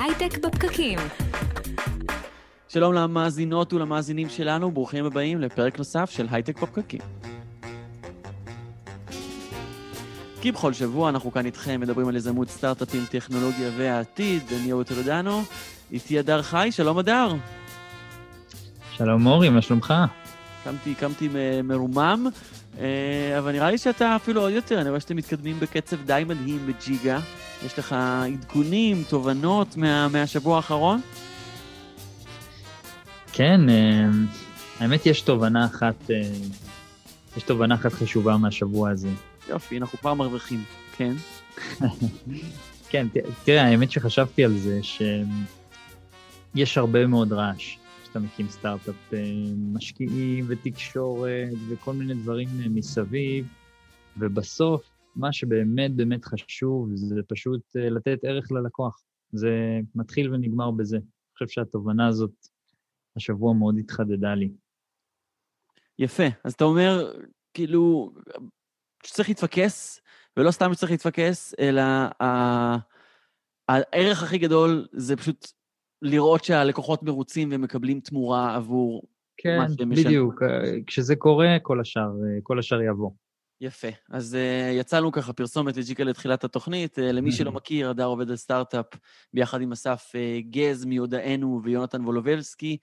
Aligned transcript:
הייטק 0.00 0.38
בפקקים. 0.38 0.98
שלום 2.68 2.94
למאזינות 2.94 3.72
ולמאזינים 3.72 4.28
שלנו, 4.28 4.70
ברוכים 4.70 5.04
הבאים 5.04 5.40
לפרק 5.40 5.78
נוסף 5.78 6.10
של 6.10 6.26
הייטק 6.30 6.62
בפקקים. 6.62 7.00
כי 10.40 10.52
בכל 10.52 10.72
שבוע 10.72 11.08
אנחנו 11.08 11.32
כאן 11.32 11.46
איתכם 11.46 11.80
מדברים 11.80 12.08
על 12.08 12.16
יזמות 12.16 12.48
סטארט-אפים, 12.48 13.04
טכנולוגיה 13.10 13.70
והעתיד. 13.76 14.42
אני 14.60 14.72
אורי 14.72 14.84
טולדנו, 14.84 15.42
איתי 15.92 16.18
הדר 16.18 16.42
חי, 16.42 16.68
שלום 16.72 16.98
הדר. 16.98 17.34
שלום 18.92 19.22
מורי, 19.22 19.48
מה 19.48 19.62
שלומך? 19.62 19.94
קמתי, 20.64 20.94
קמתי 20.94 21.28
מרומם, 21.64 22.26
אה, 22.78 23.38
אבל 23.38 23.52
נראה 23.52 23.70
לי 23.70 23.78
שאתה 23.78 24.16
אפילו 24.16 24.40
עוד 24.40 24.52
יותר, 24.52 24.80
אני 24.80 24.88
רואה 24.88 25.00
שאתם 25.00 25.16
מתקדמים 25.16 25.60
בקצב 25.60 25.96
די 26.04 26.24
מדהים 26.26 26.66
בג'יגה. 26.66 27.20
יש 27.66 27.78
לך 27.78 27.96
עדכונים, 28.32 29.02
תובנות 29.08 29.76
מה, 29.76 30.08
מהשבוע 30.08 30.56
האחרון? 30.56 31.00
כן, 33.32 33.68
אה, 33.68 34.06
האמת 34.78 35.06
יש 35.06 35.20
תובנה 35.20 35.66
אחת, 35.66 36.10
אה, 36.10 36.30
יש 37.36 37.42
תובנה 37.42 37.74
אחת 37.74 37.92
חשובה 37.92 38.36
מהשבוע 38.36 38.90
הזה. 38.90 39.08
יופי, 39.48 39.78
אנחנו 39.78 39.98
כבר 39.98 40.14
מרוויחים, 40.14 40.64
כן. 40.96 41.12
כן, 42.90 43.06
תראה, 43.44 43.64
האמת 43.64 43.90
שחשבתי 43.90 44.44
על 44.44 44.58
זה, 44.58 44.80
שיש 44.82 46.78
הרבה 46.78 47.06
מאוד 47.06 47.32
רעש. 47.32 47.76
כשאתה 48.02 48.18
מקים 48.18 48.48
סטארט-אפ, 48.48 48.94
אה, 49.12 49.18
משקיעים 49.72 50.44
ותקשורת 50.48 51.58
וכל 51.68 51.92
מיני 51.92 52.14
דברים 52.14 52.48
מסביב, 52.74 53.46
ובסוף 54.16 54.82
מה 55.16 55.32
שבאמת 55.32 55.94
באמת 55.94 56.24
חשוב 56.24 56.88
זה 56.94 57.20
פשוט 57.28 57.60
לתת 57.74 58.18
ערך 58.22 58.52
ללקוח. 58.52 59.02
זה 59.32 59.80
מתחיל 59.94 60.34
ונגמר 60.34 60.70
בזה. 60.70 60.96
אני 60.96 61.32
חושב 61.32 61.48
שהתובנה 61.48 62.08
הזאת 62.08 62.32
השבוע 63.16 63.54
מאוד 63.54 63.78
התחדדה 63.78 64.34
לי. 64.34 64.50
יפה. 65.98 66.26
אז 66.44 66.52
אתה 66.52 66.64
אומר, 66.64 67.12
כאילו, 67.54 68.12
שצריך 69.02 69.28
להתפקס, 69.28 70.00
ולא 70.36 70.50
סתם 70.50 70.74
שצריך 70.74 70.90
להתפקס, 70.90 71.54
אלא 71.58 71.82
הערך 73.68 74.22
הכי 74.22 74.38
גדול 74.38 74.88
זה 74.92 75.16
פשוט 75.16 75.52
לראות 76.02 76.44
שהלקוחות 76.44 77.02
מרוצים 77.02 77.48
ומקבלים 77.52 78.00
תמורה 78.00 78.56
עבור 78.56 79.02
כן, 79.36 79.58
מה 79.58 79.66
שהם 79.68 79.90
משלמים. 79.90 79.96
כן, 79.96 80.08
בדיוק. 80.08 80.42
כשזה 80.86 81.16
קורה, 81.16 81.56
כל 81.62 81.80
השאר, 81.80 82.10
כל 82.42 82.58
השאר 82.58 82.80
יבוא. 82.82 83.10
יפה. 83.60 83.88
אז 84.10 84.34
uh, 84.34 84.80
יצאנו 84.80 85.12
ככה 85.12 85.32
פרסומת 85.32 85.76
לג'יקה 85.76 86.04
לתחילת 86.04 86.44
התוכנית. 86.44 86.98
Uh, 86.98 87.02
למי 87.02 87.32
שלא 87.32 87.52
מכיר, 87.52 87.90
הדר 87.90 88.04
עובד 88.04 88.30
על 88.30 88.36
סטארט-אפ 88.36 88.86
ביחד 89.34 89.60
עם 89.60 89.72
אסף 89.72 90.12
uh, 90.14 90.50
גז 90.50 90.84
מיודענו 90.84 91.60
ויונתן 91.64 92.04
וולובלסקי, 92.04 92.76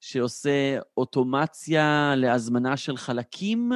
שעושה 0.00 0.78
אוטומציה 0.96 2.14
להזמנה 2.16 2.76
של 2.76 2.96
חלקים. 2.96 3.72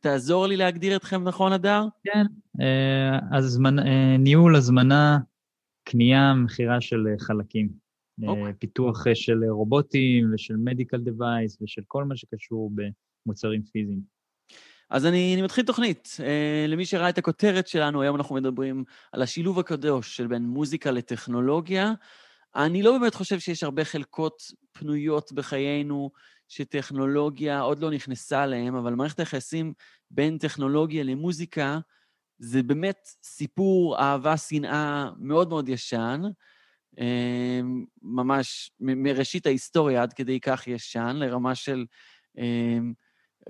תעזור 0.00 0.46
לי 0.46 0.56
להגדיר 0.56 0.96
אתכם 0.96 1.24
נכון, 1.24 1.52
הדר? 1.52 1.84
כן, 2.04 2.26
הזמנ... 3.32 3.78
ניהול 4.18 4.56
הזמנה, 4.56 5.18
קנייה, 5.84 6.34
מכירה 6.34 6.80
של 6.80 7.06
חלקים. 7.18 7.68
Okay. 7.68 8.26
אוקיי. 8.28 8.52
פיתוח 8.58 9.04
של 9.14 9.44
רובוטים 9.44 10.34
ושל 10.34 10.56
מדיקל 10.56 11.00
דווייס 11.00 11.58
ושל 11.62 11.82
כל 11.86 12.04
מה 12.04 12.16
שקשור 12.16 12.70
במוצרים 13.26 13.62
פיזיים. 13.62 14.17
אז 14.90 15.06
אני, 15.06 15.34
אני 15.34 15.42
מתחיל 15.42 15.64
תוכנית. 15.64 16.16
Uh, 16.16 16.70
למי 16.70 16.86
שראה 16.86 17.08
את 17.08 17.18
הכותרת 17.18 17.68
שלנו, 17.68 18.02
היום 18.02 18.16
אנחנו 18.16 18.34
מדברים 18.34 18.84
על 19.12 19.22
השילוב 19.22 19.58
הקדוש 19.58 20.16
של 20.16 20.26
בין 20.26 20.42
מוזיקה 20.42 20.90
לטכנולוגיה. 20.90 21.92
אני 22.56 22.82
לא 22.82 22.98
באמת 22.98 23.14
חושב 23.14 23.38
שיש 23.38 23.62
הרבה 23.62 23.84
חלקות 23.84 24.42
פנויות 24.72 25.32
בחיינו 25.32 26.10
שטכנולוגיה 26.48 27.60
עוד 27.60 27.78
לא 27.78 27.90
נכנסה 27.90 28.44
אליהן, 28.44 28.74
אבל 28.74 28.94
מערכת 28.94 29.18
היחסים 29.18 29.72
בין 30.10 30.38
טכנולוגיה 30.38 31.04
למוזיקה 31.04 31.78
זה 32.38 32.62
באמת 32.62 33.08
סיפור 33.22 33.98
אהבה-שנאה 33.98 35.10
מאוד 35.18 35.48
מאוד 35.48 35.68
ישן, 35.68 36.22
uh, 36.94 37.00
ממש 38.02 38.70
מראשית 38.80 39.46
ההיסטוריה 39.46 40.02
עד 40.02 40.12
כדי 40.12 40.40
כך 40.40 40.66
ישן, 40.66 41.16
לרמה 41.16 41.54
של... 41.54 41.84
Uh, 42.36 42.40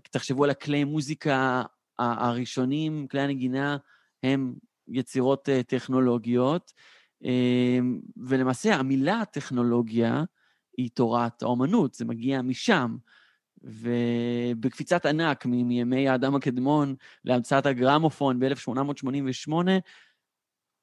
תחשבו 0.02 0.44
על 0.44 0.50
הכלי 0.50 0.84
מוזיקה 0.84 1.62
הראשונים, 1.98 3.06
כלי 3.08 3.20
הנגינה 3.20 3.76
הם 4.22 4.54
יצירות 4.88 5.48
אה, 5.48 5.62
טכנולוגיות, 5.62 6.72
אה, 7.24 7.78
ולמעשה 8.16 8.74
המילה 8.74 9.22
טכנולוגיה 9.32 10.24
היא 10.76 10.90
תורת 10.94 11.42
האומנות, 11.42 11.94
זה 11.94 12.04
מגיע 12.04 12.42
משם. 12.42 12.96
ובקפיצת 13.62 15.06
ענק 15.06 15.46
מימי 15.46 16.08
האדם 16.08 16.34
הקדמון 16.34 16.94
להמצאת 17.24 17.66
הגרמופון 17.66 18.40
ב-1888, 18.40 19.52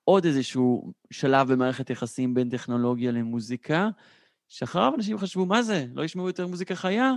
עוד 0.04 0.26
איזשהו 0.26 0.94
שלב 1.12 1.54
במערכת 1.54 1.90
יחסים 1.90 2.34
בין 2.34 2.50
טכנולוגיה 2.50 3.12
למוזיקה, 3.12 3.90
שאחריו 4.48 4.94
אנשים 4.96 5.18
חשבו, 5.18 5.46
מה 5.46 5.64
זה? 5.64 5.86
לא 5.94 6.04
ישמעו 6.04 6.28
יותר 6.28 6.48
מוזיקה 6.48 6.76
חיה? 6.76 7.12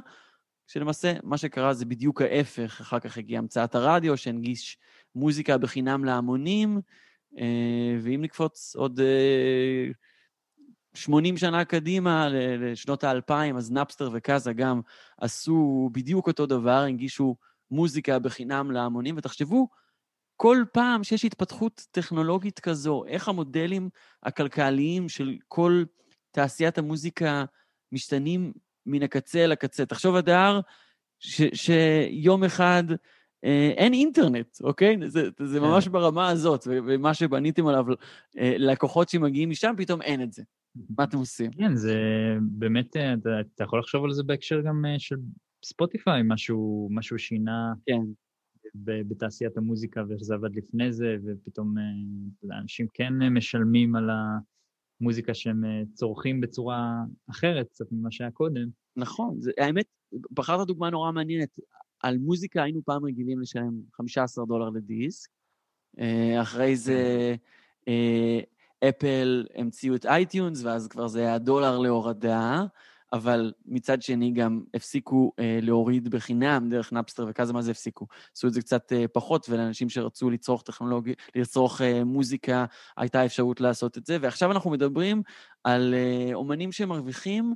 שלמעשה 0.69 1.13
מה 1.23 1.39
שקרה 1.39 1.75
זה 1.75 1.85
בדיוק 1.85 2.23
ההפך, 2.23 2.81
אחר 2.81 3.01
כך 3.01 3.19
הגיעה 3.19 3.39
המצאת 3.39 3.75
הרדיו 3.75 4.17
שהנגיש 4.17 4.79
מוזיקה 5.15 5.59
בחינם 5.59 6.05
להמונים, 6.05 6.81
אה, 7.39 7.97
ואם 8.03 8.21
נקפוץ 8.23 8.77
עוד 8.77 9.01
80 10.95 11.35
אה, 11.35 11.41
שנה 11.41 11.65
קדימה, 11.65 12.29
לשנות 12.31 13.05
האלפיים, 13.05 13.57
אז 13.57 13.73
נפסטר 13.73 14.11
וקאזה 14.13 14.53
גם 14.53 14.81
עשו 15.19 15.91
בדיוק 15.93 16.27
אותו 16.27 16.47
דבר, 16.47 16.81
הנגישו 16.81 17.37
מוזיקה 17.71 18.19
בחינם 18.19 18.71
להמונים, 18.71 19.15
ותחשבו, 19.19 19.69
כל 20.37 20.65
פעם 20.73 21.05
שיש 21.05 21.25
התפתחות 21.25 21.87
טכנולוגית 21.91 22.61
כזו, 22.61 23.05
איך 23.07 23.29
המודלים 23.29 23.89
הכלכליים 24.23 25.09
של 25.09 25.37
כל 25.49 25.85
תעשיית 26.31 26.79
המוזיקה 26.79 27.45
משתנים 27.93 28.53
מן 28.89 29.03
הקצה 29.03 29.45
אל 29.45 29.53
הקצה. 29.53 29.87
תחשוב, 29.87 30.15
אדר, 30.15 30.61
שיום 31.55 32.45
אחד 32.45 32.85
אה, 33.45 33.73
אין 33.77 33.93
אינטרנט, 33.93 34.59
אוקיי? 34.63 34.97
זה, 35.07 35.29
זה 35.43 35.59
כן. 35.59 35.65
ממש 35.65 35.89
ברמה 35.89 36.29
הזאת, 36.29 36.67
ומה 36.71 37.15
שבניתם 37.15 37.67
עליו, 37.67 37.85
אה, 38.39 38.55
לקוחות 38.59 39.09
שמגיעים 39.09 39.51
משם, 39.51 39.75
פתאום 39.77 40.03
אין 40.03 40.23
את 40.23 40.33
זה. 40.33 40.43
מה 40.99 41.05
אתם 41.05 41.19
עושים? 41.19 41.51
כן, 41.51 41.77
זה 41.77 41.95
באמת, 42.41 42.97
אה, 42.97 43.15
אתה, 43.15 43.41
אתה 43.55 43.65
יכול 43.65 43.79
לחשוב 43.79 44.05
על 44.05 44.13
זה 44.13 44.23
בהקשר 44.23 44.61
גם 44.61 44.85
אה, 44.87 44.99
של 44.99 45.17
ספוטיפיי, 45.65 46.23
משהו, 46.25 46.89
משהו 46.91 47.19
שינה 47.19 47.73
כן. 47.87 48.01
בתעשיית 48.75 49.57
המוזיקה 49.57 50.03
ואיך 50.09 50.23
זה 50.23 50.35
עבד 50.35 50.57
לפני 50.57 50.93
זה, 50.93 51.17
ופתאום 51.25 51.75
אה, 51.79 52.59
אנשים 52.59 52.87
כן 52.95 53.13
משלמים 53.31 53.97
על 53.97 54.11
ה... 54.11 54.39
מוזיקה 55.01 55.35
שהם 55.35 55.65
אה, 55.65 55.83
צורכים 55.95 56.41
בצורה 56.41 56.93
אחרת 57.31 57.69
קצת 57.69 57.87
ממה 57.93 58.11
שהיה 58.11 58.31
קודם. 58.31 58.69
נכון, 58.97 59.37
זה, 59.41 59.51
האמת, 59.59 59.87
בחרת 60.31 60.67
דוגמה 60.67 60.91
נורא 60.91 61.13
מעניינת. 61.13 61.59
על 62.03 62.19
מוזיקה 62.19 62.63
היינו 62.63 62.81
פעם 62.85 63.05
רגילים 63.05 63.41
לשלם 63.41 63.81
15 63.93 64.47
דולר 64.47 64.69
לדיסק, 64.69 65.31
אה, 66.01 66.43
אחרי 66.43 66.77
זה 66.77 67.35
אה, 67.89 68.41
אפל 68.89 69.47
המציאו 69.55 69.95
את 69.95 70.07
iTunes, 70.07 70.65
ואז 70.65 70.89
כבר 70.89 71.09
זה 71.09 71.21
היה 71.21 71.39
דולר 71.39 71.79
להורדה, 71.79 72.65
אבל 73.13 73.53
מצד 73.67 74.03
שני 74.03 74.31
גם 74.31 74.63
הפסיקו 74.75 75.33
אה, 75.39 75.59
להוריד 75.63 76.09
בחינם 76.09 76.69
דרך 76.71 76.93
Napster 76.93 77.27
וכזה, 77.29 77.53
מה 77.53 77.63
זה 77.63 77.71
הפסיקו? 77.71 78.07
עשו 78.37 78.49
את 78.49 78.53
זה 78.53 78.61
קצת 78.61 78.93
אה, 78.93 79.09
פחות, 79.13 79.47
ולאנשים 79.49 79.89
שרצו 79.89 80.31
לצרוך 80.31 80.63
טכנולוגיה, 80.63 81.15
לצרוך 81.35 81.81
אה, 81.81 82.05
מוזיקה, 82.05 82.65
הייתה 82.97 83.25
אפשרות 83.25 83.61
לעשות 83.61 83.99
את 83.99 84.07
זה. 84.07 84.19
ועכשיו 84.21 84.53
אנחנו 84.53 84.71
מדברים 84.71 85.23
על 85.65 85.95
אה, 85.95 86.35
אומנים 86.35 86.73
שמרוויחים 86.73 87.55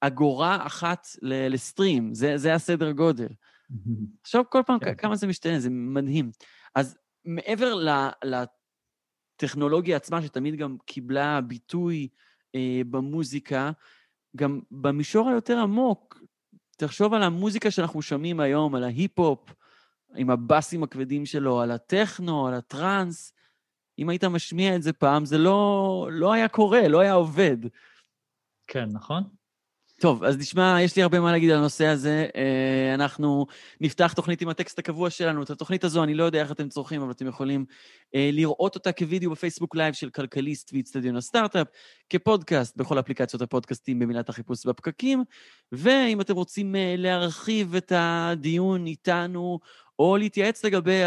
אגורה 0.00 0.66
אחת 0.66 1.06
לסטרים, 1.22 2.14
זה, 2.14 2.38
זה 2.38 2.54
הסדר 2.54 2.90
גודל. 2.90 3.28
עכשיו 4.22 4.44
כל 4.50 4.62
פעם 4.66 4.78
כן. 4.78 4.94
כמה 4.94 5.16
זה 5.16 5.26
משתנה, 5.26 5.60
זה 5.60 5.70
מדהים. 5.70 6.30
אז 6.74 6.96
מעבר 7.24 7.74
לטכנולוגיה 8.24 9.96
עצמה, 9.96 10.22
שתמיד 10.22 10.56
גם 10.56 10.76
קיבלה 10.86 11.40
ביטוי 11.40 12.08
אה, 12.54 12.80
במוזיקה, 12.90 13.70
גם 14.36 14.60
במישור 14.70 15.28
היותר 15.28 15.58
עמוק, 15.58 16.20
תחשוב 16.76 17.14
על 17.14 17.22
המוזיקה 17.22 17.70
שאנחנו 17.70 18.02
שומעים 18.02 18.40
היום, 18.40 18.74
על 18.74 18.84
ההיפ-הופ, 18.84 19.54
עם 20.16 20.30
הבאסים 20.30 20.82
הכבדים 20.82 21.26
שלו, 21.26 21.60
על 21.60 21.70
הטכנו, 21.70 22.46
על 22.46 22.54
הטראנס. 22.54 23.32
אם 23.98 24.08
היית 24.08 24.24
משמיע 24.24 24.76
את 24.76 24.82
זה 24.82 24.92
פעם, 24.92 25.24
זה 25.24 25.38
לא, 25.38 26.08
לא 26.12 26.32
היה 26.32 26.48
קורה, 26.48 26.88
לא 26.88 27.00
היה 27.00 27.12
עובד. 27.12 27.56
כן, 28.66 28.88
נכון. 28.92 29.22
טוב, 30.00 30.24
אז 30.24 30.38
נשמע, 30.38 30.76
יש 30.82 30.96
לי 30.96 31.02
הרבה 31.02 31.20
מה 31.20 31.32
להגיד 31.32 31.50
על 31.50 31.58
הנושא 31.58 31.86
הזה. 31.86 32.26
אה, 32.36 32.94
אנחנו 32.94 33.46
נפתח 33.80 34.12
תוכנית 34.12 34.42
עם 34.42 34.48
הטקסט 34.48 34.78
הקבוע 34.78 35.10
שלנו. 35.10 35.42
את 35.42 35.50
התוכנית 35.50 35.84
הזו, 35.84 36.04
אני 36.04 36.14
לא 36.14 36.24
יודע 36.24 36.42
איך 36.42 36.52
אתם 36.52 36.68
צורכים, 36.68 37.02
אבל 37.02 37.10
אתם 37.10 37.26
יכולים 37.26 37.64
אה, 38.14 38.30
לראות 38.32 38.74
אותה 38.74 38.92
כווידאו 38.92 39.30
בפייסבוק 39.30 39.76
live 39.76 39.94
של 39.94 40.10
כלכליסט 40.10 40.72
ואיצטדיון 40.72 41.16
הסטארט-אפ, 41.16 41.66
כפודקאסט 42.10 42.76
בכל 42.76 42.98
אפליקציות 42.98 43.42
הפודקאסטים 43.42 43.98
במילת 43.98 44.28
החיפוש 44.28 44.66
בפקקים, 44.66 45.24
ואם 45.72 46.20
אתם 46.20 46.34
רוצים 46.34 46.76
אה, 46.76 46.94
להרחיב 46.98 47.74
את 47.74 47.92
הדיון 47.96 48.86
איתנו, 48.86 49.58
או 49.98 50.16
להתייעץ 50.16 50.64
לגבי 50.64 51.02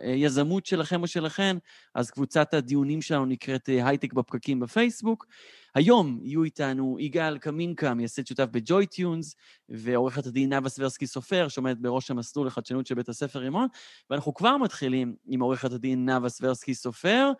היזמות 0.00 0.66
שלכם 0.66 1.02
או 1.02 1.06
שלכן, 1.06 1.56
אז 1.94 2.10
קבוצת 2.10 2.54
הדיונים 2.54 3.02
שלנו 3.02 3.26
נקראת 3.26 3.68
הייטק 3.68 4.12
בפקקים 4.12 4.60
בפייסבוק. 4.60 5.26
היום 5.74 6.18
יהיו 6.22 6.44
איתנו 6.44 6.96
יגאל 7.00 7.38
קמינקה, 7.38 7.94
מייסד 7.94 8.26
שותף 8.26 8.46
ב 8.50 8.86
JoyTunes, 8.86 9.34
ועורכת 9.68 10.26
הדין 10.26 10.48
נאוה 10.48 10.68
סברסקי 10.68 11.06
סופר, 11.06 11.48
שעומדת 11.48 11.76
בראש 11.76 12.10
המסלול 12.10 12.46
לחדשנות 12.46 12.86
של 12.86 12.94
בית 12.94 13.08
הספר 13.08 13.38
רימון, 13.38 13.68
ואנחנו 14.10 14.34
כבר 14.34 14.56
מתחילים 14.56 15.14
עם 15.26 15.40
עורכת 15.40 15.72
הדין 15.72 16.04
נאוה 16.04 16.28
סברסקי 16.28 16.74
סופר. 16.74 17.30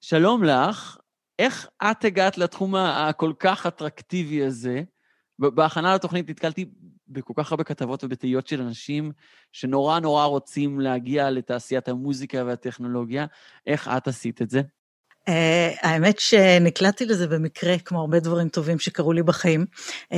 שלום 0.00 0.44
לך, 0.44 0.96
איך 1.38 1.68
את 1.90 2.04
הגעת 2.04 2.38
לתחום 2.38 2.74
הכל 2.74 3.32
כך 3.38 3.66
אטרקטיבי 3.66 4.44
הזה? 4.44 4.82
בהכנה 5.38 5.94
לתוכנית 5.94 6.30
נתקלתי 6.30 6.66
בכל 7.12 7.32
כך 7.36 7.52
הרבה 7.52 7.64
כתבות 7.64 8.04
ובתהיות 8.04 8.46
של 8.46 8.60
אנשים 8.62 9.12
שנורא 9.52 10.00
נורא 10.00 10.24
רוצים 10.24 10.80
להגיע 10.80 11.30
לתעשיית 11.30 11.88
המוזיקה 11.88 12.44
והטכנולוגיה. 12.46 13.26
איך 13.66 13.88
את 13.88 14.08
עשית 14.08 14.42
את 14.42 14.50
זה? 14.50 14.62
Uh, 15.28 15.32
האמת 15.82 16.18
שנקלעתי 16.18 17.06
לזה 17.06 17.26
במקרה, 17.26 17.78
כמו 17.78 18.00
הרבה 18.00 18.20
דברים 18.20 18.48
טובים 18.48 18.78
שקרו 18.78 19.12
לי 19.12 19.22
בחיים. 19.22 19.66
Uh, 20.12 20.16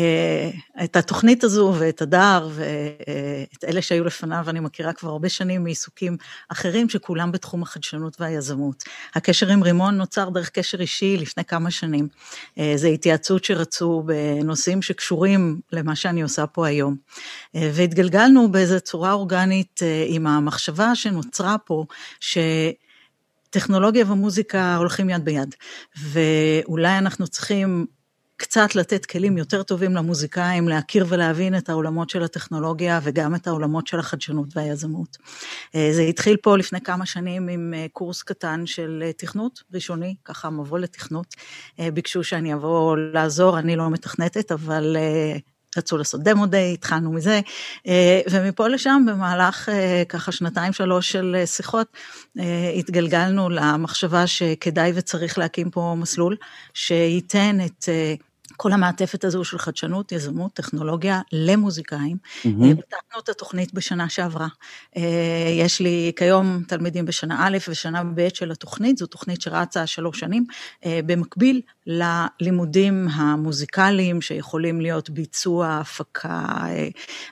את 0.84 0.96
התוכנית 0.96 1.44
הזו 1.44 1.74
ואת 1.78 2.02
הדר 2.02 2.48
ואת 2.54 3.64
אלה 3.68 3.82
שהיו 3.82 4.04
לפניו 4.04 4.44
אני 4.48 4.60
מכירה 4.60 4.92
כבר 4.92 5.10
הרבה 5.10 5.28
שנים 5.28 5.64
מעיסוקים 5.64 6.16
אחרים 6.48 6.88
שכולם 6.88 7.32
בתחום 7.32 7.62
החדשנות 7.62 8.20
והיזמות. 8.20 8.84
הקשר 9.14 9.48
עם 9.48 9.62
רימון 9.62 9.94
נוצר 9.94 10.28
דרך 10.28 10.50
קשר 10.50 10.80
אישי 10.80 11.16
לפני 11.16 11.44
כמה 11.44 11.70
שנים. 11.70 12.08
Uh, 12.58 12.60
זו 12.76 12.88
התייעצות 12.88 13.44
שרצו 13.44 14.02
בנושאים 14.06 14.82
שקשורים 14.82 15.60
למה 15.72 15.96
שאני 15.96 16.22
עושה 16.22 16.46
פה 16.46 16.66
היום. 16.66 16.96
Uh, 17.56 17.58
והתגלגלנו 17.72 18.52
באיזו 18.52 18.80
צורה 18.80 19.12
אורגנית 19.12 19.80
uh, 19.82 19.84
עם 20.14 20.26
המחשבה 20.26 20.94
שנוצרה 20.94 21.56
פה, 21.58 21.84
ש... 22.20 22.38
טכנולוגיה 23.54 24.12
ומוזיקה 24.12 24.76
הולכים 24.76 25.10
יד 25.10 25.24
ביד, 25.24 25.54
ואולי 25.96 26.98
אנחנו 26.98 27.28
צריכים 27.28 27.86
קצת 28.36 28.74
לתת 28.74 29.06
כלים 29.06 29.38
יותר 29.38 29.62
טובים 29.62 29.94
למוזיקאים 29.94 30.68
להכיר 30.68 31.06
ולהבין 31.08 31.56
את 31.56 31.68
העולמות 31.68 32.10
של 32.10 32.22
הטכנולוגיה 32.22 33.00
וגם 33.02 33.34
את 33.34 33.46
העולמות 33.46 33.86
של 33.86 33.98
החדשנות 33.98 34.56
והיזמות. 34.56 35.16
אה, 35.74 35.88
זה 35.92 36.02
התחיל 36.02 36.36
פה 36.36 36.56
לפני 36.56 36.80
כמה 36.80 37.06
שנים 37.06 37.48
עם 37.48 37.74
אה, 37.76 37.86
קורס 37.92 38.22
קטן 38.22 38.66
של 38.66 39.02
אה, 39.06 39.12
תכנות 39.12 39.62
ראשוני, 39.74 40.14
ככה 40.24 40.50
מבוא 40.50 40.78
לתכנות. 40.78 41.26
ביקשו 41.94 42.24
שאני 42.24 42.54
אבוא 42.54 42.96
לעזור, 42.96 43.58
אני 43.58 43.76
לא 43.76 43.90
מתכנתת, 43.90 44.52
אבל 44.52 44.96
רצו 45.76 45.96
לעשות 45.96 46.22
דמו 46.22 46.46
דיי, 46.46 46.72
התחלנו 46.72 47.12
מזה, 47.12 47.40
אה, 47.86 48.20
ומפה 48.30 48.68
לשם 48.68 49.04
במהלך 49.06 49.68
אה, 49.68 50.02
ככה 50.08 50.32
שנתיים 50.32 50.72
שלוש 50.72 51.12
של 51.12 51.36
אה, 51.38 51.46
שיחות, 51.46 51.86
התגלגלנו 52.78 53.50
למחשבה 53.50 54.26
שכדאי 54.26 54.92
וצריך 54.94 55.38
להקים 55.38 55.70
פה 55.70 55.94
מסלול 55.98 56.36
שייתן 56.74 57.58
את 57.66 57.88
כל 58.56 58.72
המעטפת 58.72 59.24
הזו 59.24 59.44
של 59.44 59.58
חדשנות, 59.58 60.12
יזמות, 60.12 60.52
טכנולוגיה 60.52 61.20
למוזיקאים. 61.32 62.16
Mm-hmm. 62.16 62.48
פתחנו 62.72 63.20
את 63.22 63.28
התוכנית 63.28 63.74
בשנה 63.74 64.08
שעברה. 64.08 64.48
יש 65.60 65.80
לי 65.80 66.12
כיום 66.16 66.62
תלמידים 66.68 67.04
בשנה 67.04 67.46
א' 67.46 67.58
ושנה 67.68 68.04
ב' 68.14 68.28
של 68.34 68.50
התוכנית, 68.50 68.98
זו 68.98 69.06
תוכנית 69.06 69.40
שרצה 69.40 69.86
שלוש 69.86 70.20
שנים, 70.20 70.46
במקביל 70.86 71.60
ללימודים 71.86 73.08
המוזיקליים 73.08 74.20
שיכולים 74.20 74.80
להיות 74.80 75.10
ביצוע, 75.10 75.78
הפקה, 75.80 76.46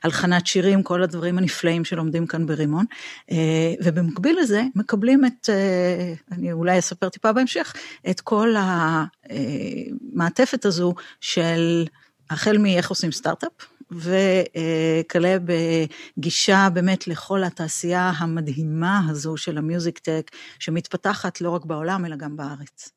הלחנת 0.02 0.46
שירים, 0.46 0.82
כל 0.82 1.02
הדברים 1.02 1.38
הנפלאים 1.38 1.84
שלומדים 1.84 2.26
כאן 2.26 2.46
ברימון. 2.46 2.84
ובמקביל 3.84 4.38
לזה 4.40 4.62
מקבלים 4.74 5.24
את, 5.24 5.48
אני 6.32 6.52
אולי 6.52 6.78
אספר 6.78 7.08
טיפה 7.08 7.32
בהמשך, 7.32 7.74
את 8.10 8.20
כל 8.20 8.54
המעטפת 10.12 10.64
הזו 10.64 10.94
של 11.20 11.84
החל 12.30 12.58
מאיך 12.58 12.90
עושים 12.90 13.12
סטארט-אפ, 13.12 13.52
וכלה 13.90 15.36
בגישה 16.18 16.68
באמת 16.74 17.08
לכל 17.08 17.44
התעשייה 17.44 18.12
המדהימה 18.16 19.00
הזו 19.08 19.36
של 19.36 19.58
ה 19.58 19.65
music 19.65 19.98
tech, 19.98 20.30
שמתפתחת 20.58 21.40
לא 21.40 21.50
רק 21.50 21.64
בעולם, 21.64 22.04
אלא 22.04 22.16
גם 22.16 22.36
בארץ. 22.36 22.90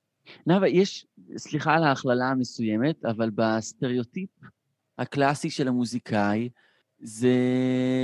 נאוה, 0.48 0.68
יש, 0.68 1.06
סליחה 1.38 1.74
על 1.74 1.84
ההכללה 1.84 2.26
המסוימת, 2.26 3.06
אבל 3.06 3.30
בסטריאוטיפ 3.30 4.30
הקלאסי 4.98 5.50
של 5.50 5.68
המוזיקאי, 5.68 6.50
זה 7.00 7.38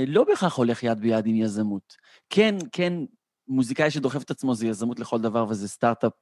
לא 0.06 0.24
בהכרח 0.24 0.56
הולך 0.56 0.82
יד 0.82 1.00
ביד 1.00 1.26
עם 1.26 1.36
יזמות. 1.36 1.96
כן, 2.30 2.56
כן, 2.72 2.94
מוזיקאי 3.48 3.90
שדוחף 3.90 4.22
את 4.22 4.30
עצמו 4.30 4.54
זה 4.54 4.66
יזמות 4.66 5.00
לכל 5.00 5.20
דבר, 5.20 5.46
וזה 5.48 5.68
סטארט-אפ 5.68 6.12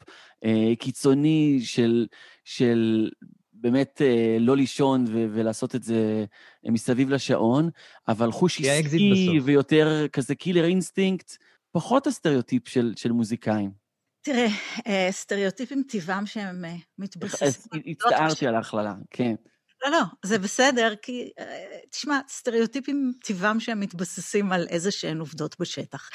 אה, 0.45 0.73
קיצוני 0.79 1.61
של, 1.63 2.07
של 2.45 3.11
באמת 3.53 4.03
אה, 4.05 4.37
לא 4.41 4.57
לישון 4.57 5.05
ו- 5.09 5.27
ולעשות 5.33 5.75
את 5.75 5.83
זה 5.83 6.25
אה, 6.67 6.71
מסביב 6.71 7.11
לשעון, 7.11 7.71
אבל 8.09 8.33
חוש 8.33 8.61
עסקי 8.61 9.41
ויותר 9.43 10.07
כזה 10.13 10.35
killer 10.35 10.65
instinct, 10.65 11.37
פחות 11.73 12.07
הסטריאוטיפ 12.07 12.69
של, 12.69 12.93
של 12.97 13.13
מוזיקאים. 13.13 13.71
תראה, 14.23 14.47
אה, 14.87 15.09
סטריאוטיפים 15.11 15.83
טבעם 15.89 16.27
שהם 16.27 16.65
מתבססים. 16.99 17.83
הצטערתי 17.87 18.47
על 18.47 18.55
ההכללה, 18.55 18.95
כן. 19.11 19.35
לא, 19.85 19.91
לא, 19.91 20.03
זה 20.23 20.39
בסדר, 20.39 20.95
כי 21.03 21.31
אה, 21.39 21.45
תשמע, 21.91 22.21
סטריאוטיפים 22.29 23.13
טבעם 23.25 23.61
שהם 23.61 23.81
מתבססים 23.81 24.53
על 24.53 24.67
איזה 24.69 24.91
שהן 24.91 25.21
עובדות 25.21 25.57
בשטח. 25.61 26.11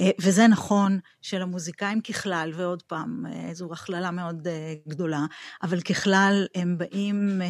אה, 0.00 0.10
וזה 0.20 0.46
נכון 0.46 0.98
שלמוזיקאים 1.22 2.00
ככלל, 2.00 2.52
ועוד 2.54 2.82
פעם, 2.82 3.26
אה, 3.26 3.54
זו 3.54 3.68
הכללה 3.72 4.10
מאוד 4.10 4.48
גדולה, 4.88 5.24
אבל 5.62 5.80
ככלל 5.80 6.46
הם 6.54 6.78
באים 6.78 7.40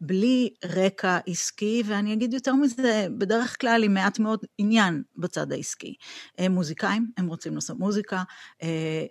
בלי 0.00 0.50
רקע 0.64 1.18
עסקי, 1.26 1.82
ואני 1.86 2.12
אגיד 2.12 2.32
יותר 2.32 2.54
מזה, 2.54 3.06
בדרך 3.18 3.60
כלל 3.60 3.82
עם 3.84 3.94
מעט 3.94 4.18
מאוד 4.18 4.40
עניין 4.58 5.02
בצד 5.16 5.52
העסקי. 5.52 5.94
הם 6.38 6.52
מוזיקאים, 6.52 7.10
הם 7.16 7.26
רוצים 7.26 7.54
לעשות 7.54 7.78
מוזיקה, 7.78 8.22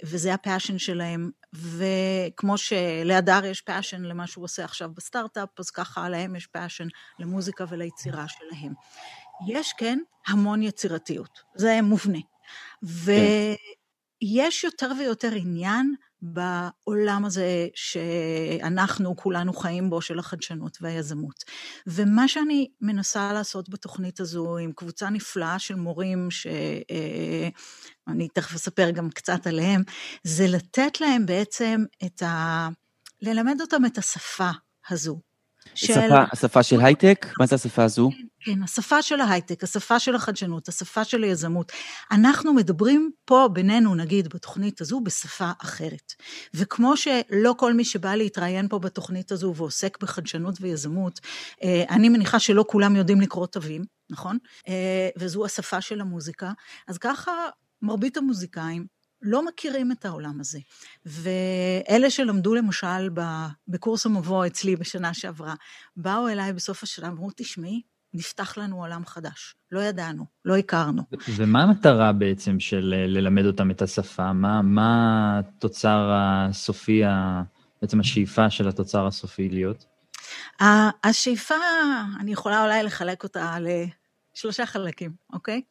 וזה 0.04 0.34
ה 0.34 0.39
passion 0.39 0.78
שלהם, 0.78 1.30
וכמו 1.54 2.58
שלהדר 2.58 3.46
יש 3.46 3.62
passion 3.62 4.02
למה 4.02 4.28
שהוא 4.28 4.44
עושה 4.44 4.66
עכשיו 4.66 4.90
בסטארט-אפ, 4.94 5.50
אז 5.60 5.70
ככה 5.70 6.10
להם 6.10 6.36
יש 6.36 6.48
passion 6.48 6.88
למוזיקה 7.20 7.66
וליצירה 7.70 8.26
שלהם. 8.28 8.74
יש, 9.48 9.74
כן, 9.78 10.00
המון 10.28 10.62
יצירתיות, 10.62 11.40
זה 11.56 11.80
מובנה. 11.84 12.20
ויש 12.84 14.64
יותר 14.64 14.92
ויותר 15.00 15.32
עניין 15.36 15.96
בעולם 16.24 17.26
הזה 17.26 17.68
שאנחנו 17.76 19.16
כולנו 19.16 19.54
חיים 19.54 19.90
בו, 19.90 20.02
של 20.02 20.20
החדשנות 20.20 20.78
והיזמות. 20.82 21.44
ומה 21.88 22.28
שאני 22.28 22.68
מנסה 22.82 23.34
לעשות 23.34 23.70
בתוכנית 23.70 24.20
הזו 24.20 24.58
עם 24.58 24.72
קבוצה 24.72 25.10
נפלאה 25.10 25.60
של 25.60 25.76
מורים, 25.76 26.32
שאני 26.32 27.52
תכף 28.34 28.56
אספר 28.56 28.90
גם 28.90 29.10
קצת 29.10 29.48
עליהם, 29.48 29.84
זה 30.24 30.48
לתת 30.48 31.02
להם 31.02 31.26
בעצם 31.26 31.84
את 32.06 32.22
ה... 32.22 32.68
ללמד 33.22 33.62
אותם 33.62 33.86
את 33.86 33.98
השפה 33.98 34.50
הזו, 34.90 35.20
של... 35.76 35.94
שפה, 35.94 36.24
השפה 36.32 36.64
של 36.64 36.82
הייטק? 36.82 37.28
מה 37.40 37.46
זה 37.46 37.56
השפה 37.56 37.84
הזו? 37.84 38.10
כן, 38.12 38.24
כן, 38.46 38.64
השפה 38.64 39.02
של 39.02 39.22
ההייטק, 39.22 39.64
השפה 39.64 40.00
של 40.00 40.16
החדשנות, 40.16 40.68
השפה 40.68 41.04
של 41.04 41.24
היזמות. 41.24 41.72
אנחנו 42.12 42.54
מדברים 42.54 43.12
פה 43.26 43.50
בינינו, 43.54 43.96
נגיד, 43.96 44.28
בתוכנית 44.28 44.82
הזו, 44.82 45.02
בשפה 45.02 45.52
אחרת. 45.62 46.14
וכמו 46.54 46.98
שלא 46.98 47.56
כל 47.58 47.74
מי 47.74 47.86
שבא 47.86 48.16
להתראיין 48.16 48.68
פה 48.68 48.80
בתוכנית 48.80 49.32
הזו 49.32 49.54
ועוסק 49.56 50.02
בחדשנות 50.02 50.56
ויזמות, 50.62 51.20
אה, 51.64 51.84
אני 51.90 52.10
מניחה 52.10 52.40
שלא 52.40 52.66
כולם 52.68 52.96
יודעים 52.96 53.22
לקרוא 53.22 53.48
תווים, 53.48 53.84
נכון? 54.10 54.38
אה, 54.68 55.10
וזו 55.18 55.46
השפה 55.46 55.82
של 55.82 56.02
המוזיקה. 56.02 56.52
אז 56.88 56.98
ככה 56.98 57.32
מרבית 57.82 58.18
המוזיקאים 58.18 58.86
לא 59.24 59.46
מכירים 59.46 59.92
את 59.92 60.06
העולם 60.06 60.40
הזה. 60.40 60.60
ואלה 61.06 62.10
שלמדו 62.10 62.56
למשל 62.56 63.10
בקורס 63.68 64.06
המבוא 64.06 64.46
אצלי 64.46 64.76
בשנה 64.76 65.14
שעברה, 65.14 65.54
באו 65.98 66.28
אליי 66.28 66.54
בסוף 66.54 66.84
השנה 66.84 67.10
ואמרו, 67.10 67.30
תשמעי, 67.36 67.82
נפתח 68.14 68.58
לנו 68.58 68.82
עולם 68.82 69.06
חדש. 69.06 69.56
לא 69.72 69.80
ידענו, 69.80 70.26
לא 70.46 70.58
הכרנו. 70.58 71.04
ומה 71.36 71.64
המטרה 71.64 72.14
בעצם 72.14 72.60
של 72.60 72.94
אה, 72.98 73.08
ללמד 73.08 73.46
אותם 73.46 73.72
את 73.72 73.82
השפה? 73.82 74.34
מה, 74.34 74.62
מה 74.62 75.40
התוצר 75.40 76.12
הסופי, 76.14 77.02
בעצם 77.82 78.00
השאיפה 78.00 78.50
של 78.50 78.68
התוצר 78.68 79.08
הסופי 79.08 79.50
להיות? 79.50 79.86
השאיפה, 81.04 81.56
אני 82.20 82.32
יכולה 82.32 82.64
אולי 82.64 82.84
לחלק 82.84 83.24
אותה 83.24 83.58
לשלושה 84.36 84.66
חלקים, 84.66 85.12
אוקיי? 85.34 85.62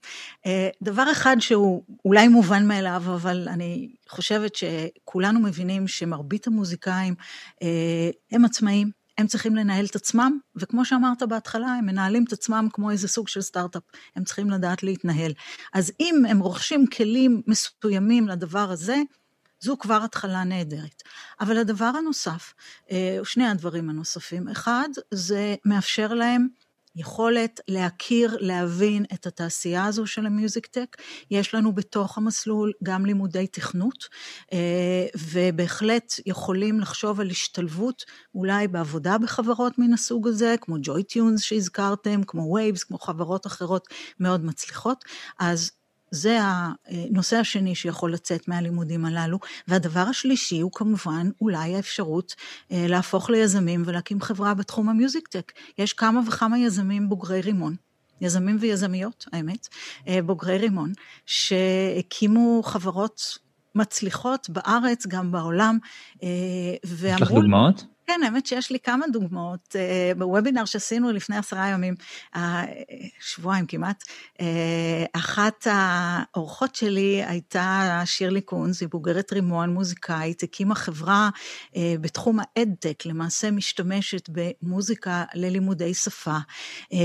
אה, 0.46 0.68
דבר 0.82 1.12
אחד 1.12 1.36
שהוא 1.40 1.84
אולי 2.04 2.28
מובן 2.28 2.68
מאליו, 2.68 3.02
אבל 3.06 3.48
אני 3.48 3.92
חושבת 4.08 4.54
שכולנו 4.54 5.40
מבינים 5.40 5.88
שמרבית 5.88 6.46
המוזיקאים 6.46 7.14
אה, 7.62 8.10
הם 8.32 8.44
עצמאים, 8.44 8.90
הם 9.18 9.26
צריכים 9.26 9.56
לנהל 9.56 9.84
את 9.84 9.96
עצמם, 9.96 10.38
וכמו 10.56 10.84
שאמרת 10.84 11.22
בהתחלה, 11.22 11.66
הם 11.66 11.86
מנהלים 11.86 12.24
את 12.28 12.32
עצמם 12.32 12.68
כמו 12.72 12.90
איזה 12.90 13.08
סוג 13.08 13.28
של 13.28 13.40
סטארט-אפ, 13.40 13.82
הם 14.16 14.24
צריכים 14.24 14.50
לדעת 14.50 14.82
להתנהל. 14.82 15.32
אז 15.72 15.92
אם 16.00 16.22
הם 16.28 16.38
רוכשים 16.38 16.86
כלים 16.86 17.42
מסוימים 17.46 18.28
לדבר 18.28 18.70
הזה, 18.70 18.96
זו 19.60 19.76
כבר 19.78 20.02
התחלה 20.04 20.44
נהדרת. 20.44 21.02
אבל 21.40 21.58
הדבר 21.58 21.84
הנוסף, 21.98 22.54
אה, 22.90 23.18
שני 23.24 23.48
הדברים 23.48 23.90
הנוספים, 23.90 24.48
אחד, 24.48 24.88
זה 25.10 25.54
מאפשר 25.64 26.14
להם 26.14 26.48
יכולת 26.96 27.60
להכיר, 27.68 28.36
להבין 28.40 29.04
את 29.14 29.26
התעשייה 29.26 29.84
הזו 29.84 30.06
של 30.06 30.26
המיוזיק 30.26 30.66
טק. 30.66 30.96
יש 31.30 31.54
לנו 31.54 31.72
בתוך 31.72 32.18
המסלול 32.18 32.72
גם 32.82 33.06
לימודי 33.06 33.46
תכנות, 33.46 34.08
אה, 34.52 35.06
ובהחלט 35.32 36.12
יכולים 36.26 36.80
לחשוב 36.80 37.20
על 37.20 37.30
השתלבות 37.30 38.04
אולי 38.34 38.68
בעבודה 38.68 39.18
בחברות 39.18 39.78
מן 39.78 39.92
הסוג 39.92 40.28
הזה, 40.28 40.54
כמו 40.60 40.76
JoyTunes 40.82 41.42
שהזכרתם, 41.42 42.22
כמו 42.26 42.52
Waves, 42.54 42.84
כמו 42.84 42.98
חברות 42.98 43.46
אחרות 43.46 43.88
מאוד 44.20 44.44
מצליחות. 44.44 45.04
אז 45.38 45.70
זה 46.12 46.38
הנושא 46.42 47.36
השני 47.36 47.74
שיכול 47.74 48.12
לצאת 48.12 48.48
מהלימודים 48.48 49.04
הללו. 49.04 49.38
והדבר 49.68 50.00
השלישי 50.00 50.60
הוא 50.60 50.72
כמובן 50.72 51.30
אולי 51.40 51.76
האפשרות 51.76 52.34
אה, 52.72 52.86
להפוך 52.88 53.30
ליזמים 53.30 53.82
ולהקים 53.86 54.20
חברה 54.20 54.54
בתחום 54.54 54.88
ה 54.88 54.93
music-tech. 54.93 55.52
יש 55.78 55.92
כמה 55.92 56.20
וכמה 56.26 56.58
יזמים 56.58 57.08
בוגרי 57.08 57.40
רימון. 57.40 57.74
יזמים 58.20 58.56
ויזמיות, 58.60 59.24
האמת, 59.32 59.68
אה, 60.08 60.22
בוגרי 60.22 60.58
רימון, 60.58 60.92
שהקימו 61.26 62.62
חברות 62.64 63.38
מצליחות 63.74 64.50
בארץ, 64.50 65.06
גם 65.06 65.32
בעולם, 65.32 65.78
ואמרו... 66.84 67.16
יש 67.16 67.22
לך 67.22 67.30
דוגמאות? 67.30 67.84
כן, 68.12 68.22
האמת 68.22 68.46
שיש 68.46 68.70
לי 68.70 68.78
כמה 68.78 69.06
דוגמאות. 69.12 69.76
אה, 69.76 70.12
בוובינר 70.18 70.64
שעשינו 70.64 71.12
לפני 71.12 71.36
עשרה 71.36 71.68
ימים, 71.68 71.94
אה, 72.36 72.64
שבועיים 73.20 73.66
כמעט, 73.66 74.04
אה, 74.40 75.04
אחת 75.12 75.66
האורחות 75.70 76.74
שלי 76.74 77.24
הייתה 77.24 78.02
שירלי 78.04 78.40
קונס, 78.40 78.80
היא 78.80 78.88
בוגרת 78.88 79.32
רימון, 79.32 79.70
מוזיקאית, 79.70 80.42
הקימה 80.42 80.74
חברה 80.74 81.30
בתחום 82.00 82.38
האדטק, 82.40 83.06
למעשה 83.06 83.50
משתמשת 83.50 84.28
במוזיקה 84.28 85.24
ללימודי 85.34 85.94
שפה, 85.94 86.36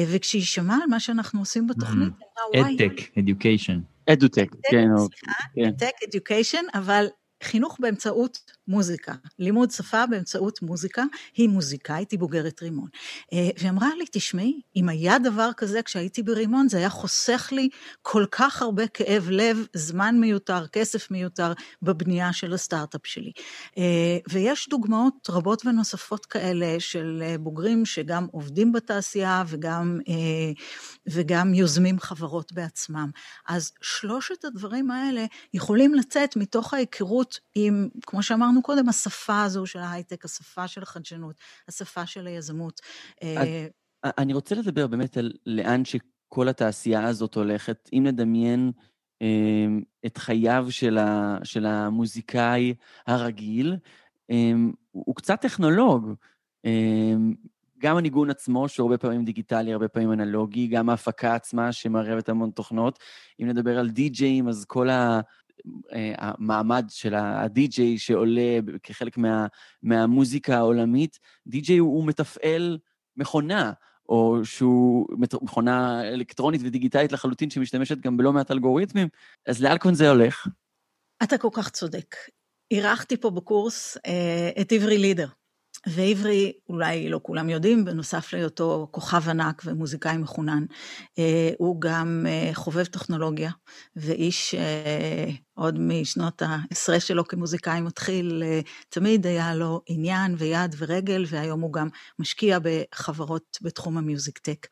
וכשהיא 0.07 0.43
שמעה 0.43 0.77
על 0.77 0.89
מה 0.89 0.99
שאנחנו 0.99 1.39
עושים 1.39 1.67
בתוכנית, 1.67 2.13
אמרה, 2.53 2.63
וואי... 2.63 2.75
אדטק, 2.75 3.17
אדיוקיישן. 3.19 3.79
אדוטק, 4.09 4.49
כן. 4.71 4.87
סליחה, 4.97 5.69
אדטק, 5.69 5.93
אדיוקיישן, 6.07 6.65
אבל 6.73 7.05
חינוך 7.43 7.77
באמצעות 7.79 8.39
מוזיקה, 8.67 9.13
לימוד 9.39 9.71
שפה 9.71 10.05
באמצעות 10.05 10.61
מוזיקה, 10.61 11.03
היא 11.35 11.49
מוזיקאית, 11.49 12.11
היא 12.11 12.19
בוגרת 12.19 12.61
רימון. 12.61 12.87
אה, 13.33 13.49
והיא 13.57 13.69
אמרה 13.69 13.89
לי, 13.97 14.05
תשמעי, 14.11 14.61
אם 14.75 14.89
היה 14.89 15.19
דבר 15.19 15.49
כזה 15.57 15.81
כשהייתי 15.81 16.23
ברימון, 16.23 16.69
זה 16.69 16.77
היה 16.77 16.89
חוסך 16.89 17.49
לי 17.51 17.69
כל 18.01 18.25
כך 18.31 18.61
הרבה 18.61 18.87
כאב 18.87 19.29
לב, 19.29 19.65
זמן 19.73 20.15
מיותר, 20.19 20.67
כסף 20.67 21.11
מיותר, 21.11 21.53
בבנייה 21.81 22.33
של 22.33 22.53
הסטארט-אפ 22.53 23.01
שלי. 23.03 23.31
אה, 23.77 24.17
ויש 24.29 24.69
דוגמאות 24.69 25.29
רבות 25.29 25.65
ונוספות 25.65 26.25
כאלה 26.25 26.75
של 26.79 27.23
אה, 27.25 27.37
בוגרים 27.37 27.85
שגם 27.85 28.27
עובדים 28.31 28.71
בתעשייה 28.71 29.43
וגם, 29.47 29.99
וגם 31.07 31.53
יוזמים 31.53 31.99
חברות 31.99 32.53
בעצמם. 32.53 33.09
אז 33.47 33.71
שלושת 33.81 34.45
הדברים 34.45 34.91
האלה 34.91 35.25
יכולים 35.53 35.93
לצאת 35.93 36.35
מתוך 36.35 36.73
ההיכרות 36.73 37.26
עם, 37.55 37.89
כמו 38.01 38.23
שאמרנו, 38.23 38.47
אמרנו 38.47 38.61
קודם, 38.61 38.89
השפה 38.89 39.43
הזו 39.43 39.65
של 39.65 39.79
ההייטק, 39.79 40.25
השפה 40.25 40.67
של 40.67 40.83
החדשנות, 40.83 41.35
השפה 41.67 42.05
של 42.05 42.27
היזמות. 42.27 42.81
אה, 43.23 43.67
אני 44.17 44.33
רוצה 44.33 44.55
לדבר 44.55 44.87
באמת 44.87 45.17
על 45.17 45.31
לאן 45.45 45.85
שכל 45.85 46.49
התעשייה 46.49 47.07
הזאת 47.07 47.35
הולכת. 47.35 47.89
אם 47.93 48.03
נדמיין 48.07 48.71
אה, 49.21 49.67
את 50.05 50.17
חייו 50.17 50.67
של, 50.69 50.97
של 51.43 51.65
המוזיקאי 51.65 52.73
הרגיל, 53.07 53.75
אה, 54.31 54.51
הוא 54.91 55.15
קצת 55.15 55.41
טכנולוג. 55.41 56.13
גם 57.79 57.97
הניגון 57.97 58.29
עצמו, 58.29 58.69
שהוא 58.69 58.85
הרבה 58.85 58.97
פעמים 58.97 59.25
דיגיטלי, 59.25 59.73
הרבה 59.73 59.87
פעמים 59.87 60.11
אנלוגי, 60.11 60.67
גם 60.67 60.89
ההפקה 60.89 61.35
עצמה 61.35 61.71
שמערבת 61.71 62.29
המון 62.29 62.51
תוכנות. 62.51 62.99
אם 63.41 63.47
נדבר 63.47 63.79
על 63.79 63.89
די-ג'אים, 63.89 64.47
אז 64.47 64.65
כל. 64.65 64.89
אה, 64.89 65.19
המעמד 66.17 66.85
של 66.89 67.15
הדי-ג'יי 67.15 67.97
שעולה 67.97 68.59
כחלק 68.83 69.17
מה, 69.17 69.47
מהמוזיקה 69.83 70.57
העולמית, 70.57 71.19
די-ג'יי 71.47 71.77
הוא, 71.77 71.97
הוא 71.97 72.07
מתפעל 72.07 72.77
מכונה, 73.17 73.71
או 74.09 74.39
שהוא 74.43 75.07
מכונה 75.41 76.01
אלקטרונית 76.09 76.61
ודיגיטלית 76.63 77.11
לחלוטין 77.11 77.49
שמשתמשת 77.49 77.97
גם 77.97 78.17
בלא 78.17 78.33
מעט 78.33 78.51
אלגוריתמים, 78.51 79.07
אז 79.47 79.65
כל 79.79 79.93
זה 79.93 80.09
הולך? 80.09 80.47
אתה 81.23 81.37
כל 81.37 81.49
כך 81.53 81.69
צודק. 81.69 82.15
אירחתי 82.71 83.17
פה 83.17 83.29
בקורס 83.29 83.97
אה, 84.05 84.61
את 84.61 84.71
עברי 84.71 84.97
לידר. 84.97 85.27
ועברי, 85.87 86.53
אולי 86.69 87.09
לא 87.09 87.19
כולם 87.23 87.49
יודעים, 87.49 87.85
בנוסף 87.85 88.33
להיותו 88.33 88.87
כוכב 88.91 89.29
ענק 89.29 89.61
ומוזיקאי 89.65 90.17
מחונן, 90.17 90.65
אה, 91.19 91.49
הוא 91.57 91.81
גם 91.81 92.25
אה, 92.29 92.49
חובב 92.53 92.85
טכנולוגיה, 92.85 93.51
ואיש 93.95 94.55
אה, 94.55 95.25
עוד 95.57 95.79
משנות 95.79 96.41
העשרה 96.45 96.99
שלו 96.99 97.27
כמוזיקאי 97.27 97.81
מתחיל, 97.81 98.43
תמיד 98.89 99.27
היה 99.27 99.55
לו 99.55 99.81
עניין 99.87 100.35
ויד 100.37 100.75
ורגל, 100.77 101.25
והיום 101.27 101.61
הוא 101.61 101.73
גם 101.73 101.87
משקיע 102.19 102.57
בחברות 102.61 103.57
בתחום 103.61 103.97
המיוזיק 103.97 104.37
טק. 104.37 104.67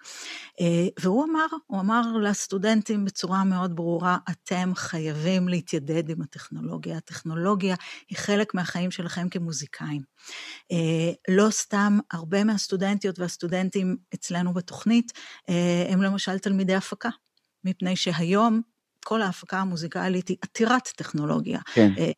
והוא 1.00 1.26
אמר, 1.26 1.46
הוא 1.66 1.80
אמר 1.80 2.02
לסטודנטים 2.22 3.06
בצורה 3.06 3.44
מאוד 3.44 3.76
ברורה, 3.76 4.18
אתם 4.32 4.72
חייבים 4.76 5.48
להתיידד 5.48 6.10
עם 6.10 6.22
הטכנולוגיה. 6.22 6.98
הטכנולוגיה 6.98 7.76
היא 8.10 8.18
חלק 8.18 8.54
מהחיים 8.54 8.92
שלכם 8.92 9.30
כמוזיקאים. 9.30 10.02
לא 11.28 11.50
סתם 11.50 12.00
הרבה 12.12 12.44
מהסטודנטיות 12.44 13.20
והסטודנטים 13.20 13.98
אצלנו 14.14 14.54
בתוכנית 14.54 15.12
הם 15.90 16.02
למשל 16.02 16.40
תלמידי 16.40 16.76
הפקה, 16.76 17.10
מפני 17.64 17.96
שהיום 17.96 18.62
כל 19.06 19.22
ההפקה 19.22 19.60
המוזיקלית 19.60 20.28
היא 20.28 20.38
עתירת 20.42 20.88
טכנולוגיה. 20.88 21.60
כן. 21.74 21.92
אה, 21.98 22.12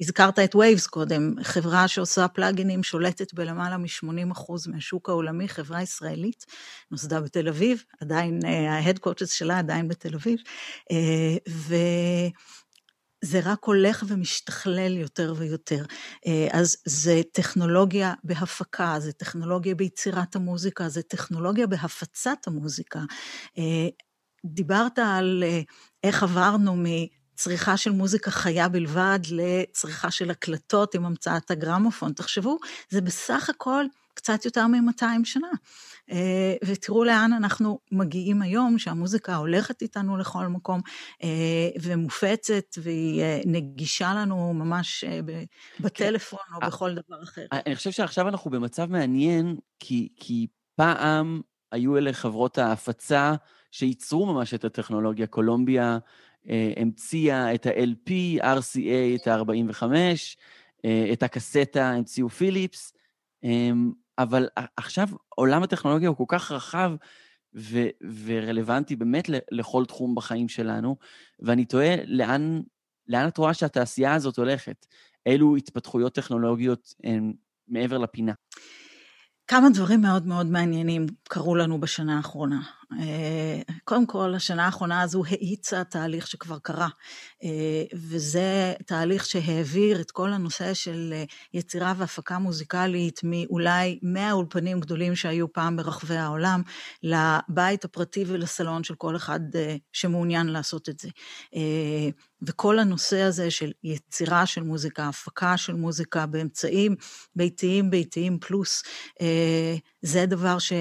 הזכרת 0.00 0.38
את 0.38 0.54
Waves 0.54 0.86
קודם, 0.86 1.34
חברה 1.42 1.88
שעושה 1.88 2.28
plug-ins, 2.28 2.82
שולטת 2.82 3.34
בלמעלה 3.34 3.76
מ-80% 3.76 4.70
מהשוק 4.70 5.08
העולמי, 5.08 5.48
חברה 5.48 5.82
ישראלית, 5.82 6.44
נוסדה 6.90 7.20
בתל 7.20 7.48
אביב, 7.48 7.82
עדיין, 8.00 8.40
ה 8.44 8.51
headquarters 8.51 9.32
שלה 9.32 9.58
עדיין 9.58 9.88
בתל 9.88 10.14
אביב, 10.14 10.38
אה, 10.90 11.36
וזה 13.24 13.40
רק 13.44 13.64
הולך 13.64 14.04
ומשתכלל 14.08 14.96
יותר 14.96 15.34
ויותר. 15.36 15.84
אה, 16.26 16.48
אז 16.52 16.76
זה 16.86 17.20
טכנולוגיה 17.32 18.14
בהפקה, 18.24 18.96
זה 18.98 19.12
טכנולוגיה 19.12 19.74
ביצירת 19.74 20.36
המוזיקה, 20.36 20.88
זה 20.88 21.02
טכנולוגיה 21.02 21.66
בהפצת 21.66 22.38
המוזיקה. 22.46 23.00
דיברת 24.44 24.98
על 24.98 25.44
אה, 25.46 25.60
איך 26.02 26.22
עברנו 26.22 26.76
מצריכה 26.76 27.76
של 27.76 27.90
מוזיקה 27.90 28.30
חיה 28.30 28.68
בלבד 28.68 29.18
לצריכה 29.30 30.10
של 30.10 30.30
הקלטות 30.30 30.94
עם 30.94 31.04
המצאת 31.04 31.50
הגרמופון. 31.50 32.12
תחשבו, 32.12 32.58
זה 32.88 33.00
בסך 33.00 33.50
הכל 33.50 33.84
קצת 34.14 34.44
יותר 34.44 34.66
מ-200 34.66 35.24
שנה. 35.24 35.48
אה, 36.10 36.54
ותראו 36.64 37.04
לאן 37.04 37.32
אנחנו 37.32 37.78
מגיעים 37.92 38.42
היום, 38.42 38.78
שהמוזיקה 38.78 39.36
הולכת 39.36 39.82
איתנו 39.82 40.16
לכל 40.16 40.46
מקום 40.46 40.80
אה, 41.22 41.68
ומופצת 41.82 42.64
והיא 42.82 43.22
נגישה 43.46 44.14
לנו 44.14 44.54
ממש 44.54 45.04
בטלפון 45.80 46.38
או 46.54 46.60
כן. 46.60 46.66
בכל 46.66 46.94
דבר 46.94 47.22
אחר. 47.22 47.46
אני 47.52 47.76
חושב 47.76 47.90
שעכשיו 47.90 48.28
אנחנו 48.28 48.50
במצב 48.50 48.90
מעניין, 48.90 49.56
כי, 49.80 50.08
כי 50.16 50.46
פעם 50.76 51.40
היו 51.72 51.96
אלה 51.96 52.12
חברות 52.12 52.58
ההפצה 52.58 53.34
שייצרו 53.74 54.26
ממש 54.26 54.54
את 54.54 54.64
הטכנולוגיה. 54.64 55.26
קולומביה 55.26 55.98
אה, 56.48 56.72
המציאה 56.76 57.54
את 57.54 57.66
ה-LP, 57.66 58.10
RCA 58.42 59.22
את 59.22 59.26
ה-45, 59.26 59.82
אה, 60.84 61.10
את 61.12 61.22
הקסטה 61.22 61.90
המציאו 61.90 62.28
פיליפס, 62.28 62.92
אה, 63.44 63.70
אבל 64.18 64.48
עכשיו 64.76 65.08
עולם 65.28 65.62
הטכנולוגיה 65.62 66.08
הוא 66.08 66.16
כל 66.16 66.24
כך 66.28 66.52
רחב 66.52 66.92
ו- 67.54 67.88
ורלוונטי 68.24 68.96
באמת 68.96 69.30
לכל 69.50 69.84
תחום 69.84 70.14
בחיים 70.14 70.48
שלנו, 70.48 70.96
ואני 71.40 71.64
תוהה 71.64 71.96
לאן, 72.06 72.60
לאן 73.08 73.28
את 73.28 73.38
רואה 73.38 73.54
שהתעשייה 73.54 74.14
הזאת 74.14 74.38
הולכת? 74.38 74.86
אילו 75.26 75.56
התפתחויות 75.56 76.14
טכנולוגיות 76.14 76.94
הן 77.04 77.32
מעבר 77.68 77.98
לפינה? 77.98 78.32
כמה 79.46 79.70
דברים 79.70 80.00
מאוד 80.00 80.26
מאוד 80.26 80.46
מעניינים 80.46 81.06
קרו 81.28 81.56
לנו 81.56 81.80
בשנה 81.80 82.16
האחרונה. 82.16 82.62
אה, 82.92 83.60
קודם 83.84 84.06
כל, 84.06 84.34
השנה 84.34 84.64
האחרונה 84.64 85.02
הזו 85.02 85.22
האיצה 85.28 85.84
תהליך 85.84 86.26
שכבר 86.26 86.58
קרה, 86.58 86.88
אה, 87.42 87.82
וזה 87.94 88.74
תהליך 88.86 89.24
שהעביר 89.24 90.00
את 90.00 90.10
כל 90.10 90.32
הנושא 90.32 90.74
של 90.74 91.10
אה, 91.12 91.24
יצירה 91.54 91.94
והפקה 91.96 92.38
מוזיקלית 92.38 93.20
מאולי 93.24 93.98
100 94.02 94.32
אולפנים 94.32 94.80
גדולים 94.80 95.16
שהיו 95.16 95.52
פעם 95.52 95.76
ברחבי 95.76 96.16
העולם, 96.16 96.62
לבית 97.02 97.84
הפרטי 97.84 98.24
ולסלון 98.26 98.84
של 98.84 98.94
כל 98.94 99.16
אחד 99.16 99.40
שמעוניין 99.92 100.46
לעשות 100.46 100.88
את 100.88 101.00
זה. 101.00 101.08
וכל 102.42 102.78
הנושא 102.78 103.20
הזה 103.20 103.50
של 103.50 103.72
יצירה 103.84 104.46
של 104.46 104.62
מוזיקה, 104.62 105.08
הפקה 105.08 105.56
של 105.56 105.74
מוזיקה 105.74 106.26
באמצעים 106.26 106.96
ביתיים, 107.36 107.90
ביתיים 107.90 108.38
פלוס, 108.38 108.82
זה 110.02 110.26
דבר 110.26 110.58
ש... 110.58 110.72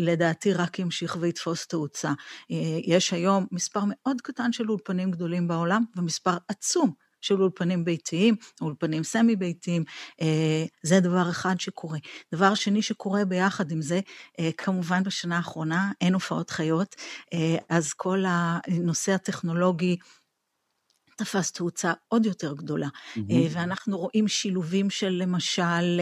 לדעתי 0.00 0.52
רק 0.52 0.78
ימשיך 0.78 1.16
ויתפוס 1.20 1.66
תאוצה. 1.66 2.08
אה, 2.50 2.78
יש 2.84 3.12
היום 3.12 3.46
מספר 3.52 3.80
מאוד 3.86 4.20
קטן 4.20 4.52
של 4.52 4.70
אולפנים 4.70 5.10
גדולים 5.10 5.48
בעולם, 5.48 5.84
ומספר 5.96 6.36
עצום 6.48 6.92
של 7.20 7.42
אולפנים 7.42 7.84
ביתיים, 7.84 8.36
אולפנים 8.60 9.04
סמי 9.04 9.36
ביתיים, 9.36 9.84
אה, 10.20 10.64
זה 10.82 11.00
דבר 11.00 11.30
אחד 11.30 11.60
שקורה. 11.60 11.98
דבר 12.34 12.54
שני 12.54 12.82
שקורה 12.82 13.24
ביחד 13.24 13.70
עם 13.70 13.82
זה, 13.82 14.00
אה, 14.40 14.50
כמובן 14.56 15.02
בשנה 15.02 15.36
האחרונה 15.36 15.92
אין 16.00 16.14
הופעות 16.14 16.50
חיות, 16.50 16.96
אז 17.68 17.92
כל 17.92 18.24
הנושא 18.26 19.12
הטכנולוגי 19.12 19.96
תפס 21.16 21.52
תאוצה 21.52 21.92
עוד 22.08 22.26
יותר 22.26 22.54
גדולה. 22.54 22.88
Mm-hmm. 22.88 23.20
ואנחנו 23.50 23.98
רואים 23.98 24.28
שילובים 24.28 24.90
של 24.90 25.08
למשל 25.08 26.00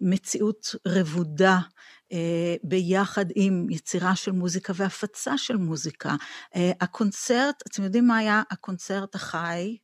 מציאות 0.00 0.74
רבודה 0.88 1.58
ביחד 2.62 3.26
עם 3.34 3.70
יצירה 3.70 4.16
של 4.16 4.32
מוזיקה 4.32 4.72
והפצה 4.76 5.38
של 5.38 5.56
מוזיקה. 5.56 6.14
אה, 6.56 6.72
הקונצרט, 6.80 7.62
אתם 7.66 7.82
יודעים 7.82 8.06
מה 8.06 8.16
היה 8.16 8.42
הקונצרט 8.50 9.14
החי? 9.14 9.76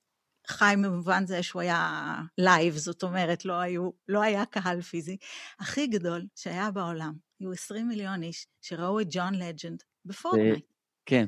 חי 0.49 0.75
במובן 0.83 1.27
זה 1.27 1.43
שהוא 1.43 1.63
היה 1.63 2.15
live, 2.39 2.77
זאת 2.77 3.03
אומרת, 3.03 3.45
לא, 3.45 3.61
היו, 3.61 3.91
לא 4.09 4.23
היה 4.23 4.45
קהל 4.47 4.81
פיזי. 4.81 5.17
הכי 5.61 5.87
גדול 5.87 6.27
שהיה 6.35 6.71
בעולם, 6.71 7.13
היו 7.41 7.53
20 7.53 7.89
מיליון 7.89 8.23
איש 8.23 8.47
שראו 8.61 9.01
את 9.01 9.07
ג'ון 9.11 9.35
לג'נד 9.35 9.83
ב 10.05 10.11
Fortnite. 10.11 10.65
כן. 11.07 11.27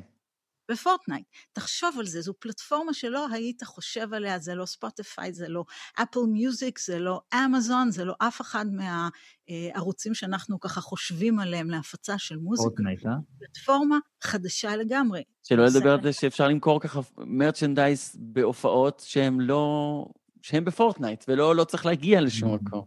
ב 0.71 0.76
Fortnite. 0.76 1.25
תחשוב 1.53 1.95
על 1.99 2.05
זה, 2.05 2.21
זו 2.21 2.33
פלטפורמה 2.39 2.93
שלא 2.93 3.27
היית 3.31 3.63
חושב 3.63 4.13
עליה, 4.13 4.39
זה 4.39 4.55
לא 4.55 4.65
Spotify, 4.65 5.33
זה 5.33 5.47
לא 5.47 5.63
Apple 5.95 6.19
Music, 6.31 6.79
זה 6.79 6.99
לא 6.99 7.21
אמזון, 7.33 7.91
זה 7.91 8.05
לא 8.05 8.13
אף 8.19 8.41
אחד 8.41 8.65
מהערוצים 8.71 10.13
שאנחנו 10.13 10.59
ככה 10.59 10.81
חושבים 10.81 11.39
עליהם 11.39 11.69
להפצה 11.69 12.17
של 12.17 12.37
מוזיקה. 12.37 12.69
Fortnite, 12.69 13.05
אה? 13.05 13.11
פלטפורמה 13.39 13.97
חדשה 14.23 14.75
לגמרי. 14.75 15.23
שלא 15.43 15.65
לדבר 15.65 15.93
על 15.93 16.03
זה 16.03 16.13
שאפשר 16.13 16.47
למכור 16.47 16.81
ככה 16.81 16.99
מרצ'נדייז 17.17 18.15
בהופעות 18.19 19.03
שהן 19.05 19.39
לא... 19.39 20.05
שהן 20.41 20.65
בפורטנייט, 20.65 21.25
ולא 21.27 21.55
לא 21.55 21.63
צריך 21.63 21.85
להגיע 21.85 22.21
לשום 22.21 22.55
מקום. 22.55 22.85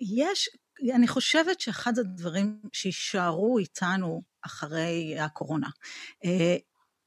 יש, 0.00 0.48
אני 0.94 1.08
חושבת 1.08 1.60
שאחד 1.60 1.98
הדברים 1.98 2.60
שיישארו 2.72 3.58
איתנו 3.58 4.22
אחרי 4.46 5.18
הקורונה, 5.18 5.68
אה, 6.24 6.56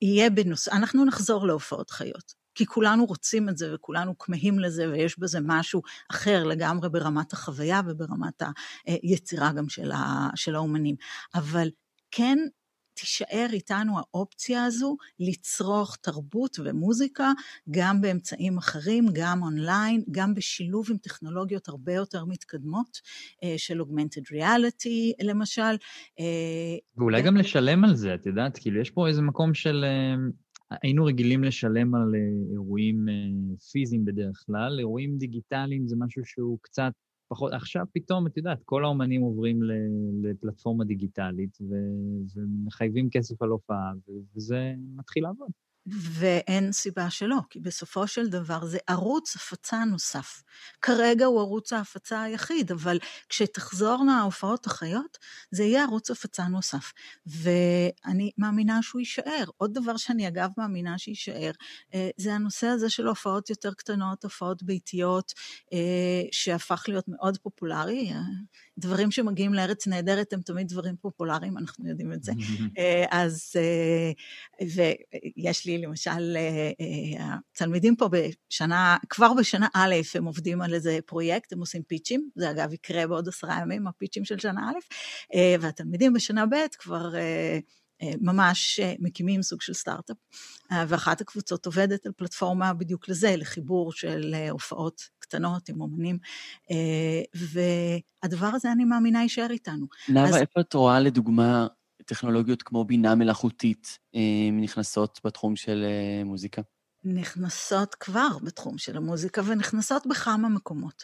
יהיה 0.02 0.30
בנושא, 0.30 0.72
אנחנו 0.72 1.06
נחזור 1.06 1.48
להופעות 1.48 1.90
חיות, 1.90 2.34
כי 2.56 2.66
כולנו 2.66 3.06
רוצים 3.06 3.50
את 3.50 3.58
זה 3.58 3.76
וכולנו 3.76 4.18
כמהים 4.18 4.60
לזה 4.60 4.90
ויש 4.90 5.20
בזה 5.20 5.40
משהו 5.42 5.82
אחר 6.12 6.44
לגמרי 6.44 6.90
ברמת 6.90 7.34
החוויה 7.34 7.82
וברמת 7.88 8.44
היצירה 8.86 9.52
גם 9.52 9.70
של, 9.70 9.92
ה, 9.92 10.30
של 10.36 10.56
האומנים. 10.56 10.96
אבל 11.36 11.70
כן 12.12 12.38
תישאר 12.98 13.48
איתנו 13.54 14.00
האופציה 14.00 14.66
הזו 14.66 14.98
לצרוך 15.20 15.96
תרבות 16.02 16.58
ומוזיקה 16.64 17.32
גם 17.72 18.02
באמצעים 18.02 18.58
אחרים, 18.58 19.06
גם 19.14 19.44
אונליין, 19.44 20.04
גם 20.12 20.34
בשילוב 20.34 20.88
עם 20.92 20.98
טכנולוגיות 20.98 21.68
הרבה 21.68 21.94
יותר 21.94 22.26
מתקדמות 22.26 22.98
אה, 23.44 23.54
של 23.58 23.82
augmented 23.82 24.34
reality 24.34 25.26
למשל. 25.26 25.62
אה, 26.20 26.78
ואולי 26.98 27.22
גם 27.22 27.38
לשלם 27.38 27.84
על 27.84 27.96
זה, 27.96 28.16
את 28.16 28.26
יודעת, 28.26 28.58
כאילו 28.58 28.82
יש 28.82 28.90
פה 28.90 29.08
איזה 29.08 29.22
מקום 29.22 29.54
של... 29.54 29.86
אה, 29.88 30.16
היינו 30.84 31.06
רגילים 31.06 31.44
לשלם 31.44 31.96
על 31.96 32.12
אירועים 32.52 33.06
פיזיים 33.72 34.06
בדרך 34.06 34.44
כלל, 34.46 34.80
אירועים 34.80 35.18
דיגיטליים 35.18 35.88
זה 35.88 35.96
משהו 36.00 36.26
שהוא 36.26 36.58
קצת 36.62 36.92
פחות, 37.28 37.54
עכשיו 37.54 37.86
פתאום, 37.94 38.28
את 38.28 38.38
יודעת, 38.38 38.64
כל 38.66 38.86
האומנים 38.86 39.22
עוברים 39.22 39.60
לפלטפורמה 40.24 40.86
דיגיטלית 40.86 41.58
ומחייבים 42.36 43.10
כסף 43.10 43.42
על 43.42 43.50
הופעה, 43.50 43.92
וזה 44.36 44.74
מתחיל 44.96 45.24
לעבוד. 45.24 45.67
ואין 45.88 46.72
סיבה 46.72 47.10
שלא, 47.10 47.38
כי 47.50 47.60
בסופו 47.60 48.08
של 48.08 48.28
דבר 48.28 48.66
זה 48.66 48.78
ערוץ 48.88 49.36
הפצה 49.36 49.84
נוסף. 49.84 50.44
כרגע 50.82 51.26
הוא 51.26 51.40
ערוץ 51.40 51.74
ההפצה 51.74 52.22
היחיד, 52.22 52.72
אבל 52.72 53.00
כשתחזורנה 53.30 54.20
ההופעות 54.20 54.66
החיות, 54.66 55.18
זה 55.52 55.64
יהיה 55.64 55.84
ערוץ 55.84 56.12
הפצה 56.12 56.48
נוסף. 56.48 56.94
ואני 57.26 58.32
מאמינה 58.38 58.82
שהוא 58.82 59.00
יישאר. 59.00 59.44
עוד 59.58 59.74
דבר 59.74 59.98
שאני 59.98 60.28
אגב 60.28 60.50
מאמינה 60.58 60.98
שיישאר, 60.98 61.52
אה, 61.94 62.10
זה 62.18 62.34
הנושא 62.34 62.68
הזה 62.68 62.90
של 62.90 63.08
הופעות 63.08 63.50
יותר 63.50 63.74
קטנות, 63.74 64.24
הופעות 64.24 64.64
ביתיות, 64.64 65.34
אה, 65.74 66.22
שהפך 66.32 66.86
להיות 66.88 67.06
מאוד 67.08 67.38
פופולרי. 67.38 68.14
דברים 68.78 69.12
שמגיעים 69.12 69.54
לארץ 69.54 69.88
נהדרת 69.88 70.34
הם 70.34 70.42
תמיד 70.42 70.68
דברים 70.68 70.96
פופולריים, 71.02 71.58
אנחנו 71.58 71.90
יודעים 71.90 72.14
את 72.14 72.24
זה. 72.24 72.32
אה, 72.78 73.06
אז, 73.12 73.54
ויש 74.62 75.66
לי 75.66 75.78
למשל, 75.78 76.38
אה, 76.38 76.72
אה, 76.82 77.36
התלמידים 77.54 77.96
פה 77.96 78.10
בשנה, 78.12 78.98
כבר 79.10 79.34
בשנה 79.34 79.68
א', 79.74 79.96
הם 80.16 80.26
עובדים 80.26 80.62
על 80.62 80.74
איזה 80.74 81.00
פרויקט, 81.06 81.54
הם 81.54 81.60
עושים 81.60 81.84
פיצ'ים, 81.84 82.30
זה 82.36 82.52
אגב 82.52 82.74
יקרה 82.74 83.08
בעוד 83.08 83.28
עשרה 83.28 83.60
ימים, 83.62 83.88
הפיצ'ים 83.88 84.26
של 84.26 84.40
שנה 84.40 84.70
א', 84.70 84.80
אה, 85.36 85.56
והתלמידים 85.62 86.14
בשנה 86.14 86.46
ב' 86.46 86.56
כבר... 86.80 87.12
ממש 88.22 88.80
מקימים 89.00 89.42
סוג 89.44 89.62
של 89.62 89.74
סטארט-אפ, 89.74 90.18
ואחת 90.88 91.22
הקבוצות 91.22 91.66
עובדת 91.66 92.06
על 92.06 92.12
פלטפורמה 92.18 92.74
בדיוק 92.74 93.10
לזה, 93.10 93.36
לחיבור 93.38 93.92
של 93.92 94.36
הופעות 94.50 95.02
קטנות 95.28 95.70
עם 95.70 95.82
אומנים, 95.82 96.18
והדבר 97.36 98.48
הזה, 98.54 98.72
אני 98.72 98.86
מאמינה, 98.86 99.22
יישאר 99.22 99.48
איתנו. 99.50 99.86
נאוה, 100.10 100.30
אז... 100.30 100.36
איפה 100.36 100.60
את 100.60 100.74
רואה 100.74 101.00
לדוגמה 101.00 101.68
טכנולוגיות 102.06 102.64
כמו 102.64 102.86
בינה 102.86 103.16
מלאכותית 103.16 104.00
אה, 104.16 104.52
נכנסות 104.52 105.20
בתחום 105.24 105.56
של 105.56 105.86
אה, 105.86 106.24
מוזיקה? 106.24 106.62
נכנסות 107.14 107.96
כבר 107.96 108.28
בתחום 108.44 108.78
של 108.78 108.98
המוזיקה 108.98 109.42
ונכנסות 109.46 110.08
בכמה 110.08 110.50
מקומות. 110.50 111.04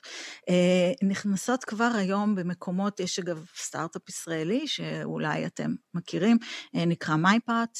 אה, 0.49 0.91
נכנסות 1.03 1.63
כבר 1.63 1.91
היום 1.95 2.35
במקומות, 2.35 2.99
יש 2.99 3.19
אגב 3.19 3.45
סטארט-אפ 3.57 4.09
ישראלי 4.09 4.67
שאולי 4.67 5.45
אתם 5.45 5.75
מכירים, 5.93 6.37
נקרא 6.73 7.15
מייפאט, 7.15 7.77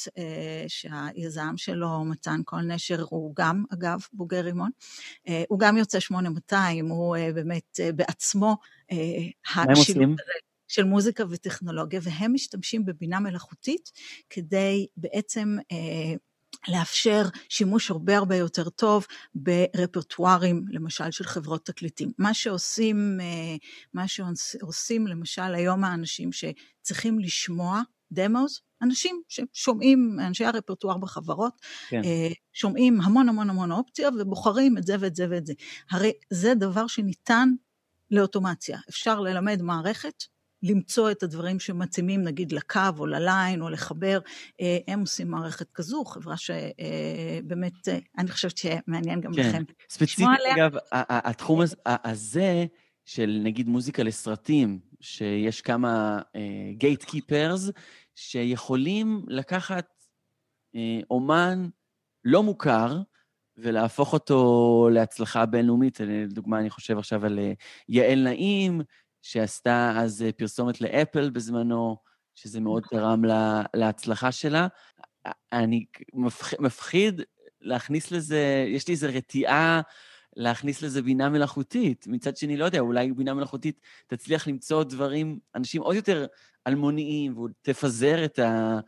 שהיזם 0.68 1.54
שלו, 1.56 2.04
מתן 2.04 2.40
כל 2.44 2.60
נשר, 2.60 3.04
הוא 3.08 3.32
גם 3.36 3.64
אגב 3.72 3.98
בוגר 4.12 4.40
רימון, 4.40 4.70
הוא 5.48 5.58
גם 5.58 5.76
יוצא 5.76 6.00
8200, 6.00 6.88
הוא 6.88 7.16
באמת 7.34 7.80
בעצמו 7.94 8.56
הם 8.90 9.70
עושים? 9.76 10.16
של 10.68 10.84
מוזיקה 10.84 11.24
וטכנולוגיה, 11.30 12.00
והם 12.02 12.34
משתמשים 12.34 12.84
בבינה 12.84 13.20
מלאכותית 13.20 13.92
כדי 14.30 14.86
בעצם 14.96 15.56
אה, 15.72 16.14
לאפשר 16.68 17.22
שימוש 17.48 17.90
הרבה 17.90 18.16
הרבה 18.16 18.36
יותר 18.36 18.68
טוב 18.68 19.06
ברפרטוארים, 19.34 20.64
למשל 20.70 21.10
של 21.10 21.24
חברות 21.24 21.66
תקליטים. 21.66 22.12
מה 22.18 22.34
שעושים, 22.34 23.18
אה, 23.20 23.56
מה 23.94 24.04
שעושים 24.08 25.06
למשל 25.06 25.54
היום 25.54 25.84
האנשים 25.84 26.30
שצריכים 26.32 27.18
לשמוע 27.18 27.82
דמוס, 28.12 28.60
אנשים 28.82 29.22
ששומעים, 29.28 30.18
אנשי 30.26 30.44
הרפרטואר 30.44 30.98
בחברות, 30.98 31.52
כן. 31.88 32.04
אה, 32.04 32.28
שומעים 32.52 33.00
המון 33.00 33.28
המון 33.28 33.50
המון 33.50 33.72
אופציות 33.72 34.14
ובוחרים 34.18 34.78
את 34.78 34.86
זה 34.86 34.96
ואת 35.00 35.16
זה 35.16 35.26
ואת 35.30 35.46
זה. 35.46 35.52
הרי 35.90 36.12
זה 36.30 36.54
דבר 36.54 36.86
שניתן 36.86 37.48
לאוטומציה. 38.10 38.78
אפשר 38.88 39.20
ללמד 39.20 39.62
מערכת 39.62 40.24
למצוא 40.64 41.10
את 41.10 41.22
הדברים 41.22 41.60
שמתאימים 41.60 42.22
נגיד 42.22 42.52
לקו 42.52 42.80
או 42.98 43.06
לליין 43.06 43.62
או 43.62 43.68
לחבר, 43.68 44.18
אה, 44.60 44.78
הם 44.88 45.00
עושים 45.00 45.30
מערכת 45.30 45.70
כזו, 45.70 46.04
חברה 46.04 46.36
שבאמת, 46.36 47.88
אה, 47.88 47.98
אני 48.18 48.30
חושבת 48.30 48.56
שמעניין 48.56 49.20
גם 49.20 49.34
כן. 49.34 49.48
לכם. 49.48 49.62
ספציפית, 49.88 50.26
אגב, 50.56 50.72
התחום 50.92 51.60
הזה 51.86 52.66
של 53.04 53.40
נגיד 53.42 53.68
מוזיקה 53.68 54.02
לסרטים, 54.02 54.78
שיש 55.00 55.60
כמה 55.60 56.20
גייט 56.78 57.02
uh, 57.02 57.06
קיפרס 57.06 57.70
שיכולים 58.14 59.24
לקחת 59.28 59.86
uh, 60.76 60.78
אומן 61.10 61.68
לא 62.24 62.42
מוכר, 62.42 63.00
ולהפוך 63.56 64.12
אותו 64.12 64.88
להצלחה 64.92 65.46
בינלאומית. 65.46 66.00
לדוגמה, 66.00 66.58
אני 66.58 66.70
חושב 66.70 66.98
עכשיו 66.98 67.26
על 67.26 67.38
יעל 67.88 68.22
נעים, 68.24 68.80
שעשתה 69.24 69.92
אז 69.96 70.24
פרסומת 70.36 70.80
לאפל 70.80 71.30
בזמנו, 71.30 71.96
שזה 72.34 72.60
מאוד 72.60 72.82
תרם 72.90 73.24
לה, 73.24 73.62
להצלחה 73.74 74.32
שלה. 74.32 74.66
אני 75.52 75.84
מפח, 76.14 76.60
מפחיד 76.60 77.22
להכניס 77.60 78.10
לזה, 78.10 78.64
יש 78.68 78.88
לי 78.88 78.92
איזו 78.92 79.06
רתיעה 79.12 79.80
להכניס 80.36 80.82
לזה 80.82 81.02
בינה 81.02 81.28
מלאכותית. 81.28 82.06
מצד 82.06 82.36
שני, 82.36 82.56
לא 82.56 82.64
יודע, 82.64 82.80
אולי 82.80 83.12
בינה 83.12 83.34
מלאכותית 83.34 83.80
תצליח 84.06 84.46
למצוא 84.46 84.84
דברים, 84.84 85.38
אנשים 85.54 85.82
עוד 85.82 85.96
יותר 85.96 86.26
אלמוניים, 86.66 87.38
ותפזר 87.38 88.24
את 88.24 88.38
ה... 88.38 88.78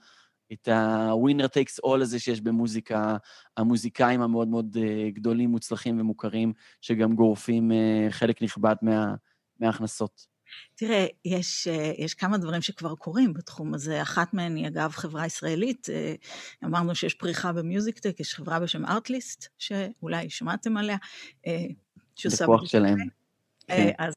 את 0.52 0.68
ה-winner 0.68 1.44
takes 1.44 1.86
all 1.86 2.02
הזה 2.02 2.18
שיש 2.18 2.40
במוזיקה, 2.40 3.16
המוזיקאים 3.56 4.22
המאוד 4.22 4.48
מאוד 4.48 4.76
אה, 4.80 5.10
גדולים, 5.10 5.50
מוצלחים 5.50 6.00
ומוכרים, 6.00 6.52
שגם 6.80 7.14
גורפים 7.14 7.72
אה, 7.72 8.06
חלק 8.10 8.42
נכבד 8.42 8.74
מה, 8.82 9.14
מההכנסות. 9.60 10.26
תראה, 10.74 11.06
יש, 11.24 11.68
אה, 11.68 11.92
יש 11.98 12.14
כמה 12.14 12.38
דברים 12.38 12.62
שכבר 12.62 12.94
קורים 12.94 13.34
בתחום 13.34 13.74
הזה. 13.74 14.02
אחת 14.02 14.34
מהן 14.34 14.56
היא, 14.56 14.66
אגב, 14.66 14.90
חברה 14.90 15.26
ישראלית. 15.26 15.88
אמרנו 16.64 16.94
שיש 16.94 17.14
פריחה 17.14 17.52
במיוזיק-טק, 17.52 18.20
יש 18.20 18.34
חברה 18.34 18.60
בשם 18.60 18.86
ארטליסט, 18.86 19.46
שאולי 19.58 20.30
שמעתם 20.30 20.76
עליה. 20.76 20.96
שעושה... 22.16 22.44
בכוח 22.44 22.64
שלהם. 22.64 22.98
כן. 23.68 23.90
אז, 23.98 24.14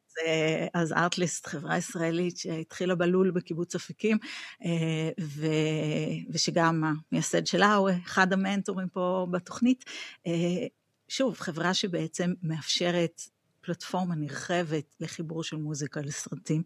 אז 0.73 0.93
ארטליסט, 0.93 1.47
חברה 1.47 1.77
ישראלית 1.77 2.37
שהתחילה 2.37 2.95
בלול 2.95 3.31
בקיבוץ 3.31 3.75
אפיקים, 3.75 4.17
ו, 5.21 5.45
ושגם 6.29 6.83
המייסד 7.11 7.45
שלה 7.45 7.75
הוא 7.75 7.89
אחד 8.05 8.33
המנטורים 8.33 8.89
פה 8.89 9.27
בתוכנית. 9.31 9.85
שוב, 11.07 11.39
חברה 11.39 11.73
שבעצם 11.73 12.33
מאפשרת 12.43 13.21
פלטפורמה 13.69 14.15
נרחבת 14.15 14.95
לחיבור 14.99 15.43
של 15.43 15.57
מוזיקה 15.57 16.01
לסרטים, 16.01 16.63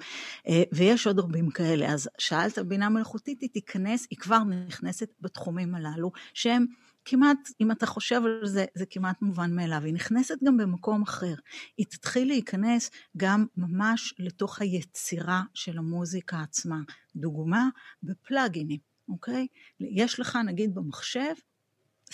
ויש 0.72 1.08
עוד 1.08 1.20
רבים 1.20 1.50
כאלה. 1.50 1.94
אז 1.94 2.10
שאלת 2.18 2.60
בינה 2.60 2.90
מלאכותית, 2.90 3.42
היא 3.42 3.50
תיכנס, 3.50 4.08
היא 4.10 4.20
כבר 4.20 4.44
נכנסת 4.44 5.10
בתחומים 5.22 5.76
הללו, 5.76 6.12
שהם 6.34 6.66
כמעט, 7.06 7.38
אם 7.62 7.72
אתה 7.72 7.86
חושב 7.86 8.22
על 8.26 8.48
זה, 8.48 8.66
זה 8.76 8.86
כמעט 8.86 9.22
מובן 9.22 9.56
מאליו. 9.56 9.84
היא 9.84 9.94
נכנסת 9.94 10.36
גם 10.44 10.58
במקום 10.58 11.02
אחר. 11.02 11.34
היא 11.78 11.86
תתחיל 11.90 12.28
להיכנס 12.28 12.92
גם 13.18 13.46
ממש 13.58 14.14
לתוך 14.20 14.62
היצירה 14.62 15.42
של 15.54 15.78
המוזיקה 15.78 16.42
עצמה. 16.42 16.80
דוגמה, 17.16 17.70
בפלאגינים, 18.04 18.80
אוקיי? 19.10 19.48
יש 19.80 20.20
לך 20.20 20.38
נגיד 20.46 20.76
במחשב 20.76 21.34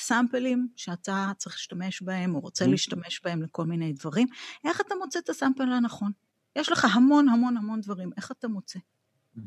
סאמפלים 0.01 0.67
שאתה 0.75 1.31
צריך 1.37 1.55
להשתמש 1.55 2.01
בהם 2.01 2.35
או 2.35 2.39
רוצה 2.39 2.65
mm-hmm. 2.65 2.67
להשתמש 2.67 3.21
בהם 3.23 3.43
לכל 3.43 3.65
מיני 3.65 3.93
דברים. 3.93 4.27
איך 4.65 4.81
אתה 4.81 4.95
מוצא 4.95 5.19
את 5.19 5.29
הסאמפל 5.29 5.63
הנכון? 5.63 6.11
יש 6.55 6.71
לך 6.71 6.87
המון 6.93 7.29
המון 7.29 7.57
המון 7.57 7.81
דברים, 7.81 8.09
איך 8.17 8.31
אתה 8.31 8.47
מוצא? 8.47 8.79
Mm-hmm. 8.79 9.39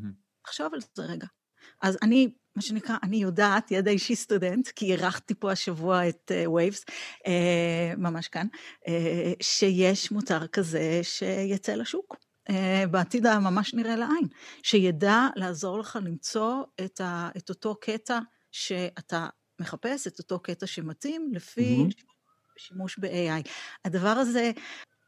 תחשוב 0.42 0.74
על 0.74 0.80
זה 0.94 1.02
רגע. 1.02 1.26
אז 1.82 1.98
אני 2.02 2.32
מה 2.56 2.62
שנקרא, 2.62 2.96
אני 3.02 3.16
יודעת, 3.16 3.70
ידע 3.70 3.90
אישי 3.90 4.16
סטודנט, 4.16 4.68
כי 4.68 4.92
אירחתי 4.92 5.34
פה 5.34 5.52
השבוע 5.52 6.08
את 6.08 6.30
Waves, 6.54 6.80
uh, 6.80 6.90
uh, 7.26 7.96
ממש 7.96 8.28
כאן, 8.28 8.46
uh, 8.86 8.88
שיש 9.40 10.12
מוצר 10.12 10.46
כזה 10.46 11.00
שיצא 11.02 11.74
לשוק. 11.74 12.16
Uh, 12.48 12.52
בעתיד 12.90 13.26
הממש 13.26 13.74
נראה 13.74 13.96
לעין, 13.96 14.28
שידע 14.62 15.26
לעזור 15.36 15.78
לך 15.78 15.98
למצוא 16.02 16.62
את, 16.84 17.00
ה, 17.00 17.30
את 17.36 17.48
אותו 17.48 17.74
קטע 17.80 18.18
שאתה 18.50 19.28
מחפש, 19.60 20.06
את 20.06 20.18
אותו 20.18 20.38
קטע 20.38 20.66
שמתאים, 20.66 21.30
לפי 21.34 21.86
mm-hmm. 21.88 22.02
שימוש 22.58 22.98
ב-AI. 22.98 23.48
הדבר 23.84 24.08
הזה 24.08 24.50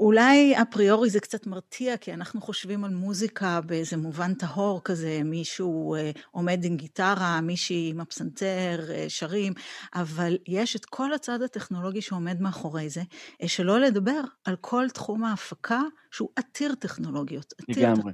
אולי 0.01 0.55
a 0.62 0.69
priori 0.69 1.11
זה 1.11 1.21
קצת 1.21 1.47
מרתיע, 1.47 1.97
כי 1.97 2.15
אנחנו 2.15 2.41
חושבים 2.41 2.85
על 2.85 2.91
מוזיקה 2.91 3.61
באיזה 3.61 3.97
מובן 3.97 4.35
טהור 4.35 4.81
כזה, 4.85 5.21
מישהו 5.25 5.95
אה, 5.95 6.11
עומד 6.31 6.65
עם 6.65 6.77
גיטרה, 6.77 7.41
מישהי 7.41 7.91
עם 7.91 8.01
הפסנתר, 8.01 8.81
אה, 8.91 9.05
שרים, 9.09 9.53
אבל 9.95 10.37
יש 10.49 10.77
את 10.77 10.85
כל 10.85 11.13
הצד 11.13 11.43
הטכנולוגי 11.43 12.01
שעומד 12.01 12.41
מאחורי 12.41 12.89
זה, 12.89 13.03
אה, 13.43 13.49
שלא 13.49 13.81
לדבר 13.81 14.21
על 14.45 14.57
כל 14.61 14.87
תחום 14.95 15.25
ההפקה 15.25 15.81
שהוא 16.11 16.29
עתיר 16.37 16.75
טכנולוגיות. 16.75 17.53
עתיר 17.59 17.91
לגמרי. 17.91 18.13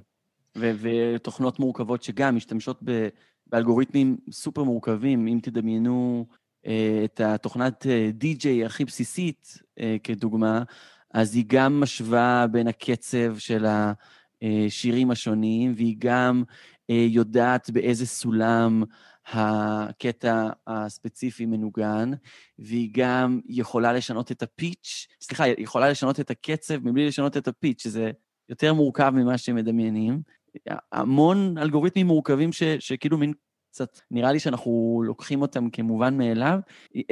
ו- 0.59 0.73
ותוכנות 0.81 1.59
מורכבות 1.59 2.03
שגם 2.03 2.37
משתמשות 2.37 2.79
ב- 2.85 3.09
באלגוריתמים 3.53 4.17
סופר 4.31 4.63
מורכבים, 4.63 5.27
אם 5.27 5.39
תדמיינו 5.43 6.27
את 7.05 7.21
התוכנת 7.21 7.87
די-ג'יי 8.13 8.65
הכי 8.65 8.85
בסיסית, 8.85 9.59
כדוגמה, 10.03 10.63
אז 11.15 11.35
היא 11.35 11.45
גם 11.47 11.81
משווה 11.81 12.47
בין 12.51 12.69
הקצב 12.69 13.39
של 13.39 13.67
השירים 14.43 15.11
השונים, 15.11 15.73
והיא 15.77 15.97
גם 15.99 16.43
אה, 16.91 17.07
יודעת 17.09 17.71
באיזה 17.71 18.07
סולם 18.07 18.83
הקטע 19.33 20.49
הספציפי 20.67 21.47
מנוגן, 21.47 22.11
והיא 22.59 22.91
גם 22.93 23.41
יכולה 23.47 23.93
לשנות 23.93 24.33
את 24.33 24.43
הפיץ', 24.43 25.07
סליחה, 25.21 25.45
היא 25.45 25.55
יכולה 25.59 25.91
לשנות 25.91 26.21
את 26.21 26.31
הקצב 26.31 26.89
מבלי 26.89 27.07
לשנות 27.07 27.37
את 27.37 27.49
הפיץ', 27.49 27.83
שזה 27.83 28.11
יותר 28.49 28.75
מורכב 28.75 29.13
ממה 29.15 29.39
שמדמיינים. 29.39 30.23
המון 30.93 31.59
אלגוריתמים 31.59 32.07
מורכבים 32.07 32.53
ש, 32.53 32.63
שכאילו 32.63 33.19
מין 33.19 33.33
קצת, 33.71 34.01
נראה 34.11 34.33
לי 34.33 34.41
שאנחנו 34.41 35.03
לוקחים 35.07 35.43
אותם 35.43 35.71
כמובן 35.71 36.19
מאליו. 36.19 36.59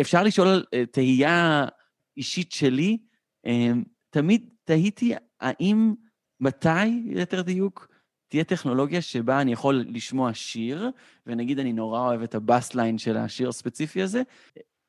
אפשר 0.01 0.23
לשאול 0.23 0.65
אה, 0.75 0.87
תהייה 0.87 1.67
אישית 2.17 2.53
שלי, 2.53 2.99
אמ, 3.47 3.85
תמיד 4.11 4.49
תהיתי 4.65 5.15
האם, 5.41 5.95
מתי, 6.41 7.03
ליתר 7.07 7.43
דיוק, 7.43 7.89
תהיה 8.29 8.45
טכנולוגיה 8.45 9.03
שבה 9.03 9.41
אני 9.41 9.53
יכול 9.53 9.85
לשמוע 9.89 10.35
שיר, 10.35 10.91
ונגיד 11.27 11.59
אני 11.59 11.73
נורא 11.73 12.01
אוהב 12.01 12.23
את 12.23 12.35
הבאסליין 12.35 12.99
של 12.99 13.17
השיר 13.17 13.49
הספציפי 13.49 14.03
הזה, 14.03 14.23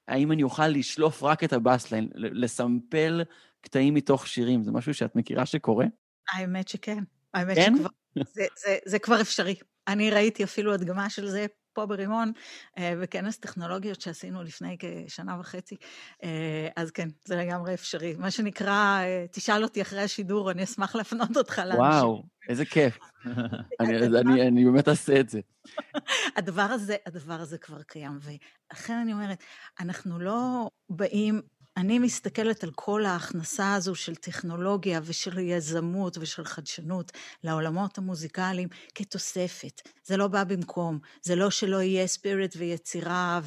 האם 0.07 0.31
אני 0.31 0.43
אוכל 0.43 0.67
לשלוף 0.67 1.23
רק 1.23 1.43
את 1.43 1.53
הבאסליין, 1.53 2.09
לסמפל 2.15 3.23
קטעים 3.61 3.93
מתוך 3.93 4.27
שירים? 4.27 4.63
זה 4.63 4.71
משהו 4.71 4.93
שאת 4.93 5.15
מכירה 5.15 5.45
שקורה? 5.45 5.85
האמת 6.33 6.67
שכן. 6.67 7.03
האמת 7.33 7.55
כן? 7.55 7.73
שכבר, 7.75 7.89
זה, 8.15 8.45
זה, 8.57 8.77
זה 8.85 8.99
כבר 8.99 9.21
אפשרי. 9.21 9.55
אני 9.87 10.11
ראיתי 10.11 10.43
אפילו 10.43 10.73
הדגמה 10.73 11.09
של 11.09 11.27
זה 11.27 11.45
פה 11.73 11.85
ברימון, 11.85 12.31
אה, 12.77 12.93
בכנס 13.01 13.37
טכנולוגיות 13.37 14.01
שעשינו 14.01 14.43
לפני 14.43 14.77
כשנה 14.79 15.39
וחצי. 15.39 15.75
אה, 16.23 16.67
אז 16.75 16.91
כן, 16.91 17.07
זה 17.25 17.35
לגמרי 17.35 17.73
אפשרי. 17.73 18.15
מה 18.17 18.31
שנקרא, 18.31 18.99
אה, 19.01 19.25
תשאל 19.31 19.63
אותי 19.63 19.81
אחרי 19.81 20.01
השידור, 20.01 20.51
אני 20.51 20.63
אשמח 20.63 20.95
להפנות 20.95 21.37
אותך 21.37 21.59
לאנשים. 21.59 21.79
וואו, 21.79 22.23
איזה 22.49 22.65
כיף. 22.65 22.97
אני, 23.79 23.97
אני, 23.97 24.47
אני 24.47 24.65
באמת 24.65 24.87
אעשה 24.87 25.19
את 25.19 25.29
זה. 25.29 25.39
הדבר 26.37 26.61
הזה, 26.61 26.95
הדבר 27.05 27.33
הזה 27.33 27.57
כבר 27.57 27.81
קיים, 27.83 28.19
ולכן 28.21 28.93
אני 28.93 29.13
אומרת, 29.13 29.43
אנחנו 29.79 30.19
לא 30.19 30.69
באים 30.89 31.41
אני 31.79 31.99
מסתכלת 31.99 32.63
על 32.63 32.71
כל 32.75 33.05
ההכנסה 33.05 33.73
הזו 33.73 33.95
של 33.95 34.15
טכנולוגיה 34.15 34.99
ושל 35.03 35.39
יזמות 35.39 36.17
ושל 36.17 36.45
חדשנות 36.45 37.11
לעולמות 37.43 37.97
המוזיקליים 37.97 38.67
כתוספת. 38.95 39.81
זה 40.03 40.17
לא 40.17 40.27
בא 40.27 40.43
במקום, 40.43 40.99
זה 41.21 41.35
לא 41.35 41.49
שלא 41.49 41.81
יהיה 41.81 42.07
ספיריט 42.07 42.55
ויצירה 42.57 43.39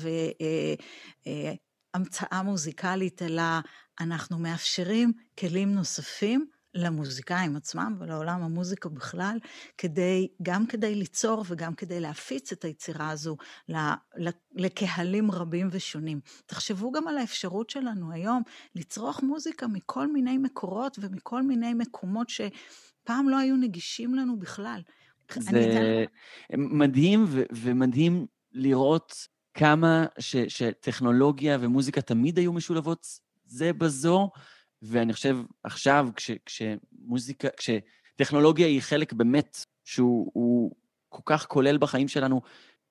והמצאה 1.97 2.29
אה, 2.33 2.39
אה, 2.39 2.43
מוזיקלית, 2.43 3.23
אלא 3.23 3.43
אנחנו 4.01 4.39
מאפשרים 4.39 5.13
כלים 5.39 5.75
נוספים 5.75 6.47
למוזיקאים 6.75 7.57
עצמם 7.57 7.97
ולעולם 7.99 8.43
המוזיקה 8.43 8.89
בכלל, 8.89 9.39
כדי, 9.79 10.29
גם 10.43 10.67
כדי 10.67 10.95
ליצור 10.95 11.45
וגם 11.49 11.75
כדי 11.75 12.01
להפיץ 12.01 12.53
את 12.53 12.65
היצירה 12.65 13.11
הזו 13.11 13.37
לקהלים 14.55 15.31
רבים 15.31 15.69
ושונים. 15.71 16.21
תחשבו 16.47 16.93
גם 16.93 17.09
על 17.09 17.19
האפשרות 17.19 17.71
שלנו 17.71 18.13
היום 18.13 18.43
לצרוך 18.75 19.23
מוזיקה 19.23 19.67
מכל 19.67 20.13
מיני 20.13 20.39
מקורות 20.39 20.99
ומכל 21.01 21.43
מיני 21.43 21.75
מקומות 21.75 22.29
שפעם 22.29 23.29
לא 23.29 23.39
היו 23.39 23.57
נגישים 23.57 24.15
לנו 24.15 24.39
בכלל. 24.39 24.81
זה 25.39 26.05
מדהים 26.59 27.25
ו- 27.29 27.43
ומדהים 27.53 28.27
לראות 28.53 29.13
כמה 29.55 30.07
ש- 30.19 30.37
שטכנולוגיה 30.37 31.59
ומוזיקה 31.61 32.01
תמיד 32.01 32.39
היו 32.39 32.53
משולבות 32.53 33.07
זה 33.45 33.73
בזו, 33.73 34.31
ואני 34.83 35.13
חושב 35.13 35.37
עכשיו, 35.65 36.09
כש, 36.17 36.31
כשמוזיקה, 36.47 37.49
כשטכנולוגיה 37.57 38.67
היא 38.67 38.81
חלק 38.81 39.13
באמת 39.13 39.65
שהוא 39.85 40.73
כל 41.09 41.23
כך 41.25 41.47
כולל 41.47 41.79
בחיים 41.79 42.09
שלנו, 42.09 42.41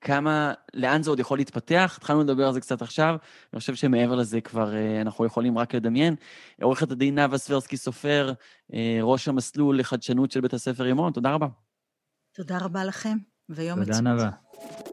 כמה, 0.01 0.53
לאן 0.73 1.03
זה 1.03 1.09
עוד 1.09 1.19
יכול 1.19 1.37
להתפתח? 1.37 1.93
התחלנו 1.97 2.23
לדבר 2.23 2.47
על 2.47 2.53
זה 2.53 2.61
קצת 2.61 2.81
עכשיו, 2.81 3.15
אני 3.53 3.59
חושב 3.59 3.75
שמעבר 3.75 4.15
לזה 4.15 4.41
כבר 4.41 4.75
אה, 4.75 5.01
אנחנו 5.01 5.25
יכולים 5.25 5.57
רק 5.57 5.75
לדמיין. 5.75 6.15
עורכת 6.61 6.91
הדין 6.91 7.15
נאוה 7.15 7.37
סברסקי 7.37 7.77
סופר, 7.77 8.33
אה, 8.73 8.99
ראש 9.01 9.27
המסלול 9.27 9.79
לחדשנות 9.79 10.31
של 10.31 10.41
בית 10.41 10.53
הספר 10.53 10.83
רימון, 10.83 11.13
תודה 11.13 11.31
רבה. 11.31 11.47
תודה 12.35 12.57
רבה 12.57 12.83
לכם, 12.85 13.17
ויום 13.49 13.79
מצוין. 13.79 13.97
תודה 13.97 14.15
נאוה. 14.15 14.90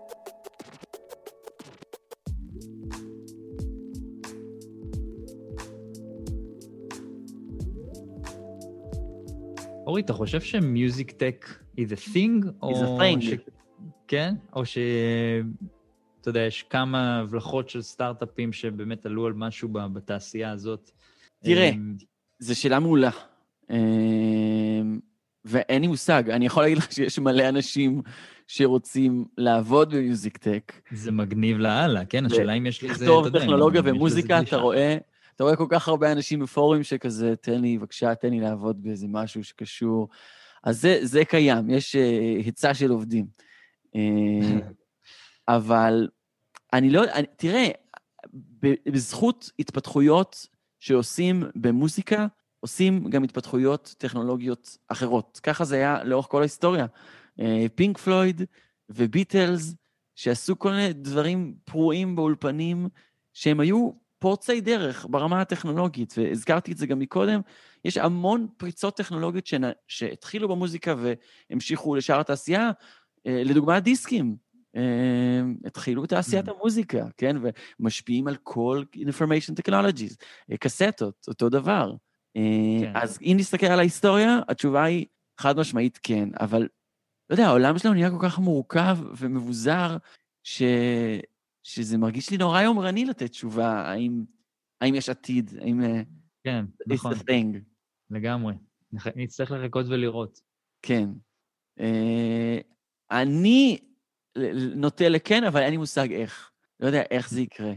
אורי, 9.89 10.03
אתה 10.03 10.13
חושב 10.13 10.41
שמיוזיק 10.41 11.11
טק 11.11 11.47
is 11.77 11.93
a 11.93 12.15
thing? 12.15 12.65
is 12.65 12.77
a 12.77 13.01
thing. 13.01 13.21
ש... 13.21 13.31
כן? 14.09 14.35
או 14.53 14.67
ש... 14.67 14.79
אתה 16.21 16.29
יודע, 16.29 16.41
יש 16.41 16.63
כמה 16.63 17.19
הבלחות 17.19 17.69
של 17.69 17.83
סטארט-אפים 17.83 18.53
שבאמת 18.53 19.07
עלו 19.07 19.27
על 19.27 19.33
משהו 19.33 19.69
בתעשייה 19.69 20.51
הזאת. 20.51 20.91
תראה, 21.45 21.69
אמ, 21.69 21.95
זו 22.39 22.61
שאלה 22.61 22.81
מעולה. 22.81 23.11
אמ, 23.71 25.01
ואין 25.45 25.83
לי 25.83 25.89
מושג, 25.89 26.31
אני 26.31 26.47
יכול 26.47 26.63
להגיד 26.63 26.79
לך 26.79 26.93
שיש 26.93 27.19
מלא 27.19 27.49
אנשים 27.49 28.03
שרוצים 28.47 29.25
לעבוד 29.39 29.95
במיוזיק 29.95 30.37
טק. 30.37 30.73
זה 30.91 31.13
מגניב 31.13 31.59
לאללה, 31.59 32.05
כן? 32.05 32.27
השאלה 32.27 32.53
אם 32.53 32.67
יש 32.67 32.85
לזה, 32.85 33.05
לכתוב 33.05 33.29
טכנולוגיה 33.29 33.83
ומוזיקה, 33.85 34.41
אתה 34.41 34.57
רואה, 34.57 34.97
אתה 35.39 35.45
רואה 35.45 35.57
כל 35.57 35.67
כך 35.69 35.89
הרבה 35.89 36.13
אנשים 36.13 36.41
בפורומים 36.41 36.83
שכזה, 36.83 37.37
תן 37.37 37.61
לי, 37.61 37.79
בבקשה, 37.79 38.15
תן 38.15 38.31
לי 38.31 38.41
לעבוד 38.41 38.83
באיזה 38.83 39.07
משהו 39.09 39.45
שקשור. 39.45 40.09
אז 40.65 40.81
זה, 40.81 40.99
זה 41.03 41.25
קיים, 41.25 41.71
יש 41.71 41.97
uh, 41.97 42.45
היצע 42.45 42.75
של 42.75 42.91
עובדים. 42.91 43.27
Uh, 43.87 43.99
אבל 45.49 46.09
אני 46.73 46.91
לא, 46.91 47.05
אני, 47.05 47.27
תראה, 47.37 47.69
בזכות 48.87 49.51
התפתחויות 49.59 50.47
שעושים 50.81 51.45
במוזיקה, 51.55 52.27
עושים 52.61 53.11
גם 53.11 53.25
התפתחויות 53.25 53.95
טכנולוגיות 53.99 54.79
אחרות. 54.89 55.41
ככה 55.43 55.65
זה 55.65 55.77
היה 55.77 56.05
לאורך 56.05 56.27
כל 56.27 56.41
ההיסטוריה. 56.41 56.87
פינק 57.75 57.99
פלויד 57.99 58.43
וביטלס, 58.89 59.75
שעשו 60.15 60.59
כל 60.59 60.71
מיני 60.71 60.93
דברים 60.93 61.55
פרועים 61.65 62.17
באולפנים, 62.17 62.89
שהם 63.33 63.61
היו 63.61 63.91
פורצי 64.19 64.61
דרך 64.61 65.07
ברמה 65.11 65.41
הטכנולוגית, 65.41 66.15
והזכרתי 66.19 66.73
את 66.73 66.77
זה 66.77 66.87
גם 66.87 66.99
מקודם, 66.99 67.41
יש 67.85 67.97
המון 67.97 68.47
פריצות 68.57 68.97
טכנולוגיות 68.97 69.47
שנ... 69.47 69.63
שהתחילו 69.89 70.49
במוזיקה 70.49 70.95
והמשיכו 71.51 71.95
לשאר 71.95 72.21
התעשייה, 72.21 72.71
אה, 73.27 73.43
לדוגמה 73.45 73.81
דיסקים. 73.81 74.37
אה, 74.77 75.41
התחילו 75.65 76.03
בתעשיית 76.03 76.49
mm. 76.49 76.53
המוזיקה, 76.53 77.07
כן? 77.17 77.37
ומשפיעים 77.81 78.29
על 78.29 78.37
כל 78.43 78.83
information 78.95 79.69
technologies, 79.69 80.17
אה, 80.53 80.57
קסטות, 80.57 81.25
אותו 81.29 81.49
דבר. 81.49 81.93
כן. 82.35 82.93
אז 82.95 83.19
אם 83.23 83.37
נסתכל 83.39 83.67
על 83.67 83.79
ההיסטוריה, 83.79 84.41
התשובה 84.49 84.85
היא 84.85 85.07
חד 85.41 85.59
משמעית 85.59 85.99
כן, 86.03 86.29
אבל 86.41 86.69
לא 87.31 87.35
יודע, 87.35 87.47
העולם 87.47 87.79
שלנו 87.79 87.95
נהיה 87.95 88.11
כל 88.11 88.29
כך 88.29 88.39
מורכב 88.39 88.99
ומבוזר, 89.17 89.97
ש... 90.45 90.63
שזה 91.63 91.99
מרגיש 91.99 92.31
לי 92.31 92.37
נורא 92.37 92.63
יומרני 92.63 93.05
לתת 93.05 93.31
תשובה, 93.31 93.73
האם, 93.73 94.25
האם 94.81 94.95
יש 94.95 95.09
עתיד, 95.09 95.51
האם... 95.61 95.83
אה, 95.83 96.03
כן, 96.45 96.65
נכון. 96.87 97.13
thing. 97.13 97.59
לגמרי. 98.11 98.55
נצטרך 99.17 99.51
לחכות 99.51 99.87
ולראות. 99.89 100.41
כן. 100.83 101.11
Uh, 101.81 102.63
אני 103.11 103.79
נוטה 104.75 105.09
לכן, 105.09 105.45
אבל 105.45 105.63
אין 105.63 105.71
לי 105.71 105.77
מושג 105.77 106.13
איך. 106.13 106.51
לא 106.81 106.87
יודע 106.87 107.03
איך 107.11 107.31
זה 107.31 107.41
יקרה. 107.41 107.73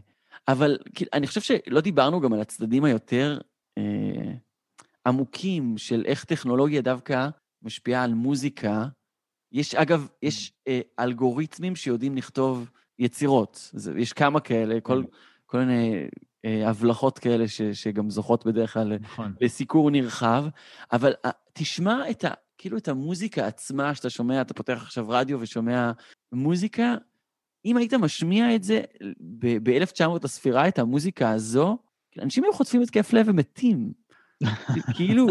אבל 0.48 0.78
אני 1.13 1.28
חושב 1.28 1.41
שלא 1.41 1.82
דיברנו 1.82 2.22
גם 2.22 2.34
על 2.34 2.41
הצדדים 2.41 2.84
היותר 2.84 3.39
uh, 3.80 3.82
עמוקים 5.08 5.78
של 5.78 6.04
איך 6.06 6.24
טכנולוגיה 6.24 6.82
דווקא 6.82 7.30
משפיעה 7.62 8.04
על 8.04 8.13
מוזיקה. 8.13 8.86
יש, 9.52 9.76
אגב, 9.76 10.08
יש 10.22 10.54
אה, 10.67 10.82
אלגוריתמים 11.00 11.76
שיודעים 11.76 12.15
לכתוב 12.15 12.72
יצירות. 13.02 13.70
זה, 13.74 13.94
יש 13.98 14.14
כמה 14.14 14.40
כאלה, 14.40 14.82
כל, 14.82 15.04
כן. 15.04 15.18
כל 15.46 15.60
מיני 15.60 16.08
אה, 16.46 16.70
הבלחות 16.70 17.20
כאלה 17.20 17.48
ש, 17.48 17.62
שגם 17.62 18.10
זוכות 18.10 18.46
בדרך 18.46 18.74
כלל 18.74 18.98
נכון. 18.98 19.34
לסיקור 19.42 19.92
נרחב, 19.92 20.46
אבל 20.92 21.14
אה, 21.26 21.32
תשמע 21.54 22.10
את 22.10 22.24
ה... 22.26 22.30
כאילו 22.58 22.78
את 22.78 22.88
המוזיקה 22.88 23.48
עצמה 23.48 23.96
שאתה 23.96 24.10
שומע, 24.10 24.42
אתה 24.42 24.54
פותח 24.54 24.82
עכשיו 24.82 25.06
רדיו 25.10 25.42
ושומע 25.42 25.92
מוזיקה, 26.32 26.96
אם 27.66 27.78
היית 27.78 27.94
משמיע 27.94 28.56
את 28.56 28.64
זה 28.64 28.82
ב-1900 29.40 30.20
לספירה, 30.24 30.68
את 30.68 30.80
המוזיקה 30.80 31.32
הזו, 31.32 31.78
אנשים 32.20 32.44
היו 32.44 32.54
חוטפים 32.54 32.82
התקף 32.82 33.14
לב 33.14 33.26
ומתים. 33.30 33.94
כאילו, 34.96 35.28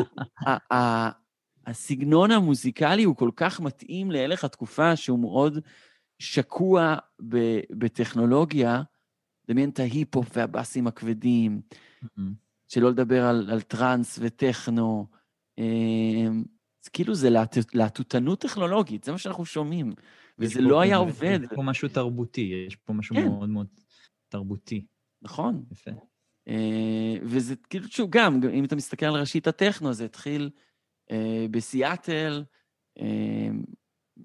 הסגנון 1.66 2.30
המוזיקלי 2.30 3.04
הוא 3.04 3.16
כל 3.16 3.30
כך 3.36 3.60
מתאים 3.60 4.10
להלך 4.10 4.44
התקופה 4.44 4.96
שהוא 4.96 5.18
מאוד 5.18 5.58
שקוע 6.20 6.96
בטכנולוגיה, 7.70 8.82
דמיין 9.48 9.70
את 9.70 9.78
ההיפ-הופ 9.78 10.36
והבאסים 10.36 10.86
הכבדים, 10.86 11.60
mm-hmm. 12.04 12.20
שלא 12.68 12.90
לדבר 12.90 13.24
על, 13.24 13.50
על 13.50 13.60
טראנס 13.60 14.18
וטכנו. 14.22 15.06
אמ, 15.58 16.44
אז 16.84 16.88
כאילו 16.88 17.14
זה 17.14 17.28
להטוטנות 17.74 18.40
טכנולוגית, 18.40 19.04
זה 19.04 19.12
מה 19.12 19.18
שאנחנו 19.18 19.44
שומעים, 19.44 19.92
וזה 20.38 20.60
לא 20.60 20.80
היה 20.80 20.96
עובד. 20.96 21.38
יש 21.42 21.48
פה 21.54 21.62
משהו 21.62 21.88
תרבותי, 21.88 22.52
יש 22.68 22.76
פה 22.76 22.92
משהו 22.92 23.16
כן. 23.16 23.28
מאוד 23.28 23.48
מאוד 23.48 23.66
תרבותי. 24.28 24.86
נכון. 25.22 25.64
יפה. 25.72 25.90
אה, 26.48 27.16
וזה 27.22 27.54
כאילו, 27.70 27.88
שוב, 27.88 28.10
גם, 28.10 28.40
אם 28.52 28.64
אתה 28.64 28.76
מסתכל 28.76 29.06
על 29.06 29.16
ראשית 29.16 29.46
הטכנו, 29.46 29.92
זה 29.92 30.04
התחיל 30.04 30.50
אה, 31.10 31.46
בסיאטל, 31.50 32.44
אה, 32.98 33.48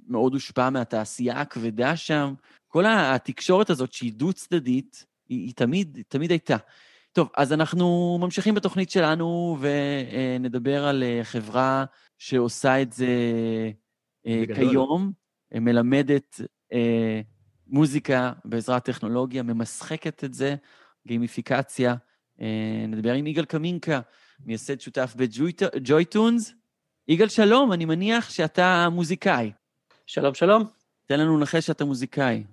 מאוד 0.07 0.33
הושפע 0.33 0.69
מהתעשייה 0.69 1.41
הכבדה 1.41 1.95
שם. 1.95 2.33
כל 2.67 2.85
התקשורת 2.87 3.69
הזאת 3.69 3.93
שהיא 3.93 4.13
דו-צדדית, 4.13 5.05
היא, 5.29 5.45
היא 5.45 5.53
תמיד, 5.55 5.99
תמיד 6.07 6.31
הייתה. 6.31 6.57
טוב, 7.13 7.29
אז 7.37 7.53
אנחנו 7.53 8.17
ממשיכים 8.21 8.55
בתוכנית 8.55 8.89
שלנו 8.89 9.57
ונדבר 9.59 10.85
על 10.85 11.03
חברה 11.23 11.85
שעושה 12.17 12.81
את 12.81 12.93
זה 12.93 13.07
בגדול. 14.25 14.55
כיום, 14.55 15.11
מלמדת 15.53 16.41
מוזיקה 17.67 18.33
בעזרת 18.45 18.85
טכנולוגיה, 18.85 19.43
ממשחקת 19.43 20.23
את 20.23 20.33
זה, 20.33 20.55
גימיפיקציה. 21.07 21.95
נדבר 22.87 23.13
עם 23.13 23.27
יגאל 23.27 23.45
קמינקה, 23.45 23.99
מייסד 24.45 24.79
שותף 24.79 25.13
בג'וי-טונס. 25.17 26.53
יגאל, 27.07 27.27
שלום, 27.27 27.73
אני 27.73 27.85
מניח 27.85 28.29
שאתה 28.29 28.89
מוזיקאי. 28.91 29.51
שלום, 30.07 30.33
שלום. 30.33 30.63
תן 31.05 31.19
לנו 31.19 31.37
לנחש 31.37 31.65
שאתה 31.65 31.85
מוזיקאי. 31.85 32.43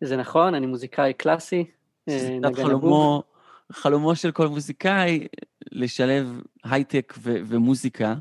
זה 0.00 0.16
נכון, 0.16 0.54
אני 0.54 0.66
מוזיקאי 0.66 1.12
קלאסי. 1.12 1.64
זה 2.06 2.38
קצת 2.42 2.58
אה, 2.58 2.64
חלומו, 2.64 3.22
חלומו 3.72 4.16
של 4.16 4.32
כל 4.32 4.46
מוזיקאי, 4.48 5.26
לשלב 5.72 6.40
הייטק 6.64 7.14
ו- 7.18 7.38
ומוזיקה. 7.46 8.14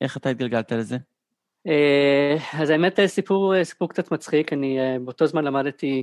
איך 0.00 0.16
אתה 0.16 0.28
התגלגלת 0.28 0.72
לזה? 0.72 0.96
אה, 1.66 2.36
אז 2.52 2.70
האמת, 2.70 2.98
סיפור, 3.06 3.64
סיפור 3.64 3.88
קצת 3.88 4.12
מצחיק. 4.12 4.52
אני 4.52 4.80
אה, 4.80 4.96
באותו 5.04 5.26
זמן 5.26 5.44
למדתי 5.44 6.02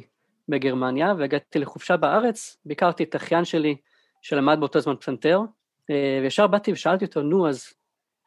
בגרמניה, 0.50 1.14
והגעתי 1.18 1.60
לחופשה 1.60 1.98
בארץ, 1.98 2.58
ביקרתי 2.66 3.04
את 3.04 3.16
אחיין 3.16 3.46
שלי, 3.46 3.76
שלמד 4.22 4.60
באותו 4.60 4.80
זמן 4.80 4.96
פסנתר, 4.96 5.42
וישר 6.22 6.48
באתי 6.48 6.72
ושאלתי 6.72 7.06
אותו, 7.06 7.22
נו, 7.22 7.50
אז 7.50 7.74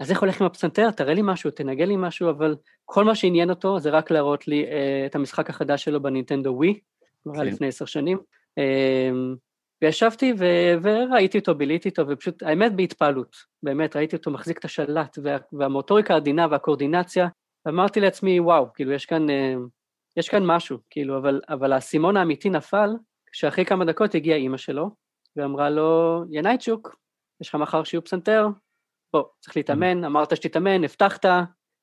אז 0.00 0.10
איך 0.10 0.20
הולך 0.20 0.40
עם 0.40 0.46
הפסנתר? 0.46 0.90
תראה 0.90 1.14
לי 1.14 1.20
משהו, 1.24 1.50
תנגן 1.50 1.88
לי 1.88 1.96
משהו, 1.98 2.30
אבל 2.30 2.56
כל 2.84 3.04
מה 3.04 3.14
שעניין 3.14 3.50
אותו 3.50 3.78
זה 3.78 3.90
רק 3.90 4.10
להראות 4.10 4.48
לי 4.48 4.64
uh, 4.64 5.06
את 5.06 5.14
המשחק 5.14 5.50
החדש 5.50 5.84
שלו 5.84 6.02
בנינטנדו 6.02 6.50
ווי, 6.50 6.80
כבר 7.22 7.34
כן. 7.34 7.46
לפני 7.46 7.66
עשר 7.66 7.84
שנים. 7.84 8.18
Uh, 8.60 9.36
וישבתי 9.82 10.32
ו- 10.38 10.74
וראיתי 10.82 11.38
אותו, 11.38 11.54
ביליתי 11.54 11.88
איתו, 11.88 12.08
ופשוט, 12.08 12.42
האמת 12.42 12.76
בהתפעלות, 12.76 13.36
באמת, 13.62 13.96
ראיתי 13.96 14.16
אותו 14.16 14.30
מחזיק 14.30 14.58
את 14.58 14.64
השלט, 14.64 15.18
וה- 15.22 15.36
והמוטוריקה 15.52 16.14
העדינה 16.14 16.46
והקואורדינציה, 16.50 17.28
ואמרתי 17.66 18.00
לעצמי, 18.00 18.40
וואו, 18.40 18.72
כאילו, 18.74 18.92
יש 18.92 19.06
כאן, 19.06 19.26
uh, 19.28 19.32
יש 20.16 20.28
כאן 20.28 20.46
משהו, 20.46 20.78
כאילו, 20.90 21.18
אבל, 21.18 21.40
אבל 21.48 21.72
האסימון 21.72 22.16
האמיתי 22.16 22.50
נפל, 22.50 22.90
כשאחרי 23.32 23.64
כמה 23.64 23.84
דקות 23.84 24.14
הגיעה 24.14 24.38
אימא 24.38 24.56
שלו, 24.56 24.90
ואמרה 25.36 25.70
לו, 25.70 26.22
ינאיצ'וק, 26.30 26.96
יש 27.40 27.48
לך 27.48 27.54
מחר 27.54 27.84
שיעור 27.84 28.04
פסנתר, 28.04 28.46
בוא, 29.12 29.24
צריך 29.40 29.56
להתאמן, 29.56 30.04
אמרת 30.04 30.36
שתתאמן, 30.36 30.84
הבטחת, 30.84 31.24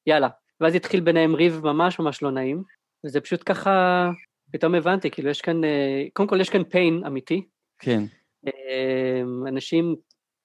יאללה. 0.07 0.29
ואז 0.61 0.75
התחיל 0.75 0.99
ביניהם 0.99 1.35
ריב 1.35 1.61
ממש 1.63 1.99
ממש 1.99 2.23
לא 2.23 2.31
נעים, 2.31 2.63
וזה 3.05 3.21
פשוט 3.21 3.43
ככה, 3.45 4.09
פתאום 4.51 4.75
הבנתי, 4.75 5.11
כאילו 5.11 5.29
יש 5.29 5.41
כאן, 5.41 5.63
אה, 5.63 6.03
קודם 6.13 6.29
כל 6.29 6.41
יש 6.41 6.49
כאן 6.49 6.61
pain 6.61 7.07
אמיתי. 7.07 7.47
כן. 7.79 8.03
אה, 8.47 9.21
אנשים 9.47 9.95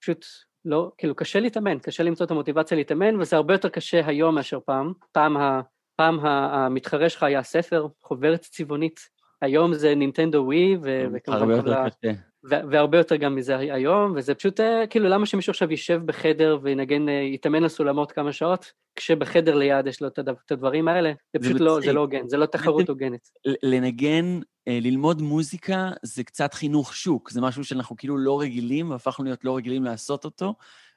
פשוט 0.01 0.25
לא, 0.65 0.91
כאילו 0.97 1.15
קשה 1.15 1.39
להתאמן, 1.39 1.79
קשה 1.79 2.03
למצוא 2.03 2.25
את 2.25 2.31
המוטיבציה 2.31 2.77
להתאמן, 2.77 3.21
וזה 3.21 3.35
הרבה 3.35 3.53
יותר 3.53 3.69
קשה 3.69 4.07
היום 4.07 4.35
מאשר 4.35 4.59
פעם. 4.65 4.93
פעם, 5.11 5.37
ה, 5.37 5.61
פעם 5.95 6.19
המתחרה 6.25 7.09
שלך 7.09 7.23
היה 7.23 7.43
ספר, 7.43 7.87
חוברת 8.01 8.41
צבעונית, 8.41 8.99
היום 9.41 9.73
זה 9.73 9.95
נינטנדו 9.95 10.37
ווי, 10.37 10.77
וכמובן... 11.13 11.41
הרבה 11.41 11.55
יותר 11.55 11.89
קשה. 11.89 12.32
והרבה 12.43 12.97
יותר 12.97 13.15
גם 13.15 13.35
מזה 13.35 13.57
היום, 13.57 14.13
וזה 14.15 14.35
פשוט, 14.35 14.59
אה, 14.59 14.87
כאילו, 14.87 15.09
למה 15.09 15.25
שמישהו 15.25 15.51
עכשיו 15.51 15.71
יישב 15.71 16.01
בחדר 16.05 16.57
וינגן, 16.61 17.09
אה, 17.09 17.13
יתאמן 17.13 17.63
על 17.63 17.69
סולמות 17.69 18.11
כמה 18.11 18.31
שעות, 18.31 18.71
כשבחדר 18.95 19.55
ליד 19.55 19.87
יש 19.87 20.01
לו 20.01 20.07
את 20.07 20.51
הדברים 20.51 20.87
האלה, 20.87 21.11
זה 21.33 21.39
פשוט 21.39 21.61
לא, 21.61 21.79
זה 21.81 21.93
לא 21.93 21.99
הוגן, 21.99 22.27
זה 22.27 22.37
לא 22.37 22.45
תחרות 22.45 22.89
הוגנת. 22.89 23.29
לנגן, 23.63 24.39
אה, 24.67 24.79
ללמוד 24.81 25.21
מוזיקה 25.21 25.91
זה 26.03 26.23
קצת 26.23 26.53
חינוך 26.53 26.95
שוק, 26.95 27.31
זה 27.31 27.41
משהו 27.41 27.63
שאנחנו 27.63 27.95
כאילו 27.95 28.17
לא 28.17 28.41
רגילים, 28.41 28.91
והפכנו 28.91 29.25
להיות 29.25 29.45
לא 29.45 29.57
רגילים 29.57 29.83
לעשות 29.83 30.25
אותו, 30.25 30.53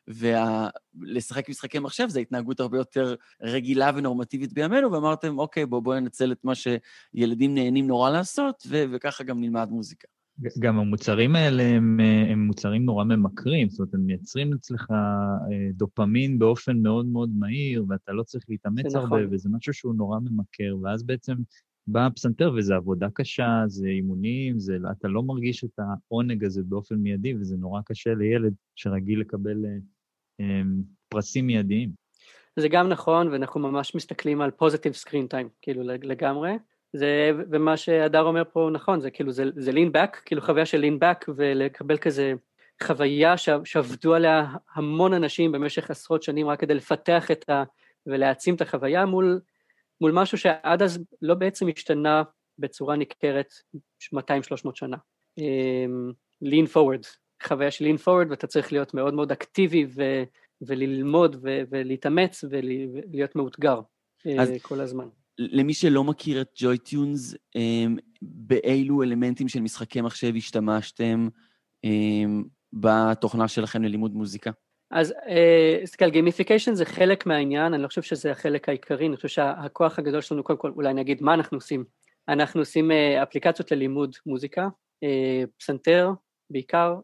ולשחק 0.09 1.49
משחקי 1.49 1.79
מחשב 1.79 2.09
זה 2.09 2.21
התנהגות 2.21 2.61
הרבה 2.61 2.79
יותר 2.79 3.15
רגילה 3.43 3.91
ונורמטיבית 3.95 4.53
בימינו, 4.53 4.93
ואמרתם, 4.93 5.39
אוקיי, 5.39 5.67
בואו 5.67 5.83
בוא 5.83 5.95
ננצל 5.95 6.33
את 6.33 6.45
מה 6.45 6.53
שילדים 6.55 7.55
נהנים 7.55 7.87
נורא 7.87 8.11
לעשות, 8.11 8.67
וככה 8.69 9.25
גם 9.25 9.41
נלמד 9.41 9.69
מוזיקה. 9.71 10.16
גם 10.59 10.79
המוצרים 10.79 11.37
האלה 11.37 11.63
הם, 11.63 12.01
הם 12.33 12.47
מוצרים 12.47 12.85
נורא 12.85 13.05
ממכרים, 13.05 13.69
זאת 13.69 13.79
אומרת, 13.79 13.95
הם 13.95 14.01
מייצרים 14.01 14.53
אצלך 14.53 14.91
אה, 14.91 15.71
דופמין 15.73 16.39
באופן 16.39 16.79
מאוד 16.79 17.07
מאוד 17.07 17.31
מהיר, 17.39 17.85
ואתה 17.89 18.13
לא 18.13 18.23
צריך 18.23 18.45
להתאמץ 18.49 18.95
הרבה, 18.95 19.07
נכון. 19.07 19.35
וזה 19.35 19.49
משהו 19.53 19.73
שהוא 19.75 19.95
נורא 19.95 20.19
ממכר, 20.21 20.77
ואז 20.83 21.03
בעצם 21.03 21.35
בא 21.87 22.07
הפסנתר, 22.07 22.53
וזו 22.57 22.75
עבודה 22.75 23.09
קשה, 23.15 23.63
זה 23.67 23.89
אימונים, 23.89 24.59
זה, 24.59 24.77
אתה 24.99 25.09
לא 25.09 25.23
מרגיש 25.23 25.65
את 25.65 25.79
העונג 25.79 26.45
הזה 26.45 26.63
באופן 26.65 26.95
מיידי, 26.95 27.35
וזה 27.35 27.57
נורא 27.57 27.81
קשה 27.85 28.15
לילד 28.15 28.55
שרגיל 28.75 29.21
לקבל 29.21 29.65
אה, 29.65 29.71
אה, 30.41 30.63
פרסים 31.09 31.47
מיידיים. 31.47 31.91
זה 32.57 32.69
גם 32.69 32.89
נכון, 32.89 33.29
ואנחנו 33.29 33.61
ממש 33.61 33.95
מסתכלים 33.95 34.41
על 34.41 34.51
positive 34.61 35.05
screen 35.05 35.35
time, 35.35 35.49
כאילו 35.63 35.83
לגמרי. 35.83 36.53
זה, 36.93 37.31
ומה 37.51 37.77
שהדר 37.77 38.23
אומר 38.23 38.43
פה 38.53 38.69
נכון, 38.73 39.01
זה 39.01 39.11
כאילו, 39.11 39.33
זה, 39.33 39.45
זה 39.57 39.71
lean 39.71 39.97
back, 39.97 40.21
כאילו 40.25 40.43
חוויה 40.43 40.67
של 40.67 40.85
lean 40.85 41.03
back, 41.03 41.31
ולקבל 41.37 41.97
כזה 41.97 42.35
חוויה 42.83 43.35
שעבדו 43.65 44.15
עליה 44.15 44.47
המון 44.75 45.13
אנשים 45.13 45.53
במשך 45.53 45.91
עשרות 45.91 46.23
שנים 46.23 46.49
רק 46.49 46.61
כדי 46.61 46.75
לפתח 46.75 47.31
את 47.31 47.51
ה... 47.51 47.65
ולהעצים 48.07 48.55
את 48.55 48.61
החוויה 48.61 49.07
מול, 49.07 49.41
מול 50.01 50.13
משהו 50.13 50.39
שעד 50.39 50.83
אז 50.83 51.05
לא 51.23 51.35
בעצם 51.35 51.67
השתנה 51.69 52.23
בצורה 52.59 52.97
ניכרת 52.97 53.55
200-300 54.15 54.19
שנה. 54.75 54.97
אמ, 55.39 56.13
lean 56.45 56.67
forward, 56.75 57.07
חוויה 57.43 57.71
של 57.71 57.85
lean 57.85 57.99
forward, 57.99 58.31
ואתה 58.31 58.47
צריך 58.47 58.73
להיות 58.73 58.95
מאוד 58.95 59.15
מאוד 59.15 59.33
אקטיבי 59.33 59.87
ו, 59.95 60.23
וללמוד 60.63 61.37
ו, 61.43 61.61
ולהתאמץ 61.71 62.45
ולהיות 62.51 63.37
מאותגר 63.37 63.81
אה, 64.27 64.43
אז... 64.43 64.53
כל 64.63 64.81
הזמן. 64.81 65.09
למי 65.39 65.75
שלא 65.75 66.05
מכיר 66.05 66.41
את 66.41 66.49
ג'וי 66.57 66.79
טיונס, 66.79 67.35
אמ, 67.57 67.97
באילו 68.23 69.03
אלמנטים 69.03 69.49
של 69.49 69.61
משחקי 69.61 70.01
מחשב 70.01 70.33
השתמשתם 70.37 71.29
אמ, 71.85 72.45
בתוכנה 72.73 73.49
שלכם 73.49 73.83
ללימוד 73.83 74.15
מוזיקה? 74.15 74.51
אז 74.91 75.15
תסתכל, 75.83 76.05
אה, 76.05 76.11
gamification 76.11 76.75
זה 76.75 76.85
חלק 76.85 77.27
מהעניין, 77.27 77.75
אני 77.75 77.83
לא 77.83 77.89
חושב 77.89 78.03
שזה 78.03 78.31
החלק 78.31 78.69
העיקרי, 78.69 79.07
אני 79.07 79.17
חושב 79.17 79.29
שהכוח 79.29 79.99
הגדול 79.99 80.21
שלנו, 80.21 80.45
קודם 80.45 80.59
כל 80.59 80.71
אולי 80.77 80.95
נגיד 80.95 81.23
מה 81.23 81.35
אנחנו 81.35 81.57
עושים. 81.57 81.85
אנחנו 82.29 82.61
עושים 82.61 82.91
אה, 82.91 83.23
אפליקציות 83.23 83.71
ללימוד 83.73 84.17
מוזיקה, 84.27 84.69
אה, 85.05 85.45
פסנתר 85.59 86.11
בעיקר, 86.51 86.95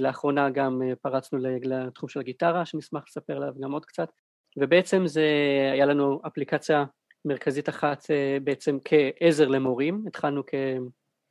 לאחרונה 0.00 0.50
גם 0.50 0.82
פרצנו 1.02 1.38
לתחום 1.62 2.08
של 2.08 2.20
הגיטרה, 2.20 2.66
שנשמח 2.66 3.04
לספר 3.08 3.36
עליו 3.36 3.52
גם 3.60 3.72
עוד 3.72 3.84
קצת, 3.84 4.08
ובעצם 4.56 5.06
זה, 5.06 5.24
היה 5.72 5.86
לנו 5.86 6.20
אפליקציה 6.26 6.84
מרכזית 7.24 7.68
אחת 7.68 8.10
אה, 8.10 8.38
בעצם 8.44 8.78
כעזר 8.84 9.48
למורים, 9.48 10.04
התחלנו 10.06 10.42
כ... 10.46 10.54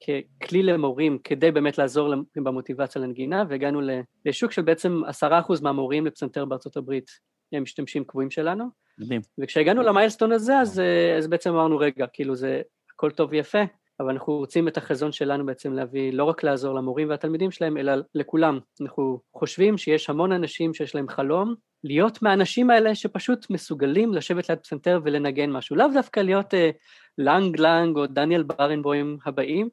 ככלי 0.04 0.64
למורים 0.64 1.18
כדי 1.24 1.52
באמת 1.52 1.78
לעזור 1.78 2.14
במוטיבציה 2.36 3.02
לנגינה, 3.02 3.44
והגענו 3.50 3.82
לשוק 4.26 4.52
של 4.52 4.62
בעצם 4.62 5.02
עשרה 5.08 5.40
אחוז 5.40 5.62
מהמורים 5.62 6.06
לפסנתר 6.06 6.46
בארצות 6.46 6.78
הברית 6.78 7.12
הם 7.52 7.64
משתמשים 7.64 8.04
קבועים 8.04 8.32
שלנו. 8.32 8.66
מדהים. 8.98 9.22
וכשהגענו 9.38 9.82
למיילסטון 9.82 10.32
הזה, 10.32 10.58
אז, 10.58 10.80
אה, 10.80 11.18
אז 11.18 11.28
בעצם 11.28 11.50
אמרנו, 11.50 11.78
רגע, 11.78 12.06
כאילו 12.14 12.36
זה 12.36 12.62
הכל 12.94 13.12
טוב 13.12 13.30
ויפה, 13.32 13.62
אבל 14.00 14.10
אנחנו 14.10 14.34
רוצים 14.34 14.68
את 14.68 14.78
החזון 14.78 15.12
שלנו 15.12 15.46
בעצם 15.46 15.74
להביא, 15.74 16.14
לא 16.14 16.24
רק 16.24 16.44
לעזור 16.44 16.76
למורים 16.76 17.10
והתלמידים 17.10 17.52
שלהם, 17.52 17.78
אלא 17.78 17.94
לכולם. 18.16 18.60
אנחנו 18.82 19.20
חושבים 19.34 19.78
שיש 19.78 20.10
המון 20.10 20.32
אנשים 20.32 20.74
שיש 20.74 20.96
להם 20.96 21.08
חלום, 21.08 21.56
להיות 21.84 22.22
מהאנשים 22.22 22.70
האלה 22.70 22.96
שפשוט 22.96 23.50
מסוגלים 23.50 24.14
לשבת 24.14 24.50
ליד 24.50 24.60
פסנתר 24.60 25.00
ולנגן 25.04 25.52
משהו. 25.52 25.76
לאו 25.76 25.88
דווקא 25.94 26.20
להיות 26.20 26.54
אה, 26.54 26.70
לנג 27.18 27.60
לנג 27.60 27.98
או 27.98 28.08
דניאל 28.08 28.44
ברנבוים 28.44 29.18
הבאים, 29.26 29.70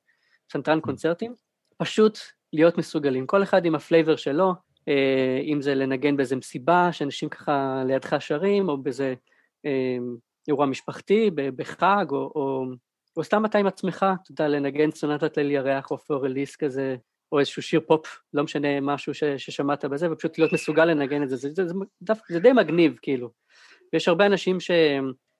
פסנתרן 0.48 0.80
קונצרטים, 0.80 1.34
פשוט 1.76 2.18
להיות 2.52 2.78
מסוגלים. 2.78 3.26
כל 3.26 3.42
אחד 3.42 3.64
עם 3.64 3.74
ה 3.74 3.80
flavor 3.80 4.16
שלו, 4.16 4.54
אה, 4.88 5.40
אם 5.44 5.62
זה 5.62 5.74
לנגן 5.74 6.16
באיזה 6.16 6.36
מסיבה, 6.36 6.92
שאנשים 6.92 7.28
ככה 7.28 7.82
לידך 7.86 8.16
שרים, 8.20 8.68
או 8.68 8.78
באיזה 8.78 9.14
אה, 9.66 9.98
אירוע 10.48 10.66
משפחתי, 10.66 11.30
בחג, 11.34 12.06
או, 12.10 12.32
או, 12.34 12.64
או 13.16 13.24
סתם 13.24 13.44
אתה 13.44 13.58
עם 13.58 13.66
עצמך, 13.66 14.06
אתה 14.22 14.32
יודע, 14.32 14.48
לנגן 14.48 14.90
סונטת 14.90 15.36
ליל 15.36 15.50
ירח 15.50 15.90
או 15.90 15.98
פור 15.98 16.23
אליז 16.23 16.56
כזה 16.56 16.96
או 17.32 17.38
איזשהו 17.38 17.62
שיר 17.62 17.80
פופ, 17.86 18.20
לא 18.34 18.42
משנה 18.42 18.80
משהו 18.80 19.14
ש, 19.14 19.24
ששמעת 19.24 19.84
בזה, 19.84 20.12
ופשוט 20.12 20.38
להיות 20.38 20.52
מסוגל 20.52 20.84
לנגן 20.84 21.22
את 21.22 21.30
זה, 21.30 21.36
זה, 21.36 21.48
זה, 21.52 21.66
זה, 21.66 21.74
זה, 22.00 22.14
זה 22.28 22.40
די 22.40 22.52
מגניב 22.52 22.98
כאילו. 23.02 23.30
ויש 23.92 24.08
הרבה 24.08 24.26
אנשים 24.26 24.60
ש, 24.60 24.70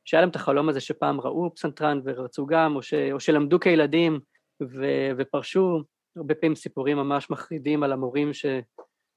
שהיה 0.04 0.20
להם 0.20 0.30
את 0.30 0.36
החלום 0.36 0.68
הזה 0.68 0.80
שפעם 0.80 1.20
ראו 1.20 1.54
פסנתרן 1.54 2.00
ורצו 2.04 2.46
גם, 2.46 2.76
או, 2.76 2.82
ש, 2.82 2.94
או 2.94 3.20
שלמדו 3.20 3.60
כילדים 3.60 4.20
ו, 4.62 4.84
ופרשו, 5.18 5.82
הרבה 6.16 6.34
פעמים 6.34 6.54
סיפורים 6.54 6.96
ממש 6.96 7.30
מחרידים 7.30 7.82
על 7.82 7.92
המורים 7.92 8.32
ש, 8.32 8.46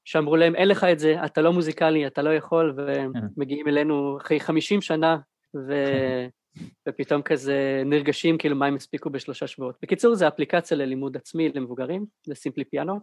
שאמרו 0.04 0.36
להם, 0.36 0.54
אין 0.54 0.68
לך 0.68 0.84
את 0.84 0.98
זה, 0.98 1.24
אתה 1.24 1.42
לא 1.42 1.52
מוזיקלי, 1.52 2.06
אתה 2.06 2.22
לא 2.22 2.30
יכול, 2.34 2.76
ומגיעים 2.76 3.68
אלינו 3.68 4.16
אחרי 4.16 4.40
50 4.40 4.80
שנה, 4.80 5.18
ו... 5.68 5.72
ופתאום 6.88 7.22
כזה 7.22 7.82
נרגשים 7.86 8.38
כאילו 8.38 8.56
מה 8.56 8.66
הם 8.66 8.76
הספיקו 8.76 9.10
בשלושה 9.10 9.46
שבועות. 9.46 9.78
בקיצור, 9.82 10.14
זה 10.14 10.28
אפליקציה 10.28 10.76
ללימוד 10.76 11.16
עצמי 11.16 11.48
למבוגרים, 11.54 12.06
זה 12.26 12.34
סימפלי 12.34 12.64
פיאנו. 12.64 13.00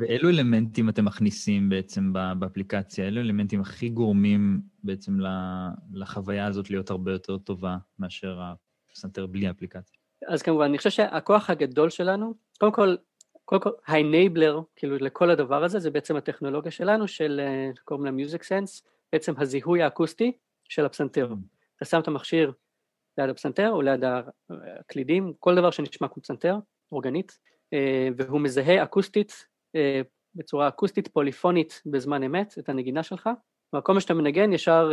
ואילו 0.00 0.28
אלמנטים 0.28 0.88
אתם 0.88 1.04
מכניסים 1.04 1.68
בעצם 1.68 2.12
באפליקציה? 2.12 3.06
אילו 3.06 3.20
אלמנטים 3.20 3.60
הכי 3.60 3.88
גורמים 3.88 4.60
בעצם 4.84 5.18
לחוויה 5.92 6.46
הזאת 6.46 6.70
להיות 6.70 6.90
הרבה 6.90 7.12
יותר 7.12 7.38
טובה 7.38 7.76
מאשר 7.98 8.40
הפסנתר 8.90 9.26
בלי 9.26 9.46
האפליקציה? 9.46 9.98
אז 10.28 10.42
כמובן, 10.42 10.64
אני 10.64 10.78
חושב 10.78 10.90
שהכוח 10.90 11.50
הגדול 11.50 11.90
שלנו, 11.90 12.34
קודם 12.58 12.72
כל, 12.72 12.96
קודם 13.44 13.62
כל, 13.62 13.70
האנבלר, 13.86 14.60
כאילו, 14.76 14.96
לכל 14.96 15.30
הדבר 15.30 15.64
הזה, 15.64 15.78
זה 15.78 15.90
בעצם 15.90 16.16
הטכנולוגיה 16.16 16.70
שלנו, 16.70 17.08
של, 17.08 17.40
אה, 17.44 17.70
קוראים 17.84 18.04
לה 18.04 18.10
מיוזיק 18.10 18.42
סנס, 18.42 18.82
בעצם 19.12 19.32
הזיהוי 19.38 19.82
האקוסטי 19.82 20.32
של 20.68 20.84
הפסנתר. 20.84 21.32
Mm. 21.32 21.57
אתה 21.78 21.84
שם 21.84 22.00
את 22.00 22.08
המכשיר 22.08 22.52
ליד 23.18 23.30
הפסנתר 23.30 23.70
או 23.70 23.82
ליד 23.82 24.04
הקלידים, 24.50 25.32
כל 25.38 25.54
דבר 25.54 25.70
שנשמע 25.70 26.08
כמו 26.08 26.22
פסנתר, 26.22 26.56
אורגנית, 26.92 27.38
אה, 27.72 28.08
והוא 28.16 28.40
מזהה 28.40 28.82
אקוסטית, 28.82 29.46
אה, 29.76 30.00
בצורה 30.34 30.68
אקוסטית 30.68 31.08
פוליפונית 31.08 31.82
בזמן 31.86 32.22
אמת 32.22 32.54
את 32.58 32.68
הנגינה 32.68 33.02
שלך, 33.02 33.28
כלומר 33.70 33.84
כל 33.84 33.94
מה 33.94 34.00
שאתה 34.00 34.14
מנגן 34.14 34.52
ישר 34.52 34.90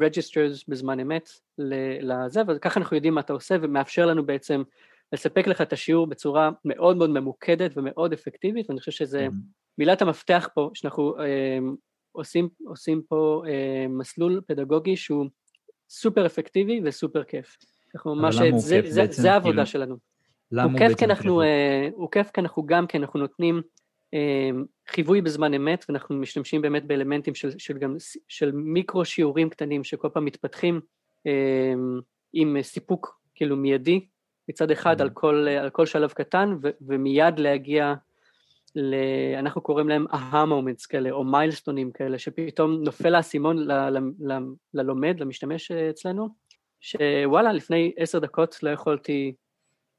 registers 0.00 0.64
בזמן 0.68 1.00
אמת 1.00 1.28
לזה, 2.02 2.40
וככה 2.48 2.80
אנחנו 2.80 2.96
יודעים 2.96 3.14
מה 3.14 3.20
אתה 3.20 3.32
עושה 3.32 3.56
ומאפשר 3.62 4.06
לנו 4.06 4.26
בעצם 4.26 4.62
לספק 5.12 5.46
לך 5.46 5.60
את 5.60 5.72
השיעור 5.72 6.06
בצורה 6.06 6.50
מאוד 6.64 6.96
מאוד 6.96 7.10
ממוקדת 7.10 7.70
ומאוד 7.76 8.12
אפקטיבית, 8.12 8.70
ואני 8.70 8.80
חושב 8.80 8.92
שזה 8.92 9.18
כן. 9.18 9.36
מילת 9.78 10.02
המפתח 10.02 10.48
פה, 10.54 10.70
שאנחנו 10.74 11.18
אה, 11.18 11.58
עושים, 12.12 12.48
עושים 12.64 13.02
פה 13.08 13.42
אה, 13.48 13.86
מסלול 13.88 14.40
פדגוגי 14.46 14.96
שהוא 14.96 15.26
סופר 15.88 16.26
אפקטיבי 16.26 16.80
וסופר 16.84 17.24
כיף. 17.24 17.56
אנחנו 17.94 18.14
ממש, 18.14 18.36
זה, 18.56 18.80
זה, 18.84 19.04
זה 19.10 19.32
העבודה 19.32 19.52
כאילו, 19.52 19.66
שלנו. 19.66 19.96
למה 20.52 20.70
הוא 20.70 20.78
כיף 20.78 20.98
כי 20.98 21.04
אנחנו, 21.04 21.42
uh, 21.42 21.44
הוא 21.92 22.10
כיף 22.10 22.30
כי 22.30 22.40
אנחנו 22.40 22.66
גם 22.66 22.86
כן, 22.86 23.00
אנחנו 23.00 23.20
נותנים 23.20 23.62
uh, 24.14 24.88
חיווי 24.88 25.20
בזמן 25.20 25.54
אמת, 25.54 25.84
ואנחנו 25.88 26.16
משתמשים 26.16 26.62
באמת 26.62 26.84
באלמנטים 26.84 27.34
של, 27.34 27.58
של, 27.58 27.78
גם, 27.78 27.96
של 28.28 28.52
מיקרו 28.52 29.04
שיעורים 29.04 29.50
קטנים 29.50 29.84
שכל 29.84 30.08
פעם 30.12 30.24
מתפתחים 30.24 30.80
עם 32.32 32.56
סיפוק 32.62 33.20
כאילו 33.34 33.56
מיידי, 33.56 34.06
מצד 34.48 34.70
אחד 34.70 35.00
על 35.00 35.10
כל, 35.10 35.46
על 35.60 35.70
כל 35.70 35.86
שלב 35.86 36.10
קטן, 36.10 36.56
ו, 36.62 36.68
ומיד 36.80 37.38
להגיע 37.38 37.94
ל... 38.74 38.94
אנחנו 39.38 39.60
קוראים 39.60 39.88
להם 39.88 40.06
אהה 40.12 40.44
מומנטס 40.44 40.86
כאלה, 40.86 41.10
או 41.10 41.24
מיילסטונים 41.24 41.92
כאלה, 41.92 42.18
שפתאום 42.18 42.82
נופל 42.84 43.14
האסימון 43.14 43.58
ל... 43.58 43.72
ל... 43.72 43.98
ל... 44.20 44.38
ללומד, 44.74 45.20
למשתמש 45.20 45.70
אצלנו, 45.70 46.28
שוואלה, 46.80 47.52
לפני 47.52 47.92
עשר 47.96 48.18
דקות 48.18 48.62
לא 48.62 48.70
יכולתי, 48.70 49.34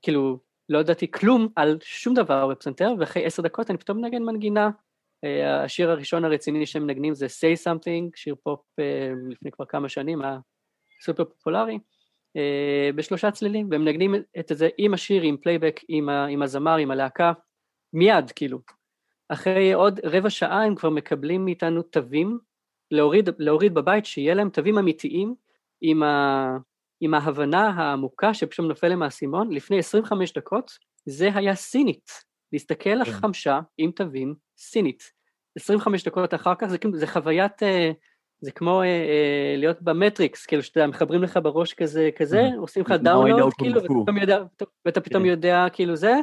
כאילו, 0.01 0.39
לא 0.69 0.79
ידעתי 0.79 1.11
כלום 1.11 1.47
על 1.55 1.77
שום 1.81 2.13
דבר 2.13 2.47
בפסנתר, 2.47 2.93
ואחרי 2.99 3.25
עשר 3.25 3.43
דקות 3.43 3.69
אני 3.69 3.77
פתאום 3.77 3.97
מנגן 3.97 4.23
מנגינה. 4.23 4.69
אה, 5.23 5.63
השיר 5.63 5.91
הראשון 5.91 6.25
הרציני 6.25 6.65
שהם 6.65 6.83
מנגנים 6.83 7.13
זה 7.13 7.25
Say 7.25 7.67
Something, 7.67 8.11
שיר 8.15 8.35
פופ 8.43 8.61
אה, 8.79 9.13
לפני 9.29 9.51
כבר 9.51 9.65
כמה 9.65 9.89
שנים, 9.89 10.21
היה 10.21 10.37
סופר 11.05 11.23
פופולרי, 11.25 11.79
אה, 12.37 12.89
בשלושה 12.95 13.31
צלילים, 13.31 13.67
והם 13.71 13.81
מנגנים 13.81 14.15
את 14.39 14.51
זה 14.53 14.69
עם 14.77 14.93
השיר, 14.93 15.21
עם 15.21 15.37
playback, 15.37 15.79
עם, 15.87 16.41
הזמר, 16.41 16.75
עם 16.77 16.91
הלהקה, 16.91 17.33
מיד, 17.93 18.31
כאילו. 18.31 18.59
אחרי 19.29 19.73
עוד 19.73 19.99
רבע 20.03 20.29
שעה 20.29 20.63
הם 20.63 20.75
כבר 20.75 20.89
מקבלים 20.89 21.45
מאיתנו 21.45 21.81
תווים, 21.81 22.39
להוריד, 22.91 23.29
להוריד 23.37 23.73
בבית, 23.73 24.05
שיהיה 24.05 24.33
להם 24.33 24.49
תווים 24.49 24.77
אמיתיים 24.77 25.35
עם, 25.81 26.03
ה, 26.03 26.57
עם 27.01 27.13
ההבנה 27.13 27.69
העמוקה 27.69 28.33
שפשוט 28.33 28.65
נופל 28.65 28.87
להם 28.87 29.01
האסימון. 29.01 29.51
לפני 29.51 29.79
25 29.79 30.33
דקות 30.33 30.71
זה 31.05 31.29
היה 31.35 31.55
סינית. 31.55 32.11
להסתכל 32.53 32.89
על 32.89 33.05
כן. 33.05 33.11
החמשה 33.11 33.59
עם 33.77 33.91
תווים 33.91 34.35
סינית. 34.57 35.11
25 35.57 36.03
דקות 36.03 36.33
אחר 36.33 36.55
כך, 36.55 36.67
זה, 36.67 36.77
כאילו, 36.77 36.97
זה 36.97 37.07
חוויית, 37.07 37.63
אה, 37.63 37.91
זה 38.41 38.51
כמו 38.51 38.81
אה, 38.81 38.85
אה, 38.87 39.55
להיות 39.57 39.81
ב 39.81 39.89
Matrix, 39.89 40.45
כאילו 40.45 40.63
שאתה 40.63 40.87
מחברים 40.87 41.23
לך 41.23 41.39
בראש 41.43 41.73
כזה, 41.73 42.09
כזה, 42.17 42.41
mm-hmm. 42.41 42.59
עושים 42.59 42.83
לך 42.83 42.91
download, 42.91 43.53
כאילו, 43.53 43.81
ואתה 43.81 43.87
פתאום 43.87 44.17
ואתה 44.85 45.01
פתאום 45.01 45.23
כן. 45.23 45.29
יודע, 45.29 45.65
כאילו 45.73 45.95
זה, 45.95 46.15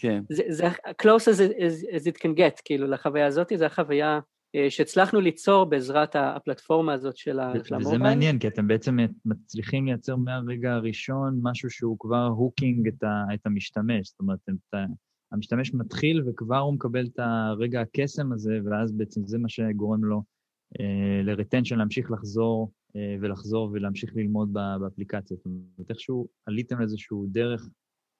כן. 0.00 0.22
זה, 0.30 0.42
זה 0.48 0.64
close 1.02 1.26
as, 1.28 1.38
as, 1.38 1.94
as 1.94 2.06
it 2.06 2.18
can 2.22 2.38
get, 2.38 2.62
כאילו, 2.64 2.86
לחוויה 2.86 3.26
הזאת, 3.26 3.52
זו 3.56 3.64
החוויה 3.64 4.20
אה, 4.54 4.70
שהצלחנו 4.70 5.20
ליצור 5.20 5.64
בעזרת 5.64 6.16
הפלטפורמה 6.16 6.92
הזאת 6.92 7.16
של 7.16 7.40
ה 7.40 7.45
mobile. 7.45 7.76
וזה 7.76 7.98
מעניין, 7.98 8.38
כי 8.38 8.48
אתם 8.48 8.66
בעצם 8.66 8.96
מצליחים 9.24 9.86
לייצר 9.86 10.16
מהרגע 10.16 10.72
הראשון 10.72 11.40
משהו 11.42 11.70
שהוא 11.70 11.96
כבר 11.98 12.26
hooking 12.26 12.88
את, 12.88 13.02
ה, 13.02 13.34
את 13.34 13.46
המשתמש. 13.46 14.08
זאת 14.08 14.20
אומרת, 14.20 14.38
את, 14.48 14.74
המשתמש 15.32 15.74
מתחיל 15.74 16.22
וכבר 16.26 16.58
הוא 16.58 16.74
מקבל 16.74 17.06
את 17.06 17.18
הרגע 17.18 17.80
הקסם 17.80 18.32
הזה, 18.32 18.58
ואז 18.64 18.92
בעצם 18.92 19.26
זה 19.26 19.38
מה 19.38 19.48
שגורם 19.48 20.04
לו 20.04 20.22
אה, 20.80 21.22
ל 21.22 21.28
retention 21.28 21.78
להמשיך 21.78 22.10
לחזור 22.10 22.72
אה, 22.96 23.16
ולחזור 23.20 23.70
ולהמשיך 23.72 24.16
ללמוד 24.16 24.52
באפליקציה. 24.52 25.36
זאת 25.36 25.46
אומרת, 25.46 25.90
איכשהו 25.90 26.28
עליתם 26.46 26.78
לאיזשהו 26.78 27.26
דרך 27.28 27.68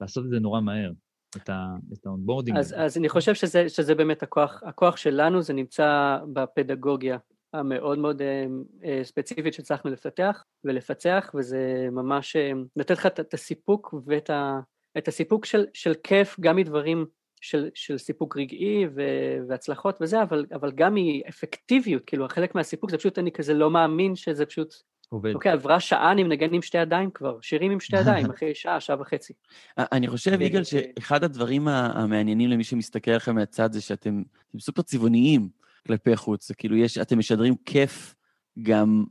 לעשות 0.01 0.25
את 0.25 0.31
זה 0.31 0.39
נורא 0.39 0.61
מהר. 0.61 0.93
את 1.37 2.07
ה 2.07 2.11
onboarding. 2.11 2.59
אז, 2.59 2.75
אז 2.79 2.97
אני 2.97 3.09
חושב 3.09 3.35
שזה, 3.35 3.69
שזה 3.69 3.95
באמת 3.95 4.23
הכוח, 4.23 4.63
הכוח 4.67 4.97
שלנו, 4.97 5.43
זה 5.43 5.53
נמצא 5.53 6.19
בפדגוגיה 6.33 7.19
המאוד 7.53 7.99
מאוד 7.99 8.23
uh, 8.23 8.87
ספציפית 9.03 9.55
שהצלחנו 9.55 9.91
לפתח 9.91 10.45
ולפצח, 10.65 11.31
וזה 11.35 11.89
ממש 11.93 12.37
uh, 12.37 12.59
נותן 12.77 12.95
לך 12.95 13.07
את 13.07 13.35
הסיפוק 13.35 13.95
ואת 14.07 14.31
ה, 14.31 14.61
את 14.99 15.09
הסיפוק 15.09 15.45
של, 15.45 15.67
של 15.75 15.95
כיף, 16.03 16.41
גם 16.41 16.57
מדברים 16.57 17.07
של, 17.41 17.71
של 17.75 17.99
סיפוק 17.99 18.37
רגעי 18.37 18.87
ו, 18.95 19.03
והצלחות 19.49 19.99
וזה, 20.01 20.23
אבל, 20.23 20.47
אבל 20.55 20.73
גם 20.73 20.95
מאפקטיביות, 20.95 22.03
כאילו 22.07 22.29
חלק 22.29 22.55
מהסיפוק 22.55 22.91
זה 22.91 22.99
פשוט 22.99 23.19
אני 23.19 23.33
כזה 23.33 23.55
לא 23.55 23.71
מאמין 23.71 24.17
שזה 24.17 24.47
פשוט 24.47 24.75
עובד. 25.11 25.35
אוקיי, 25.35 25.53
עברה 25.53 25.81
שעה, 25.81 26.13
אני 26.13 26.23
מנגן 26.23 26.55
עם 26.55 26.63
שתי 26.63 26.79
ידיים 26.79 27.11
כבר, 27.11 27.39
שירים 27.41 27.71
עם 27.71 27.81
שתי 27.81 27.97
ידיים, 27.97 28.31
אחרי 28.31 28.55
שעה, 28.55 28.81
שעה 28.81 29.01
וחצי. 29.01 29.33
אני 29.79 30.09
חושב, 30.09 30.41
יגאל, 30.41 30.65
שאחד 30.65 31.25
הדברים 31.25 31.69
המעניינים 31.69 32.51
למי 32.51 32.65
שמסתכל 32.65 33.11
עליכם 33.11 33.35
מהצד 33.35 33.73
זה 33.73 33.81
שאתם 33.81 34.23
סופר 34.59 34.83
צבעוניים 34.83 35.49
כלפי 35.87 36.17
חוץ, 36.17 36.49
זה 36.49 36.55
כאילו 36.55 36.77
יש, 36.77 36.99
אתם 36.99 37.19
משדרים 37.19 37.55
כיף 37.65 38.15
גם 38.63 39.05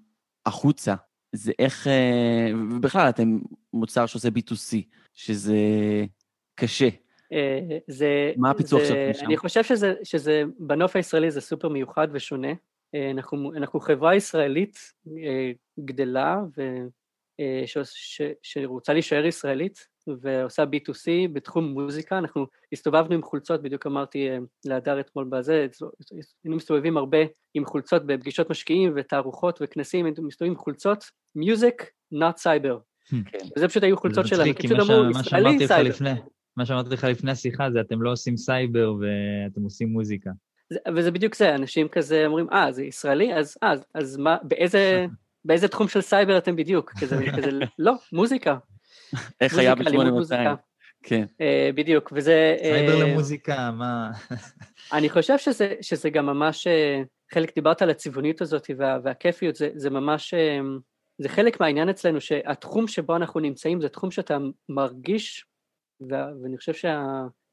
החוצה. 0.45 0.95
זה 1.31 1.51
איך, 1.59 1.87
אה, 1.87 2.51
ובכלל, 2.71 3.09
אתם 3.09 3.39
מוצר 3.73 4.05
שעושה 4.05 4.27
B2C, 4.27 4.77
שזה 5.13 5.57
קשה. 6.55 6.89
אה, 7.33 7.77
זה... 7.87 8.31
מה 8.37 8.51
הפיצוח 8.51 8.81
שלכם 8.83 9.11
שם? 9.13 9.25
אני 9.25 9.37
חושב 9.37 9.63
שזה, 9.63 9.93
שזה, 10.03 10.43
בנוף 10.59 10.95
הישראלי 10.95 11.31
זה 11.31 11.41
סופר 11.41 11.69
מיוחד 11.69 12.07
ושונה. 12.11 12.51
אה, 12.95 13.11
אנחנו, 13.11 13.53
אנחנו 13.53 13.79
חברה 13.79 14.15
ישראלית 14.15 14.77
אה, 15.07 15.51
גדלה 15.79 16.37
ו, 16.57 16.61
אה, 17.39 17.63
ש, 17.65 17.77
ש, 17.83 18.21
שרוצה 18.43 18.93
להישאר 18.93 19.25
ישראלית 19.25 19.87
ועושה 20.21 20.63
B2C 20.63 21.33
בתחום 21.33 21.65
מוזיקה, 21.65 22.17
אנחנו 22.17 22.47
הסתובבנו 22.73 23.15
עם 23.15 23.23
חולצות, 23.23 23.61
בדיוק 23.61 23.87
אמרתי 23.87 24.29
להדר 24.65 24.99
אתמול 24.99 25.25
בזה, 25.29 25.67
היינו 26.43 26.57
מסתובבים 26.57 26.97
הרבה 26.97 27.17
עם 27.53 27.65
חולצות 27.65 28.05
בפגישות 28.05 28.49
משקיעים 28.49 28.93
ותערוכות 28.95 29.59
וכנסים, 29.61 30.05
היינו 30.05 30.23
מסתובבים 30.23 30.53
עם 30.53 30.59
חולצות, 30.59 31.03
Music, 31.37 31.83
not 32.13 32.37
cyber. 32.43 32.79
כן. 33.09 33.37
וזה 33.57 33.67
פשוט 33.67 33.83
היו 33.83 33.97
חולצות 33.97 34.27
שלנו, 34.27 34.55
כי 34.55 34.67
פשוט 34.67 34.79
אמרו, 34.79 35.19
ישראלי 35.19 35.67
סייבר. 35.67 36.13
מה 36.57 36.65
שאמרתי 36.65 36.89
לך 36.89 37.03
לפני 37.03 37.31
השיחה 37.31 37.71
זה 37.71 37.81
אתם 37.81 38.01
לא 38.01 38.11
עושים 38.11 38.37
סייבר 38.37 38.93
ואתם 38.93 39.61
עושים 39.61 39.89
מוזיקה. 39.89 40.29
וזה 40.95 41.11
בדיוק 41.11 41.35
זה, 41.35 41.55
אנשים 41.55 41.87
כזה 41.87 42.25
אומרים, 42.25 42.47
אה, 42.51 42.71
זה 42.71 42.83
ישראלי? 42.83 43.33
אז, 43.33 43.57
אז, 43.61 43.85
אז 43.93 44.17
מה, 44.17 44.37
באיזה, 44.43 45.05
באיזה 45.45 45.67
תחום 45.67 45.87
של 45.87 46.01
סייבר 46.01 46.37
אתם 46.37 46.55
בדיוק? 46.55 46.93
כזה, 47.01 47.15
כזה, 47.37 47.49
לא, 47.79 47.93
מוזיקה. 48.13 48.57
איך 49.41 49.57
היה 49.57 49.75
ב-8200? 49.75 50.33
כן. 51.03 51.25
Uh, 51.31 51.75
בדיוק, 51.75 52.11
וזה... 52.15 52.55
סייבר 52.61 52.97
uh, 52.97 53.03
למוזיקה, 53.03 53.71
מה... 53.71 54.11
אני 54.93 55.09
חושב 55.09 55.37
שזה, 55.37 55.75
שזה 55.81 56.09
גם 56.09 56.25
ממש, 56.25 56.67
uh, 56.67 57.33
חלק 57.33 57.55
דיברת 57.55 57.81
על 57.81 57.89
הצבעוניות 57.89 58.41
הזאת 58.41 58.67
וה, 58.77 58.97
והכיפיות, 59.03 59.55
זה, 59.55 59.69
זה 59.75 59.89
ממש, 59.89 60.33
uh, 60.33 60.37
זה 61.21 61.29
חלק 61.29 61.59
מהעניין 61.59 61.89
אצלנו, 61.89 62.21
שהתחום 62.21 62.87
שבו 62.87 63.15
אנחנו 63.15 63.39
נמצאים 63.39 63.81
זה 63.81 63.89
תחום 63.89 64.11
שאתה 64.11 64.37
מרגיש, 64.69 65.45
ואני 66.09 66.57
חושב 66.57 66.73
שה, 66.73 67.03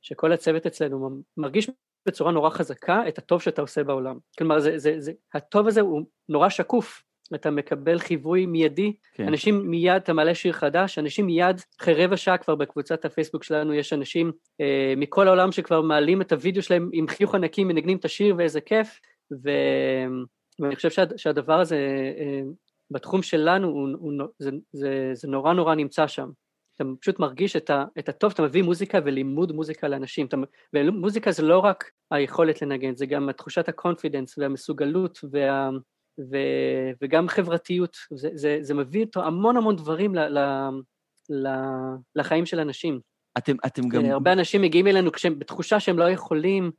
שכל 0.03 0.33
הצוות 0.33 0.67
אצלנו 0.67 1.23
מרגיש 1.37 1.71
בצורה 2.07 2.33
נורא 2.33 2.51
חזקה 2.51 3.09
את 3.09 3.19
הטוב 3.19 3.43
שאתה 3.43 3.63
עושה 3.63 3.85
בעולם. 3.85 4.19
כלומר, 4.39 4.61
זה, 4.61 4.79
זה, 4.79 4.95
זה, 4.99 5.13
הטוב 5.35 5.67
הזה 5.67 5.81
הוא 5.81 6.03
נורא 6.29 6.49
שקוף. 6.49 7.03
אתה 7.35 7.51
מקבל 7.51 7.99
חיווי 7.99 8.47
מיידי, 8.47 8.93
כן. 9.15 9.29
אנשים 9.29 9.71
מיד, 9.71 9.95
אתה 9.97 10.13
מעלה 10.13 10.35
שיר 10.35 10.53
חדש, 10.53 10.99
אנשים 10.99 11.27
מיד, 11.27 11.61
אחרי 11.81 12.05
רבע 12.05 12.17
שעה 12.17 12.39
כבר 12.39 12.55
בקבוצת 12.55 13.05
הפייסבוק 13.05 13.45
שלנו 13.45 13.75
יש 13.75 13.93
אנשים 13.93 14.33
אה, 14.61 14.95
מכל 14.97 15.29
העולם 15.29 15.53
שכבר 15.53 15.81
מעלים 15.81 16.23
את 16.23 16.33
הוידאו 16.33 16.63
שלהם 16.63 16.91
עם 16.93 17.09
חיוך 17.09 17.35
ענקי, 17.35 17.65
מנגנים 17.65 17.99
את 17.99 18.05
השיר 18.05 18.35
ואיזה 18.39 18.61
כיף, 18.61 19.01
ו... 19.45 19.51
ואני 20.61 20.77
חושב 20.77 20.91
שה, 20.91 21.05
שהדבר 21.17 21.61
הזה 21.61 21.77
אה, 22.19 22.41
בתחום 22.91 23.23
שלנו, 23.23 23.69
הוא, 23.69 23.89
הוא, 23.99 24.13
זה, 24.39 24.51
זה, 24.73 25.11
זה 25.13 25.29
נורא 25.29 25.53
נורא 25.53 25.75
נמצא 25.75 26.07
שם. 26.07 26.31
אתה 26.77 26.85
פשוט 27.01 27.19
מרגיש 27.19 27.57
את, 27.57 27.71
ה, 27.71 27.85
את 27.99 28.09
הטוב, 28.09 28.33
אתה 28.33 28.43
מביא 28.43 28.63
מוזיקה 28.63 28.99
ולימוד 29.05 29.53
מוזיקה 29.53 29.89
לאנשים. 29.89 30.27
אתה, 30.27 30.37
ומוזיקה 30.75 31.33
זה 31.33 31.43
לא 31.43 31.59
רק 31.59 31.91
היכולת 32.11 32.63
לנגן, 32.63 32.97
זה 32.97 33.07
גם 33.07 33.33
תחושת 33.33 33.69
ה 33.69 33.75
confidence 33.75 34.39
והמסוגלות 34.39 35.19
וה, 35.33 35.71
ו, 36.31 36.37
וגם 37.03 37.29
חברתיות. 37.29 37.97
זה, 38.11 38.29
זה, 38.35 38.59
זה 38.61 38.75
מביא 38.75 39.01
איתו 39.01 39.25
המון 39.25 39.57
המון 39.57 39.77
דברים 39.77 40.15
ל, 40.15 40.19
ל, 40.19 40.39
ל, 41.31 41.49
לחיים 42.17 42.47
של 42.47 42.61
אנשים. 42.61 43.01
אתם, 43.39 43.57
אתם 43.67 43.89
גם... 43.89 44.05
הרבה 44.05 44.33
אנשים 44.33 44.63
מגיעים 44.63 44.87
אלינו 44.87 45.13
כשהם 45.13 45.39
בתחושה 45.39 45.81
שהם 45.81 45.99
לא 45.99 46.11
יכולים, 46.11 46.71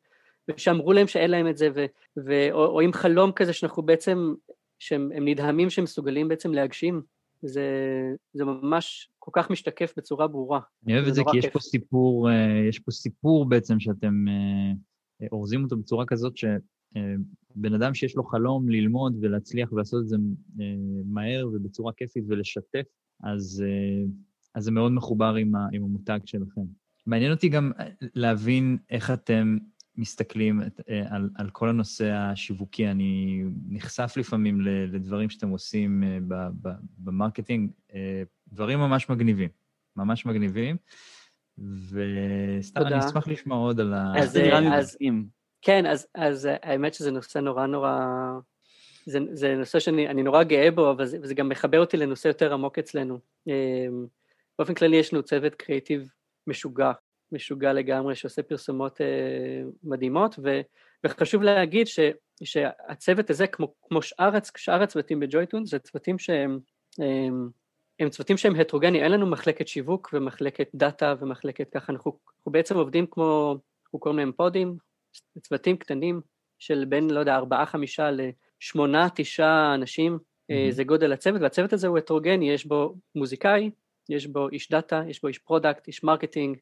ושאמרו 0.48 0.94
להם 0.94 1.08
שאין 1.08 1.32
להם 1.32 1.48
את 1.48 1.58
זה, 1.58 1.70
ו, 1.76 1.86
ו, 2.26 2.52
או, 2.52 2.66
או 2.66 2.82
עם 2.82 2.94
חלום 2.94 3.32
כזה 3.32 3.54
שאנחנו 3.54 3.84
בעצם, 3.84 4.34
שהם 4.80 5.10
נדהמים 5.16 5.70
שהם 5.70 5.84
מסוגלים 5.84 6.28
בעצם 6.28 6.54
להגשים. 6.54 7.17
זה, 7.42 7.66
זה 8.34 8.46
ממש 8.46 9.10
כל 9.20 9.32
כך 9.34 9.50
משתקף 9.50 9.94
בצורה 9.98 10.28
ברורה. 10.28 10.60
אני 10.86 10.96
אוהב 10.96 11.08
את 11.08 11.16
זה 11.16 11.22
כי 11.32 11.38
יש 11.38 11.46
פה 11.46 11.60
סיפור, 11.60 12.30
אה, 12.30 12.66
יש 12.70 12.80
פה 12.80 12.92
סיפור 12.92 13.50
בעצם 13.50 13.80
שאתם 13.80 14.26
אה, 14.28 14.74
אה, 15.22 15.28
אורזים 15.32 15.64
אותו 15.64 15.78
בצורה 15.78 16.06
כזאת 16.06 16.38
שבן 16.38 17.74
אדם 17.76 17.94
שיש 17.94 18.16
לו 18.16 18.24
חלום 18.24 18.70
ללמוד 18.70 19.18
ולהצליח 19.22 19.72
ולעשות 19.72 20.02
את 20.04 20.08
זה 20.08 20.18
מהר 21.06 21.48
ובצורה 21.54 21.94
כיפית 21.94 22.24
ולשתף, 22.28 22.86
אז, 23.24 23.64
אז 24.56 24.64
זה 24.64 24.72
מאוד 24.72 24.92
מחובר 24.92 25.36
עם, 25.36 25.56
עם 25.56 25.84
המותג 25.84 26.20
שלכם. 26.26 26.62
מעניין 27.06 27.32
אותי 27.32 27.50
גם 27.50 27.72
להבין 28.16 28.78
איך 28.90 29.12
אתם 29.12 29.58
מסתכלים 29.98 30.62
את, 30.62 30.82
על, 31.10 31.30
על 31.36 31.50
כל 31.50 31.70
הנושא 31.70 32.12
השיווקי. 32.12 32.88
אני 32.88 33.44
נחשף 33.70 34.14
לפעמים 34.18 34.62
לדברים 34.62 35.30
שאתם 35.30 35.50
עושים 35.50 36.04
ב 36.98 37.04
marketing, 37.04 37.72
דברים 38.48 38.80
ממש 38.80 39.10
מגניבים, 39.10 39.50
ממש 39.96 40.26
מגניבים, 40.26 40.78
וסתם 41.58 42.82
אני 42.82 43.00
אשמח 43.00 43.28
לשמוע 43.28 43.58
עוד 43.58 43.80
על 43.80 43.94
ה... 43.94 44.14
אז, 44.18 44.38
אה, 44.38 44.78
אז, 44.78 44.98
כן, 45.62 45.86
אז, 45.86 46.08
אז 46.16 46.50
האמת 46.64 46.94
שזה 46.94 47.12
נושא 47.12 47.40
נורא 47.40 47.66
נורא... 47.66 48.00
זה, 49.06 49.20
זה 49.34 49.56
נושא 49.56 49.80
שאני 49.80 50.24
נורא 50.24 50.44
גאה 50.44 50.72
בו, 50.72 50.92
אבל 50.92 51.06
זה, 51.06 51.18
וזה 51.22 51.34
גם 51.34 51.50
מחבר 51.50 51.80
אותי 51.80 51.98
לנושא 51.98 52.28
יותר 52.28 52.54
עמוק 52.54 52.80
אצלנו. 52.80 53.20
באופן 54.60 54.74
כללי 54.74 54.98
יש 54.98 55.14
לנו 55.14 55.24
צוות 55.24 55.56
קריאיטיב 55.56 56.10
משוגע, 56.48 56.92
משוגע 57.32 57.74
לגמרי, 57.74 58.16
שעושה 58.16 58.44
פרסומות 58.44 59.02
אה, 59.02 59.06
מדהימות, 59.84 60.36
ו, 60.44 60.62
וחשוב 61.04 61.44
להגיד 61.44 61.88
ש, 61.88 62.00
שהצוות 62.44 63.30
הזה, 63.30 63.48
כמו, 63.48 63.74
כמו 63.88 64.02
שאר, 64.02 64.30
שאר 64.58 64.84
הצוותים 64.84 65.20
בג'ויטון, 65.20 65.66
זה 65.66 65.80
צוותים 65.80 66.20
שהם... 66.20 66.60
אמ, 67.02 67.50
הם 68.00 68.10
צוותים 68.10 68.38
שהם 68.38 68.56
הטרוגני, 68.56 69.04
אין 69.04 69.12
לנו 69.12 69.28
מחלקת 69.28 69.68
שיווק 69.68 70.10
ומחלקת 70.14 70.70
data 70.76 71.16
ומחלקת 71.20 71.70
ככה, 71.70 71.94
אנחנו, 71.94 72.20
אנחנו 72.38 72.52
בעצם 72.52 72.78
עובדים 72.78 73.06
כמו, 73.12 73.58
אנחנו 73.86 74.00
קוראים 74.00 74.20
להם 74.20 74.32
pod 74.32 74.55
ים, 74.55 74.78
צוותים 75.42 75.78
קטנים 75.78 76.22
של 76.60 76.86
בין, 76.86 77.10
לא 77.10 77.20
יודע, 77.20 77.36
ארבעה, 77.36 77.66
חמישה 77.66 78.10
לשמונה, 78.12 79.08
תשעה 79.16 79.76
אנשים, 79.76 80.18
mm-hmm. 80.18 80.72
זה 80.72 80.84
גודל 80.84 81.14
הצוות, 81.14 81.42
והצוות 81.42 81.74
הזה 81.74 81.88
הוא 81.88 81.98
הטרוגני, 81.98 82.52
יש 82.52 82.66
בו 82.66 82.96
מוזיקאי, 83.16 83.72
יש 84.10 84.28
בו 84.28 84.50
איש 84.50 84.72
data, 84.72 85.02
יש 85.08 85.22
בו 85.22 85.28
איש 85.28 85.38
product, 85.38 85.88
איש 85.88 86.04
marketing, 86.04 86.58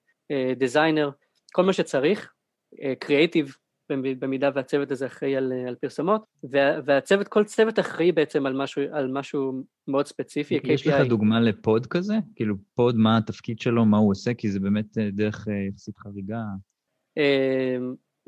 designer, 0.57 1.09
כל 1.53 1.63
מה 1.63 1.73
שצריך, 1.73 2.33
קריאייטיב, 2.99 3.55
במידה 3.89 4.49
והצוות 4.55 4.91
הזה 4.91 5.05
אחראי 5.05 5.35
על, 5.35 5.53
על 5.67 5.75
פרסומות, 5.75 6.25
והצוות, 6.85 7.27
כל 7.27 7.43
צוות 7.43 7.79
אחראי 7.79 8.11
בעצם 8.11 8.45
על 8.45 8.53
משהו, 8.53 8.81
על 8.91 9.11
משהו 9.11 9.63
מאוד 9.87 10.07
ספציפי, 10.07 10.57
KPI. 10.57 10.71
יש 10.71 10.87
לך 10.87 11.07
דוגמה 11.07 11.39
ל 11.39 11.51
pod 11.51 11.85
כזה? 11.85 12.15
כאילו 12.35 12.55
pod, 12.75 12.95
מה 12.95 13.17
התפקיד 13.17 13.59
שלו, 13.59 13.85
מה 13.85 13.97
הוא 13.97 14.11
עושה? 14.11 14.33
כי 14.33 14.51
זה 14.51 14.59
באמת 14.59 14.97
אה, 14.97 15.09
דרך 15.11 15.47
אה, 15.47 15.53
יחסית 15.69 15.97
חריגה. 15.97 16.41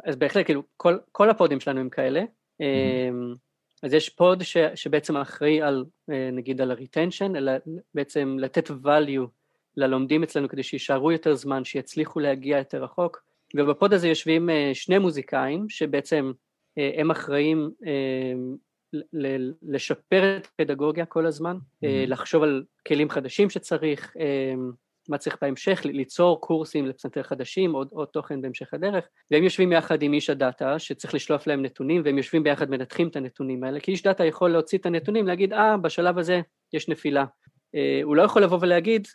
אז 0.05 0.15
בהחלט, 0.15 0.45
כאילו, 0.45 0.63
כל, 0.77 0.97
כל 1.11 1.29
ה 1.30 1.34
pod 1.34 1.49
ים 1.49 1.59
שלנו 1.59 1.79
הם 1.79 1.89
כאלה. 1.89 2.21
Mm-hmm. 2.21 3.37
אז 3.83 3.93
יש 3.93 4.09
pod 4.09 4.43
ש, 4.43 4.57
שבעצם 4.75 5.17
אחראי 5.17 5.61
על, 5.61 5.85
אה, 6.09 6.29
נגיד, 6.33 6.61
על 6.61 6.71
ה- 6.71 6.82
retention, 6.82 7.38
אלא 7.37 7.51
בעצם 7.93 8.37
לתת 8.39 8.69
value 8.69 9.27
ללומדים 9.78 10.23
אצלנו 10.23 10.49
כדי 10.49 10.63
שיישארו 10.63 11.11
יותר 11.11 11.36
זמן, 11.36 11.63
שיצליחו 11.65 12.19
להגיע 12.19 12.57
יותר 12.57 12.84
רחוק. 12.84 13.23
וב 13.55 13.71
pod 13.71 13.93
הזה 13.93 14.07
יושבים 14.07 14.49
אה, 14.49 14.71
שני 14.73 14.97
מוזיקאים, 14.97 15.69
שבעצם 15.69 16.32
הם 16.97 17.11
אחראים 17.11 17.69
לשפר 19.61 20.38
את 20.38 20.47
הפדגוגיה 20.53 21.05
כל 21.05 21.25
הזמן, 21.25 21.57
mm-hmm. 21.57 21.88
לחשוב 22.07 22.43
על 22.43 22.63
כלים 22.88 23.09
חדשים 23.09 23.49
שצריך, 23.49 24.13
מה 25.09 25.17
צריך 25.17 25.38
בהמשך, 25.41 25.82
ליצור 25.86 26.41
קורסים 26.41 26.88
לפסנתר 26.88 27.23
חדשים, 27.23 27.73
עוד, 27.73 27.88
עוד 27.91 28.07
תוכן 28.07 28.41
בהמשך 28.41 28.73
הדרך, 28.73 29.07
והם 29.32 29.43
יושבים 29.43 29.71
יחד 29.71 30.01
עם 30.01 30.13
איש 30.13 30.30
הדאטה 30.30 30.80
שצריך 30.80 31.13
לשלוף 31.13 31.47
להם 31.47 31.61
נתונים, 31.61 32.01
והם 32.05 32.17
יושבים 32.17 32.43
ביחד 32.43 32.69
מנתחים 32.69 33.07
את 33.07 33.15
הנתונים 33.15 33.63
האלה, 33.63 33.80
כי 33.80 33.91
איש 33.91 34.03
דאטה 34.03 34.25
יכול 34.25 34.49
להוציא 34.49 34.78
את 34.78 34.86
הנתונים, 34.86 35.28
להגיד, 35.28 35.53
אה, 35.53 35.78
בשלב 35.78 36.17
הזה 36.17 36.41
יש 36.73 36.89
נפילה. 36.89 37.25
אה, 37.75 37.99
הוא 38.03 38.15
לא 38.15 38.21
יכול 38.21 38.43
לבוא 38.43 38.57
ולהגיד, 38.61 39.07
אה, 39.07 39.11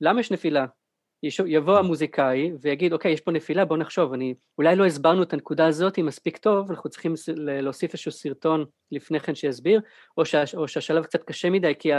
למה 0.00 0.20
יש 0.20 0.30
נפילה? 0.30 0.66
יבוא 1.46 1.78
המוזיקאי 1.78 2.52
ויגיד, 2.60 2.92
אוקיי, 2.92 3.12
יש 3.12 3.20
פה 3.20 3.30
נפילה, 3.30 3.64
בוא 3.64 3.76
נחשוב, 3.76 4.12
אני, 4.12 4.34
אולי 4.58 4.76
לא 4.76 4.86
הסברנו 4.86 5.22
את 5.22 5.32
הנקודה 5.32 5.66
הזאת 5.66 5.98
מספיק 5.98 6.36
טוב, 6.36 6.70
אנחנו 6.70 6.90
צריכים 6.90 7.14
להוסיף 7.36 7.92
איזשהו 7.92 8.12
סרטון 8.12 8.64
לפני 8.92 9.20
כן 9.20 9.34
שיסביר, 9.34 9.80
או, 10.16 10.24
שה, 10.24 10.42
או 10.56 10.68
שהשלב 10.68 11.04
קצת 11.04 11.24
קשה 11.24 11.50
מדי, 11.50 11.72
כי 11.78 11.90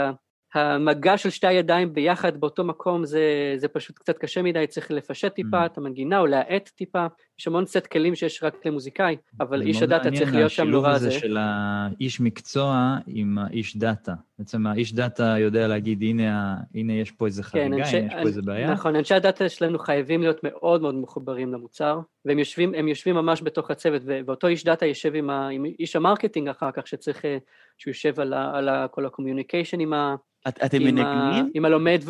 המגע 0.54 1.16
של 1.16 1.30
שתי 1.30 1.46
הידיים 1.46 1.92
ביחד 1.92 2.40
באותו 2.40 2.64
מקום 2.64 3.04
זה, 3.04 3.54
זה 3.56 3.68
פשוט 3.68 3.98
קצת 3.98 4.18
קשה 4.18 4.42
מדי, 4.42 4.66
צריך 4.66 4.90
לפשט 4.90 5.34
טיפה 5.34 5.62
mm. 5.62 5.66
את 5.66 5.78
המנגינה 5.78 6.18
או 6.18 6.26
להאט 6.26 6.68
טיפה, 6.68 7.06
יש 7.40 7.46
המון 7.46 7.66
סט 7.66 7.86
כלים 7.86 8.14
שיש 8.14 8.42
רק 8.42 8.66
למוזיקאי, 8.66 9.16
אבל 9.40 9.62
איש 9.62 9.82
ה 9.82 9.88
data 9.88 10.10
צריך 10.10 10.34
להיות 10.34 10.50
שם 10.50 10.68
נורא 10.68 10.98
זה. 10.98 11.10
זה 11.10 11.10
של 11.10 11.36
האיש 11.40 12.20
מקצוע 12.20 12.96
עם 13.06 13.38
האיש 13.38 13.76
דאטה. 13.76 14.14
בעצם 14.38 14.66
האיש 14.66 14.94
דאטה 14.94 15.34
יודע 15.38 15.68
להגיד, 15.68 16.02
הנה, 16.02 16.56
הנה 16.74 16.92
יש 16.92 17.10
פה 17.10 17.26
איזה 17.26 17.42
כן, 17.42 17.48
חריגה, 17.48 17.68
כן, 17.68 17.80
אנשי, 17.82 17.96
הנה 17.96 18.06
יש 18.06 18.12
פה 18.12 18.28
איזה 18.28 18.42
בעיה. 18.42 18.70
נכון, 18.72 18.96
אנשי 18.96 19.14
ה 19.14 19.21
data 19.21 19.48
שלנו 19.48 19.78
חייבים 19.78 20.20
להיות 20.20 20.40
מאוד 20.42 20.82
מאוד 20.82 20.94
מחוברים 20.94 21.52
למוצר, 21.52 22.00
והם 22.24 22.38
יושבים, 22.38 22.88
יושבים 22.88 23.14
ממש 23.14 23.42
בתוך 23.42 23.70
הצוות, 23.70 24.02
ואותו 24.26 24.46
איש 24.46 24.64
data 24.64 24.86
יושב 24.86 25.14
עם, 25.14 25.30
ה, 25.30 25.48
עם 25.48 25.64
איש 25.64 25.96
ה 25.96 26.01
marketing 26.01 26.48
אחר 26.48 26.70
כך, 26.70 26.86
שצריך, 26.86 27.24
אה, 27.24 27.38
שהוא 27.78 27.90
יושב 27.90 28.20
על, 28.20 28.32
ה, 28.32 28.58
על 28.58 28.68
ה, 28.68 28.86
כל 28.90 29.06
ה 29.06 29.11
communication 29.11 29.80
עם 29.80 29.92
ה... 29.92 30.14
את, 30.48 30.58
אתם 30.64 30.78
מנגנים? 30.82 31.50
עם 31.54 31.64
הלומד, 31.64 32.00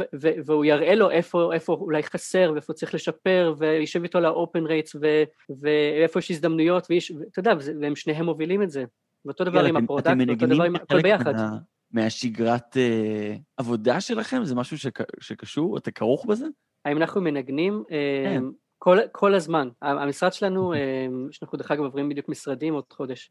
והוא 0.45 0.64
יראה 0.64 0.95
לו 0.95 1.11
איפה, 1.11 1.55
איפה 1.55 1.72
אולי 1.72 2.03
חסר, 2.03 2.51
ואיפה 2.55 2.72
צריך 2.72 2.95
לשפר, 2.95 3.55
וישב 3.59 4.03
איתו 4.03 4.20
ל 4.20 4.30
open 4.30 4.66
rates, 4.66 4.96
ואיפה 5.60 6.18
יש 6.18 6.30
הזדמנויות, 6.30 6.86
ואתה 6.90 7.38
יודע, 7.40 7.52
והם 7.80 7.96
שניהם 7.96 8.24
מובילים 8.24 8.62
את 8.62 8.70
זה. 8.70 8.84
ואותו 9.24 9.44
דבר 9.44 9.64
עם 9.64 9.76
ה 9.76 9.81
product, 9.81 10.16
ואותו 10.28 10.46
דבר 10.46 10.64
עם 10.64 10.76
הכל 10.76 11.02
ביחד. 11.02 11.34
מה, 11.34 11.58
מהשגרת 11.90 12.76
uh, 12.76 13.38
עבודה 13.56 14.00
שלכם? 14.00 14.44
זה 14.44 14.54
משהו 14.54 14.78
שק, 14.78 14.98
שקשור? 15.20 15.78
אתה 15.78 15.90
כרוך 15.90 16.26
בזה? 16.26 16.46
האם 16.84 16.96
אנחנו 16.96 17.20
מנגנים? 17.20 17.84
כן. 17.88 18.42
Uh, 18.44 18.52
כל, 18.78 18.98
כל 19.12 19.34
הזמן. 19.34 19.68
המשרד 19.82 20.32
שלנו, 20.32 20.74
uh, 20.74 20.76
שאנחנו 21.30 21.58
דרך 21.58 21.70
אגב 21.70 21.82
עוברים 21.82 22.08
בדיוק 22.08 22.28
משרדים 22.28 22.74
עוד 22.74 22.84
חודש, 22.92 23.30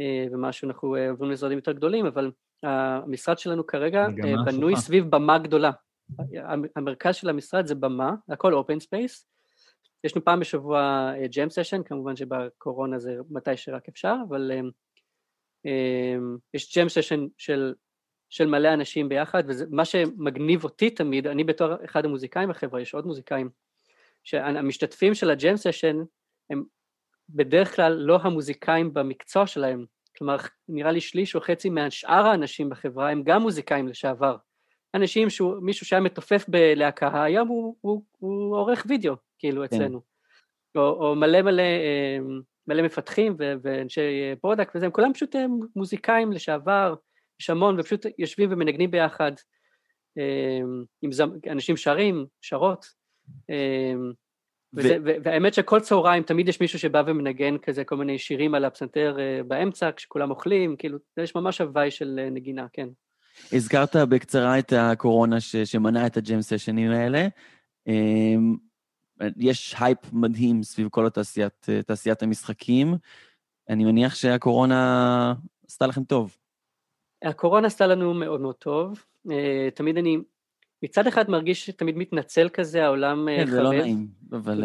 uh, 0.00 0.04
ומשהו, 0.32 0.68
אנחנו 0.68 0.96
uh, 0.96 1.10
עוברים 1.10 1.30
למשרדים 1.30 1.58
יותר 1.58 1.72
גדולים, 1.72 2.06
אבל 2.06 2.30
המשרד 2.62 3.38
שלנו 3.38 3.66
כרגע 3.66 4.06
בנוי 4.44 4.76
סביב 4.76 5.10
במה 5.10 5.38
גדולה. 5.38 5.70
המרכז 6.76 7.14
של 7.14 7.28
המשרד 7.28 7.66
זה 7.66 7.74
במה, 7.74 8.14
הכל 8.28 8.54
open 8.54 8.80
space. 8.80 9.26
יש 10.04 10.16
לנו 10.16 10.24
פעם 10.24 10.40
בשבוע 10.40 11.12
jam 11.36 11.50
session, 11.50 11.82
כמובן 11.82 12.16
שבקורונה 12.16 12.98
זה 12.98 13.16
מתי 13.30 13.56
שרק 13.56 13.88
אפשר, 13.88 14.14
אבל 14.28 14.52
יש 16.54 16.76
jam 16.76 16.88
session 16.88 17.26
של, 17.38 17.74
של 18.30 18.46
מלא 18.46 18.74
אנשים 18.74 19.08
ביחד, 19.08 19.42
ומה 19.46 19.84
שמגניב 19.84 20.64
אותי 20.64 20.90
תמיד, 20.90 21.26
אני 21.26 21.44
בתור 21.44 21.84
אחד 21.84 22.04
המוזיקאים 22.04 22.48
בחברה, 22.48 22.80
יש 22.80 22.94
עוד 22.94 23.06
מוזיקאים, 23.06 23.50
שהמשתתפים 24.24 25.14
של 25.14 25.30
ה 25.30 25.37
jam 25.37 25.56
session 25.56 25.96
הם 26.50 26.64
בדרך 27.28 27.76
כלל 27.76 27.92
לא 27.92 28.18
המוזיקאים 28.22 28.94
במקצוע 28.94 29.46
שלהם, 29.46 29.84
כלומר, 30.18 30.36
נראה 30.68 30.92
לי 30.92 31.00
שליש 31.00 31.34
או 31.34 31.40
חצי 31.40 31.70
מהשאר 31.70 32.26
האנשים 32.26 32.68
בחברה 32.68 33.10
הם 33.10 33.22
גם 33.22 33.42
מוזיקאים 33.42 33.88
לשעבר. 33.88 34.36
אנשים 34.94 35.30
שהוא, 35.30 35.54
מישהו 35.62 35.86
שהיה 35.86 36.00
מתופף 36.00 36.44
בלהקה, 36.48 37.24
היום 37.24 37.48
הוא, 37.48 37.76
הוא, 37.80 38.02
הוא 38.18 38.56
עורך 38.56 38.86
וידאו, 38.88 39.14
כאילו, 39.44 39.62
כן. 39.70 39.76
אצלנו. 39.76 40.00
או, 40.76 40.80
או 40.80 41.14
מלא 41.14 41.42
מלא, 41.42 41.62
אה, 41.62 42.18
מלא 42.66 42.82
מפתחים 42.82 43.36
ו, 43.38 43.52
ואנשי 43.62 44.34
product 44.40 44.76
וזה, 44.76 44.86
הם 44.86 44.92
כולם 44.92 45.12
פשוט 45.12 45.34
הם 45.34 45.60
מוזיקאים 45.76 46.32
לשעבר, 46.32 46.94
יש 47.40 47.50
המון, 47.50 47.80
ופשוט 47.80 48.06
יושבים 48.18 48.52
ומנגנים 48.52 48.90
ביחד, 48.90 49.32
אה, 50.18 50.60
עם 51.02 51.12
זמ, 51.12 51.30
אנשים 51.50 51.76
שרים, 51.76 52.26
שרות. 52.40 52.86
אה, 53.50 53.94
וזה, 54.74 54.96
ו... 55.04 55.10
והאמת 55.22 55.54
שכל 55.54 55.80
צהריים 55.80 56.22
תמיד 56.22 56.48
יש 56.48 56.60
מישהו 56.60 56.78
שבא 56.78 57.02
ומנגן 57.06 57.58
כזה 57.58 57.84
כל 57.84 57.96
מיני 57.96 58.18
שירים 58.18 58.54
על 58.54 58.64
הפסנתר 58.64 59.16
אה, 59.20 59.42
באמצע, 59.42 59.90
כשכולם 59.96 60.30
אוכלים, 60.30 60.76
כאילו, 60.76 60.98
יש 61.16 61.34
ממש 61.34 61.60
הוואי 61.60 61.90
של 61.90 62.20
אה, 62.22 62.30
נגינה, 62.30 62.66
כן. 62.72 62.88
הזכרת 63.52 63.96
בקצרה 63.96 64.58
את 64.58 64.72
הקורונה 64.76 65.40
ש... 65.40 65.56
שמנע 65.56 66.06
את 66.06 66.16
ה 66.16 66.23
jam 66.23 66.42
session 66.42 66.79
ים 66.79 66.90
האלה. 66.90 67.28
יש 69.36 69.74
הייפ 69.80 69.98
מדהים 70.12 70.62
סביב 70.62 70.88
כל 70.88 71.06
התעשיית, 71.06 71.66
תעשיית 71.86 72.22
המשחקים. 72.22 72.94
אני 73.68 73.84
מניח 73.84 74.14
שהקורונה 74.14 75.34
עשתה 75.66 75.86
לכם 75.86 76.04
טוב. 76.04 76.36
הקורונה 77.22 77.66
עשתה 77.66 77.86
לנו 77.86 78.14
מאוד 78.14 78.40
מאוד 78.40 78.54
טוב. 78.54 79.04
אה, 79.30 79.68
תמיד 79.74 79.98
אני 79.98 80.18
מצד 80.82 81.06
אחד 81.06 81.30
מרגיש 81.30 81.66
שתמיד 81.66 81.96
מתנצל 81.96 82.48
כזה, 82.48 82.84
העולם 82.84 83.28
חרב. 83.36 83.46
כן, 83.46 83.50
זה 83.50 83.62
לא 83.62 83.72
נעים, 83.72 84.06
אבל... 84.32 84.64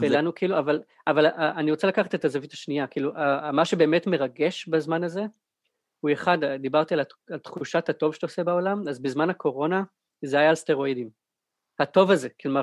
ולנו 0.00 0.34
כאילו, 0.34 0.58
אבל, 0.58 0.82
אבל 1.06 1.26
אה, 1.26 1.52
אני 1.56 1.70
רוצה 1.70 1.86
לקחת 1.86 2.14
את 2.14 2.24
הזווית 2.24 2.52
השנייה, 2.52 2.86
כאילו, 2.86 3.12
מה 3.52 3.64
שבאמת 3.64 4.06
מרגש 4.06 4.68
בזמן 4.68 5.04
הזה, 5.04 5.24
הוא 6.00 6.12
אחד, 6.12 6.38
דיברתי 6.60 6.94
על, 6.94 7.00
על 7.30 7.38
תחושת 7.38 7.88
הטוב 7.88 8.14
שאתה 8.14 8.26
עושה 8.26 8.44
בעולם, 8.44 8.88
אז 8.88 9.00
בזמן 9.00 9.30
הקורונה 9.30 9.82
זה 10.24 10.38
היה 10.38 10.48
על 10.48 10.54
סטרואידים. 10.54 11.10
הטוב 11.78 12.10
הזה, 12.10 12.28
כלומר, 12.42 12.62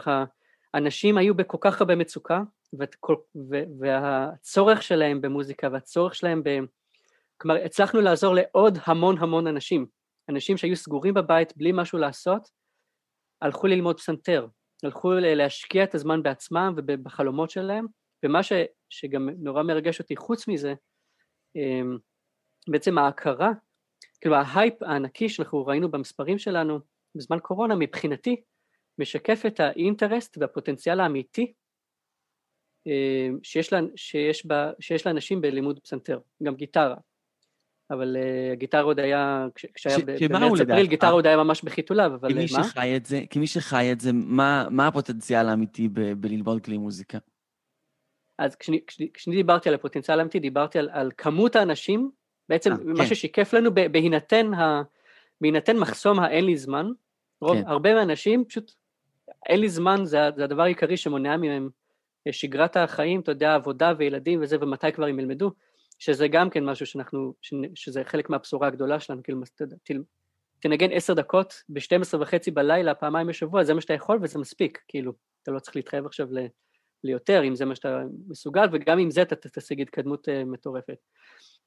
האנשים 0.74 1.18
היו 1.18 1.36
בכל 1.36 1.58
כך 1.62 1.82
הרבה 1.82 1.96
מצוקה, 1.96 2.42
והצורך 3.80 4.84
שלהם 4.84 5.22
במוזיקה 5.22 5.68
והצורך 5.72 6.16
שלהם 6.16 6.44
ב... 6.44 6.50
כלומר, 7.38 7.66
הצלחנו 7.66 8.02
לעזור 8.02 8.36
לעוד 8.36 8.78
המון 8.86 9.18
המון 9.18 9.48
אנשים. 9.48 9.86
אנשים 10.30 10.58
שהיו 10.58 10.76
סגורים 10.76 11.14
בבית 11.14 11.58
בלי 11.58 11.72
משהו 11.74 11.98
לעשות, 12.00 12.50
הלכו 13.42 13.68
ללמוד 13.68 13.98
פסנתר, 13.98 14.48
הלכו 14.84 15.12
להשקיע 15.14 15.84
את 15.84 15.96
הזמן 15.96 16.24
בעצמם 16.24 16.74
ובחלומות 16.78 17.50
שלהם, 17.50 17.86
ומה 18.26 18.44
ש, 18.44 18.54
שגם 18.90 19.30
נורא 19.30 19.64
מרגש 19.64 20.00
אותי 20.00 20.16
חוץ 20.16 20.48
מזה, 20.48 20.74
אמ, 21.56 21.98
בעצם 22.70 22.98
ההכרה, 22.98 23.52
כאילו 24.22 24.36
ההייפ 24.36 24.84
הענקי 24.84 25.30
שאנחנו 25.30 25.66
ראינו 25.66 25.92
במספרים 25.92 26.38
שלנו 26.38 26.80
בזמן 27.16 27.40
קורונה, 27.40 27.76
מבחינתי, 27.76 28.42
משקף 29.00 29.44
את 29.48 29.60
האינטרסט 29.60 30.38
והפוטנציאל 30.38 31.00
האמיתי 31.00 31.54
אמ, 32.86 33.40
שיש, 33.44 33.74
לה, 33.74 33.80
שיש, 33.96 34.46
בה, 34.46 34.72
שיש 34.80 35.08
לאנשים 35.08 35.42
בלימוד 35.42 35.80
פסנתר, 35.80 36.20
גם 36.44 36.56
גיטרה. 36.56 36.96
אבל 37.92 38.18
uh, 38.20 38.52
הגיטרה 38.54 38.82
עוד 38.82 39.00
היה, 39.00 39.48
כשהיה 39.74 39.98
במרץ 40.30 40.60
אפריל, 40.60 40.88
גיטרה 40.88 41.10
עוד 41.10 41.28
היה 41.28 41.38
ממש 41.38 41.64
בחיתוליו, 41.64 42.12
אבל 42.16 42.30
כמי 42.34 42.46
מה? 42.58 42.64
שחי 42.64 42.98
את 42.98 43.06
זה, 43.06 43.22
כמי 43.30 43.48
שחי 43.48 43.92
את 43.92 44.02
זה, 44.02 44.14
מה, 44.14 44.68
מה 44.72 44.88
הפוטנציאל 44.88 45.50
האמיתי 45.50 45.88
ב- 45.88 46.14
בללמוד 46.14 46.64
כלי 46.66 46.78
מוזיקה? 46.78 47.18
אז 48.38 48.56
כשאני, 48.56 48.80
כשאני, 48.88 49.10
כשאני 49.14 49.36
דיברתי 49.36 49.70
על 49.70 49.76
הפוטנציאל 49.76 50.20
האמיתי, 50.20 50.40
דיברתי 50.40 50.80
על, 50.80 50.90
על 50.92 51.12
כמות 51.18 51.56
האנשים, 51.56 52.12
בעצם 52.50 52.72
아, 52.72 52.76
אה, 52.80 52.84
מה 52.86 53.04
כן. 53.04 53.10
ששיקף 53.10 53.54
לנו 53.54 53.74
בהינתן, 53.74 54.54
ה, 54.54 54.82
בהינתן 55.42 55.78
מחסום 55.78 56.20
האין 56.20 56.46
לי 56.46 56.58
זמן, 56.58 56.92
רוב, 57.42 57.58
כן. 57.62 57.68
הרבה 57.68 57.94
מהאנשים 57.94 58.46
פשוט, 58.46 58.72
אין 59.46 59.60
לי 59.60 59.70
זמן, 59.70 60.06
זה, 60.06 60.18
זה 60.36 60.44
הדבר 60.44 60.64
העיקרי 60.64 60.98
שמונע 60.98 61.38
מהם 61.38 61.70
אה, 62.28 62.34
שגרת 62.34 62.78
החיים, 62.78 63.20
אתה 63.20 63.32
יודע, 63.32 63.56
עבודה 63.56 63.94
וילדים 63.98 64.42
וזה, 64.42 64.58
ומתי 64.62 64.92
כבר 64.92 65.06
הם 65.06 65.20
ילמדו. 65.20 65.52
שזה 66.00 66.28
גם 66.28 66.50
כן 66.50 66.66
משהו 66.66 66.86
שאנחנו, 66.86 67.34
שזה 67.76 68.04
חלק 68.04 68.30
מהבשורה 68.30 68.68
הגדולה 68.68 69.00
שלנו, 69.00 69.22
כאילו, 69.86 70.04
תנגן 70.60 70.92
עשר 70.92 71.14
דקות 71.14 71.64
ב-12 71.70 72.18
וחצי 72.20 72.52
בלילה, 72.52 72.96
פעמיים 72.96 73.28
בשבוע, 73.28 73.64
זה 73.64 73.74
מה 73.74 73.82
שאתה 73.82 73.94
יכול 73.94 74.20
וזה 74.22 74.40
מספיק, 74.40 74.80
כאילו, 74.88 75.14
אתה 75.44 75.52
לא 75.52 75.60
צריך 75.60 75.76
להתחייב 75.76 76.06
עכשיו 76.06 76.28
ל, 76.32 76.40
ליותר, 77.04 77.44
אם 77.44 77.56
זה 77.56 77.66
מה 77.66 77.76
שאתה 77.76 78.04
מסוגל, 78.28 78.66
וגם 78.72 79.00
עם 79.00 79.12
זה 79.12 79.22
אתה 79.22 79.36
תשיג 79.36 79.82
התקדמות 79.82 80.28
uh, 80.28 80.46
מטורפת. 80.46 80.98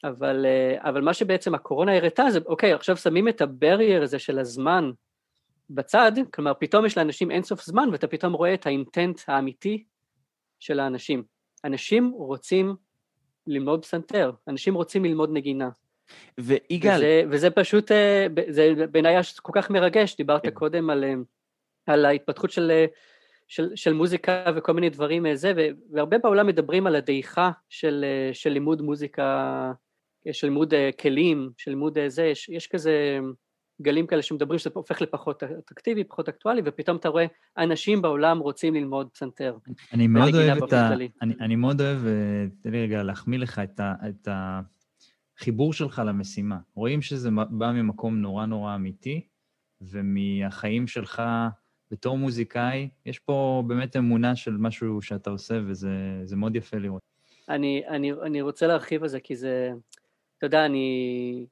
אבל, 0.04 0.46
uh, 0.46 0.88
אבל 0.88 1.00
מה 1.00 1.14
שבעצם 1.14 1.54
הקורונה 1.54 1.96
הראתה 1.96 2.30
זה, 2.30 2.38
אוקיי, 2.46 2.72
עכשיו 2.72 2.96
שמים 2.96 3.28
את 3.28 3.40
הברייר 3.40 4.02
הזה 4.02 4.18
של 4.18 4.38
הזמן 4.38 4.90
בצד, 5.74 6.12
כלומר, 6.34 6.52
פתאום 6.58 6.86
יש 6.86 6.98
לאנשים 6.98 7.30
אינסוף 7.30 7.64
זמן, 7.64 7.88
ואתה 7.92 8.06
פתאום 8.06 8.32
רואה 8.32 8.54
את 8.54 8.66
האינטנט 8.66 9.20
האמיתי 9.28 9.84
של 10.60 10.80
האנשים. 10.80 11.22
אנשים 11.64 12.10
רוצים 12.10 12.76
ללמוד 13.46 13.82
פסנתר, 13.82 14.32
אנשים 14.48 14.74
רוצים 14.74 15.04
ללמוד 15.04 15.30
נגינה. 15.32 15.68
ויגאל... 16.38 16.96
וזה, 16.96 17.22
וזה 17.30 17.50
פשוט, 17.50 17.92
אה, 17.92 18.26
זה 18.48 18.86
בעיניי 18.90 19.12
היה 19.12 19.20
כל 19.42 19.52
כך 19.54 19.70
מרגש, 19.70 20.16
דיברת 20.16 20.42
כן. 20.42 20.50
קודם 20.50 20.90
על, 20.90 21.04
אה, 21.04 21.14
על 21.86 22.04
ההתפתחות 22.04 22.50
של, 22.50 22.70
אה, 22.70 22.86
של, 23.48 23.68
של 23.74 23.92
מוזיקה 23.92 24.44
וכל 24.56 24.72
מיני 24.72 24.90
דברים 24.90 25.34
זה, 25.34 25.52
והרבה 25.92 26.18
בעולם 26.18 26.46
מדברים 26.46 26.86
על 26.86 26.96
הדעיכה 26.96 27.50
של, 27.68 28.04
של 28.32 28.50
לימוד 28.50 28.82
מוזיקה, 28.82 29.72
של 30.32 30.46
לימוד 30.46 30.74
כלים, 31.00 31.50
של 31.58 31.70
לימוד 31.70 31.98
זה, 32.06 32.24
יש, 32.24 32.48
יש 32.48 32.66
כזה 32.66 33.18
גלים 33.82 34.06
כאלה 34.06 34.22
שמדברים 34.22 34.58
שזה 34.58 34.70
הופך 34.74 35.00
לפחות 35.00 35.42
אטרקטיבי, 35.42 36.04
פחות 36.04 36.28
אקטואלי, 36.28 36.62
ופתאום 36.64 36.96
אתה 36.96 37.08
רואה 37.08 37.26
אנשים 37.58 38.02
בעולם 38.02 38.38
רוצים 38.38 38.74
ללמוד 38.74 39.08
פסנטר. 39.08 39.56
אני 39.92 40.06
מאוד 40.06 40.34
אוהב 40.34 40.64
את 40.64 40.72
ה... 40.72 40.92
אני, 41.22 41.34
אני 41.40 41.56
מאוד 41.56 41.80
אוהב, 41.80 41.98
תן 42.62 42.70
לי 42.70 42.82
רגע 42.82 43.02
להחמיא 43.02 43.38
לך 43.38 43.58
את 43.58 43.80
ה... 43.80 43.94
את. 44.08 44.28
החיבור 45.38 45.72
שלך 45.72 46.02
למשימה. 46.06 46.58
רואים 46.74 47.02
שזה 47.02 47.30
בא 47.50 47.72
ממקום 47.72 48.16
נורא 48.16 48.46
נורא 48.46 48.74
אמיתי, 48.74 49.26
ומהחיים 49.80 50.86
שלך 50.86 51.22
בתור 51.90 52.18
מוזיקאי, 52.18 52.88
יש 53.06 53.18
פה 53.18 53.64
באמת 53.66 53.96
אמונה 53.96 54.36
של 54.36 54.56
משהו 54.56 55.02
שאתה 55.02 55.30
עושה, 55.30 55.60
וזה 55.66 56.36
מאוד 56.36 56.56
יפה 56.56 56.76
לראות. 56.76 57.02
אני, 57.48 57.82
אני, 57.88 58.12
אני 58.12 58.42
רוצה 58.42 58.66
להרחיב 58.66 59.02
על 59.02 59.08
זה, 59.08 59.20
כי 59.20 59.36
זה, 59.36 59.72
אתה 60.38 60.46
יודע, 60.46 60.66
אני, 60.66 61.46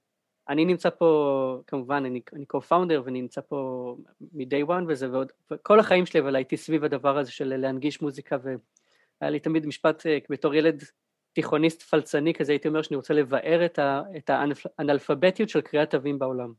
אני 0.50 0.64
נמצא 0.64 0.90
פה, 0.90 1.62
כמובן, 1.66 2.02
אני, 2.06 2.20
אני 2.32 2.44
co-founder 2.54 3.00
ואני 3.04 3.20
נמצא 3.20 3.40
פה 3.40 3.96
מ-day 4.32 4.68
one 4.68 4.84
וזה, 4.88 5.12
ועוד, 5.12 5.32
כל 5.62 5.80
החיים 5.80 6.06
שלי, 6.06 6.20
אבל 6.20 6.36
הייתי 6.36 6.56
סביב 6.56 6.84
הדבר 6.84 7.18
הזה 7.18 7.30
של 7.32 7.56
להנגיש 7.56 8.02
מוזיקה, 8.02 8.36
והיה 8.42 9.30
לי 9.30 9.40
תמיד 9.40 9.66
משפט, 9.66 10.06
אה, 10.06 10.18
בתור 10.30 10.54
ילד 10.54 10.84
תיכוניסט 11.32 11.82
פלצני 11.82 12.34
כזה, 12.34 12.52
הייתי 12.52 12.68
אומר 12.68 12.82
שאני 12.82 12.96
רוצה 12.96 13.14
לבאר 13.14 13.64
את, 13.64 13.78
ה, 13.78 14.02
את 14.16 14.30
האנאלפביתיות 14.78 15.48
של 15.48 15.60
קריאת 15.60 15.90
תווים 15.90 16.18
בעולם. 16.18 16.52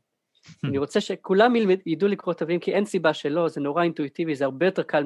אני 0.64 0.78
רוצה 0.78 1.00
שכולם 1.00 1.56
ילמד, 1.56 1.78
ידעו 1.86 2.08
לקרוא 2.08 2.34
תווים, 2.34 2.60
כי 2.60 2.74
אין 2.74 2.84
סיבה 2.84 3.14
שלא, 3.14 3.48
זה 3.48 3.60
נורא 3.60 3.82
אינטואיטיבי, 3.82 4.34
זה 4.34 4.44
הרבה 4.44 4.66
יותר 4.66 4.82
קל 4.82 5.04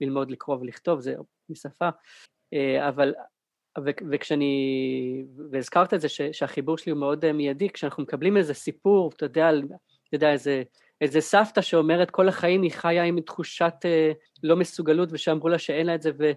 מללמוד 0.00 0.30
לקרוא 0.30 0.56
ולכתוב, 0.60 1.00
זה 1.00 1.14
משפה. 1.48 1.88
אה, 2.52 2.88
אבל, 3.78 3.92
וכשאני, 4.10 5.24
והזכרת 5.52 5.94
את 5.94 6.00
זה, 6.00 6.08
שהחיבור 6.32 6.78
שלי 6.78 6.92
הוא 6.92 7.00
מאוד 7.00 7.24
אה, 7.24 7.32
מיידי, 7.32 7.68
כשאנחנו 7.70 8.02
מקבלים 8.02 8.36
איזה 8.36 8.54
סיפור, 8.54 9.10
אתה 9.16 9.24
יודע, 9.24 9.50
אתה 9.50 10.16
יודע, 10.16 10.32
איזה, 10.32 10.62
איזה 11.00 11.20
סבתא 11.20 11.60
שאומרת 11.60 12.10
כל 12.10 12.28
החיים 12.28 12.62
היא 12.62 12.70
חיה 12.70 13.04
עם 13.04 13.20
תחושת 13.20 13.74
אה, 13.84 14.12
לא 14.42 14.56
מסוגלות, 14.56 15.08
ושאמרו 15.12 15.48
לה 15.48 15.58
שאין 15.58 15.86
לה 15.86 15.94
את 15.94 16.02
זה, 16.02 16.10
ו, 16.18 16.30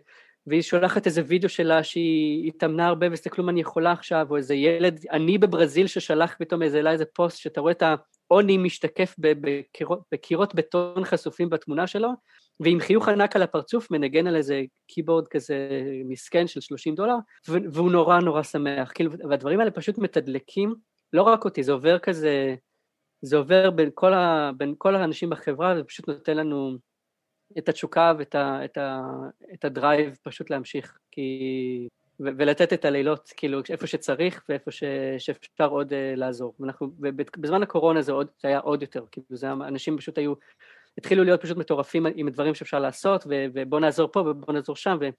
והיא 0.48 0.62
שולחת 0.62 1.06
איזה 1.06 1.22
וידאו 1.28 1.50
שלה 1.50 1.84
שהיא 1.84 2.48
התאמנה 2.48 2.88
הרבה 2.88 3.10
והסתכלו 3.10 3.44
מה 3.44 3.52
אני 3.52 3.62
יכולה 3.62 3.92
עכשיו, 3.92 4.28
או 4.30 4.38
איזה 4.38 4.56
ילד 4.56 5.00
עני 5.12 5.38
בברזיל 5.38 5.88
ששלח 5.88 6.36
פתאום 6.40 6.62
איזה, 6.62 6.82
איזה 6.90 7.06
פוסט 7.06 7.38
שאתה 7.38 7.62
רואה 7.62 7.72
את 7.72 7.84
העוני 8.32 8.58
משתקף 8.58 9.16
בקירות, 9.20 10.00
בקירות 10.12 10.56
בטון 10.56 11.06
חשופים 11.06 11.50
בתמונה 11.50 11.88
שלו, 11.88 12.10
ועם 12.60 12.80
חיוך 12.80 13.08
ענק 13.08 13.36
על 13.36 13.42
הפרצוף 13.42 13.92
מנגן 13.92 14.28
על 14.28 14.36
איזה 14.36 14.62
keyboard 14.88 15.28
כזה 15.28 15.56
מסכן 16.06 16.48
של 16.48 16.62
30 16.62 16.96
דולר, 16.96 17.16
והוא 17.48 17.92
נורא 17.92 18.20
נורא 18.20 18.44
שמח, 18.44 18.92
כאילו, 18.96 19.12
והדברים 19.30 19.60
האלה 19.60 19.72
פשוט 19.72 19.98
מתדלקים, 19.98 20.76
לא 21.14 21.22
רק 21.22 21.46
אותי, 21.46 21.64
זה 21.64 21.72
עובר 21.72 22.00
כזה, 22.00 22.56
זה 23.22 23.38
עובר 23.38 23.72
בין 23.72 23.90
כל, 23.94 24.14
ה, 24.14 24.52
בין 24.58 24.76
כל 24.78 24.96
האנשים 24.96 25.30
בחברה, 25.30 25.76
זה 25.76 25.84
פשוט 25.84 26.08
נותן 26.08 26.38
לנו 26.38 26.78
את 27.58 27.70
התשוקה 27.70 28.14
ואת 28.18 28.36
ה, 28.36 28.66
את 28.66 28.78
ה, 28.78 29.02
את 29.54 29.66
ה 29.66 29.74
drive 29.74 30.18
פשוט 30.24 30.50
להמשיך, 30.50 30.98
כי... 31.12 31.88
ו- 32.20 32.30
ולתת 32.38 32.74
את 32.74 32.86
הלילות, 32.86 33.34
כאילו, 33.38 33.60
איפה 33.70 33.88
שצריך 33.88 34.44
ואיפה 34.50 34.72
ש- 34.72 34.84
שאפשר 35.18 35.68
עוד 35.68 35.90
uh, 35.90 35.96
לעזור. 36.16 36.56
ואנחנו, 36.60 36.92
ובזמן 37.00 37.64
הקורונה 37.64 38.02
זה, 38.02 38.12
עוד, 38.12 38.28
זה 38.42 38.48
היה 38.48 38.60
עוד 38.60 38.82
יותר, 38.82 39.06
כאילו, 39.12 39.28
זה, 39.30 39.52
אנשים 39.52 39.98
פשוט 39.98 40.18
היו, 40.18 40.34
התחילו 40.98 41.24
להיות 41.24 41.42
פשוט 41.42 41.58
מטורפים 41.58 42.06
עם 42.16 42.30
דברים 42.30 42.56
שאפשר 42.56 42.80
לעשות, 42.80 43.24
ו- 43.30 43.46
ובוא 43.54 43.80
נעזור 43.80 44.12
פה 44.12 44.20
ובוא 44.20 44.54
נעזור 44.54 44.76
שם, 44.76 44.98
ו- 45.02 45.10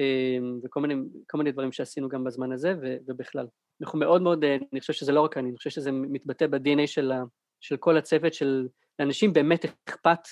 uh, 0.00 0.64
וכל 0.64 0.80
מיני, 0.80 0.94
מיני 1.34 1.52
דברים 1.52 1.72
שעשינו 1.72 2.08
גם 2.08 2.24
בזמן 2.24 2.52
הזה, 2.52 2.74
ו- 2.82 2.96
ובכלל. 3.06 3.46
אנחנו 3.82 3.98
מאוד 3.98 4.22
מאוד, 4.22 4.44
uh, 4.44 4.46
אני 4.72 4.80
חושב 4.80 4.92
שזה 4.92 5.12
לא 5.12 5.20
רק 5.20 5.36
אני, 5.36 5.48
אני 5.48 5.56
חושב 5.56 5.70
שזה 5.70 5.92
מתבטא 5.92 6.46
ב-DNA 6.46 6.86
של, 6.86 7.12
של 7.60 7.76
כל 7.76 7.96
הצוות, 7.96 8.34
של 8.34 8.66
לאנשים 8.98 9.32
באמת 9.32 9.64
אכפת 9.88 10.28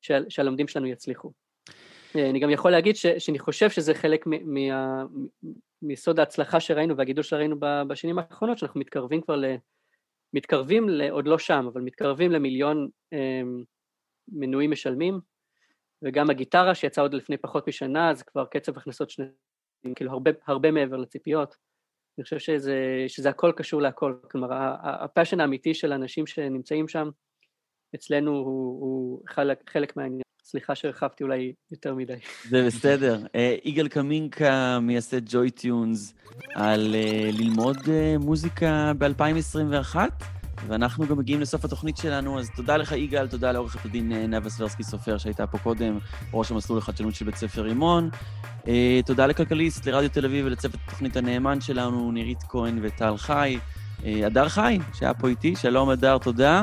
של, 0.00 0.24
שהלומדים 0.28 0.68
שלנו 0.68 0.86
יצליחו. 0.86 1.32
אה, 2.16 2.30
אני 2.30 2.40
גם 2.40 2.50
יכול 2.50 2.70
להגיד 2.70 2.96
ש, 2.96 3.06
שאני 3.06 3.38
חושב 3.38 3.70
שזה 3.70 3.94
חלק 3.94 4.24
מיסוד 5.82 6.18
ההצלחה 6.18 6.60
שראינו 6.60 6.96
והגידול 6.96 7.24
שראינו 7.24 7.56
בשנים 7.88 8.18
האחרונות, 8.18 8.58
שאנחנו 8.58 8.80
מתקרבים 8.80 9.20
כבר 9.20 9.36
ל... 9.36 9.44
מתקרבים, 10.34 10.88
ל, 10.88 11.10
עוד 11.10 11.26
לא 11.26 11.38
שם, 11.38 11.68
אבל 11.72 11.80
מתקרבים 11.80 12.32
למיליון 12.32 12.88
אה, 13.12 13.42
מנויים 14.32 14.70
משלמים, 14.70 15.20
וגם 16.02 16.30
הגיטרה 16.30 16.74
שיצאה 16.74 17.04
עוד 17.04 17.14
לפני 17.14 17.36
פחות 17.36 17.68
משנה, 17.68 18.14
זה 18.14 18.24
כבר 18.24 18.44
קצב 18.44 18.78
הכנסות 18.78 19.10
שני, 19.10 19.26
כאילו 19.96 20.12
הרבה, 20.12 20.30
הרבה 20.46 20.70
מעבר 20.70 20.96
לציפיות. 20.96 21.56
אני 22.18 22.24
חושב 22.24 22.38
שזה, 22.38 23.04
שזה 23.08 23.28
הכל 23.28 23.52
קשור 23.56 23.82
להכל, 23.82 24.14
כלומר 24.30 24.48
הפאשן 24.82 25.40
האמיתי 25.40 25.74
של 25.74 25.92
האנשים 25.92 26.26
שנמצאים 26.26 26.88
שם, 26.88 27.10
אצלנו 27.94 28.30
הוא, 28.30 28.80
הוא 28.80 29.22
חלק, 29.28 29.70
חלק 29.70 29.96
מהעניין. 29.96 30.22
סליחה 30.44 30.74
שהרחבתי 30.74 31.24
אולי 31.24 31.52
יותר 31.70 31.94
מדי. 31.94 32.14
זה 32.48 32.66
בסדר. 32.66 33.18
אה, 33.34 33.56
יגאל 33.64 33.88
קמינקה, 33.88 34.78
מייסד 34.80 35.28
JoyTunes, 35.28 36.14
על 36.54 36.94
אה, 36.94 37.38
ללמוד 37.38 37.76
אה, 37.76 38.18
מוזיקה 38.18 38.92
ב-2021, 38.98 39.96
ואנחנו 40.66 41.06
גם 41.06 41.18
מגיעים 41.18 41.40
לסוף 41.40 41.64
התוכנית 41.64 41.96
שלנו, 41.96 42.38
אז 42.38 42.50
תודה 42.56 42.76
לך, 42.76 42.92
יגאל, 42.92 43.28
תודה 43.28 43.52
לעורכת 43.52 43.84
הדין 43.84 44.12
נאוה 44.12 44.50
סברסקי 44.50 44.82
סופר 44.82 45.18
שהייתה 45.18 45.46
פה 45.46 45.58
קודם, 45.58 45.98
ראש 46.32 46.50
המסלול 46.50 46.78
לחדשנות 46.78 47.14
של 47.14 47.24
בית 47.24 47.36
ספר 47.36 47.62
רימון. 47.62 48.10
אה, 48.60 48.66
תודה 49.06 49.26
לכלכליסט, 49.26 49.86
לרדיו 49.86 50.10
תל 50.10 50.24
אביב 50.24 50.46
ולצוות 50.46 50.80
התוכנית 50.86 51.16
הנאמן 51.16 51.60
שלנו, 51.60 52.12
נירית 52.12 52.42
כהן 52.48 52.78
וטל 52.82 53.16
חי. 53.16 53.58
הדר 54.04 54.48
חי, 54.48 54.78
שהיה 54.94 55.14
פה 55.14 55.28
איתי, 55.28 55.56
שלום 55.56 55.88
הדר, 55.88 56.18
תודה. 56.18 56.62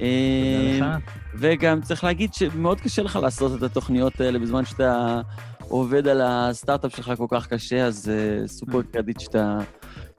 אה, 0.00 0.96
וגם 1.34 1.80
צריך 1.80 2.04
להגיד 2.04 2.34
שמאוד 2.34 2.80
קשה 2.80 3.02
לך 3.02 3.18
לעשות 3.22 3.58
את 3.58 3.62
התוכניות 3.62 4.20
האלה 4.20 4.38
בזמן 4.38 4.64
שאתה 4.64 5.20
עובד 5.58 6.08
על 6.08 6.20
הסטארט-אפ 6.24 6.96
שלך 6.96 7.12
כל 7.16 7.26
כך 7.30 7.46
קשה, 7.46 7.86
אז 7.86 8.12
סופר 8.46 8.80
mm. 8.80 8.92
קרדיט 8.92 9.20
שאתה, 9.20 9.58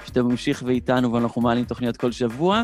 שאתה 0.05 0.23
ממשיך 0.23 0.63
ואיתנו 0.65 1.13
ואנחנו 1.13 1.41
מעלים 1.41 1.65
תוכניות 1.65 1.97
כל 1.97 2.11
שבוע. 2.11 2.63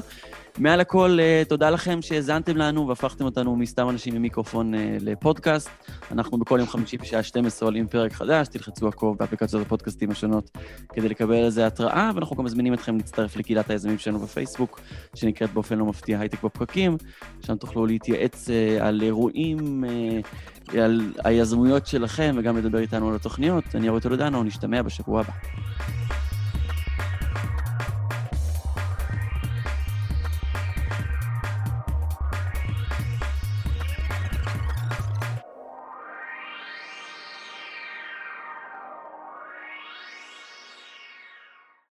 מעל 0.57 0.79
הכל, 0.79 1.17
uh, 1.19 1.49
תודה 1.49 1.69
לכם 1.69 2.01
שהאזנתם 2.01 2.57
לנו 2.57 2.87
והפכתם 2.87 3.25
אותנו 3.25 3.55
מסתם 3.55 3.89
אנשים 3.89 4.15
עם 4.15 4.21
מיקרופון 4.21 4.73
uh, 4.73 4.77
לפודקאסט. 5.01 5.69
אנחנו 6.11 6.37
בכל 6.37 6.59
יום 6.59 6.67
חמישי 6.67 6.97
בשעה 6.97 7.23
12 7.23 7.67
עולים 7.67 7.87
פרק 7.87 8.13
חדש, 8.13 8.47
תלחצו 8.47 8.87
עקוב 8.87 9.17
באפליקציות 9.17 9.65
הפודקאסטים 9.65 10.11
השונות 10.11 10.51
כדי 10.93 11.09
לקבל 11.09 11.43
איזה 11.43 11.67
התראה, 11.67 12.11
ואנחנו 12.15 12.35
גם 12.35 12.45
מזמינים 12.45 12.73
אתכם 12.73 12.97
להצטרף 12.97 13.35
לקהילת 13.35 13.69
היזמים 13.69 13.97
שלנו 13.97 14.19
בפייסבוק, 14.19 14.79
שנקראת 15.15 15.53
באופן 15.53 15.77
לא 15.77 15.85
מפתיע 15.85 16.19
הייטק 16.19 16.43
בפקקים, 16.43 16.97
שם 17.45 17.55
תוכלו 17.55 17.85
להתייעץ 17.85 18.49
uh, 18.49 18.83
על 18.83 19.01
אירועים, 19.01 19.83
על 20.83 21.13
היזמויות 21.23 21.87
שלכם, 21.87 22.35
וגם 22.37 22.57
לדבר 22.57 22.79
איתנו 22.79 23.09
על 23.09 23.15
התוכניות. 23.15 23.63
אני 23.75 23.89
אורי 23.89 24.01
טולדנו, 24.01 24.43
נשתמע 24.43 24.81
בשבוע 24.81 25.19
הבא. 25.19 25.33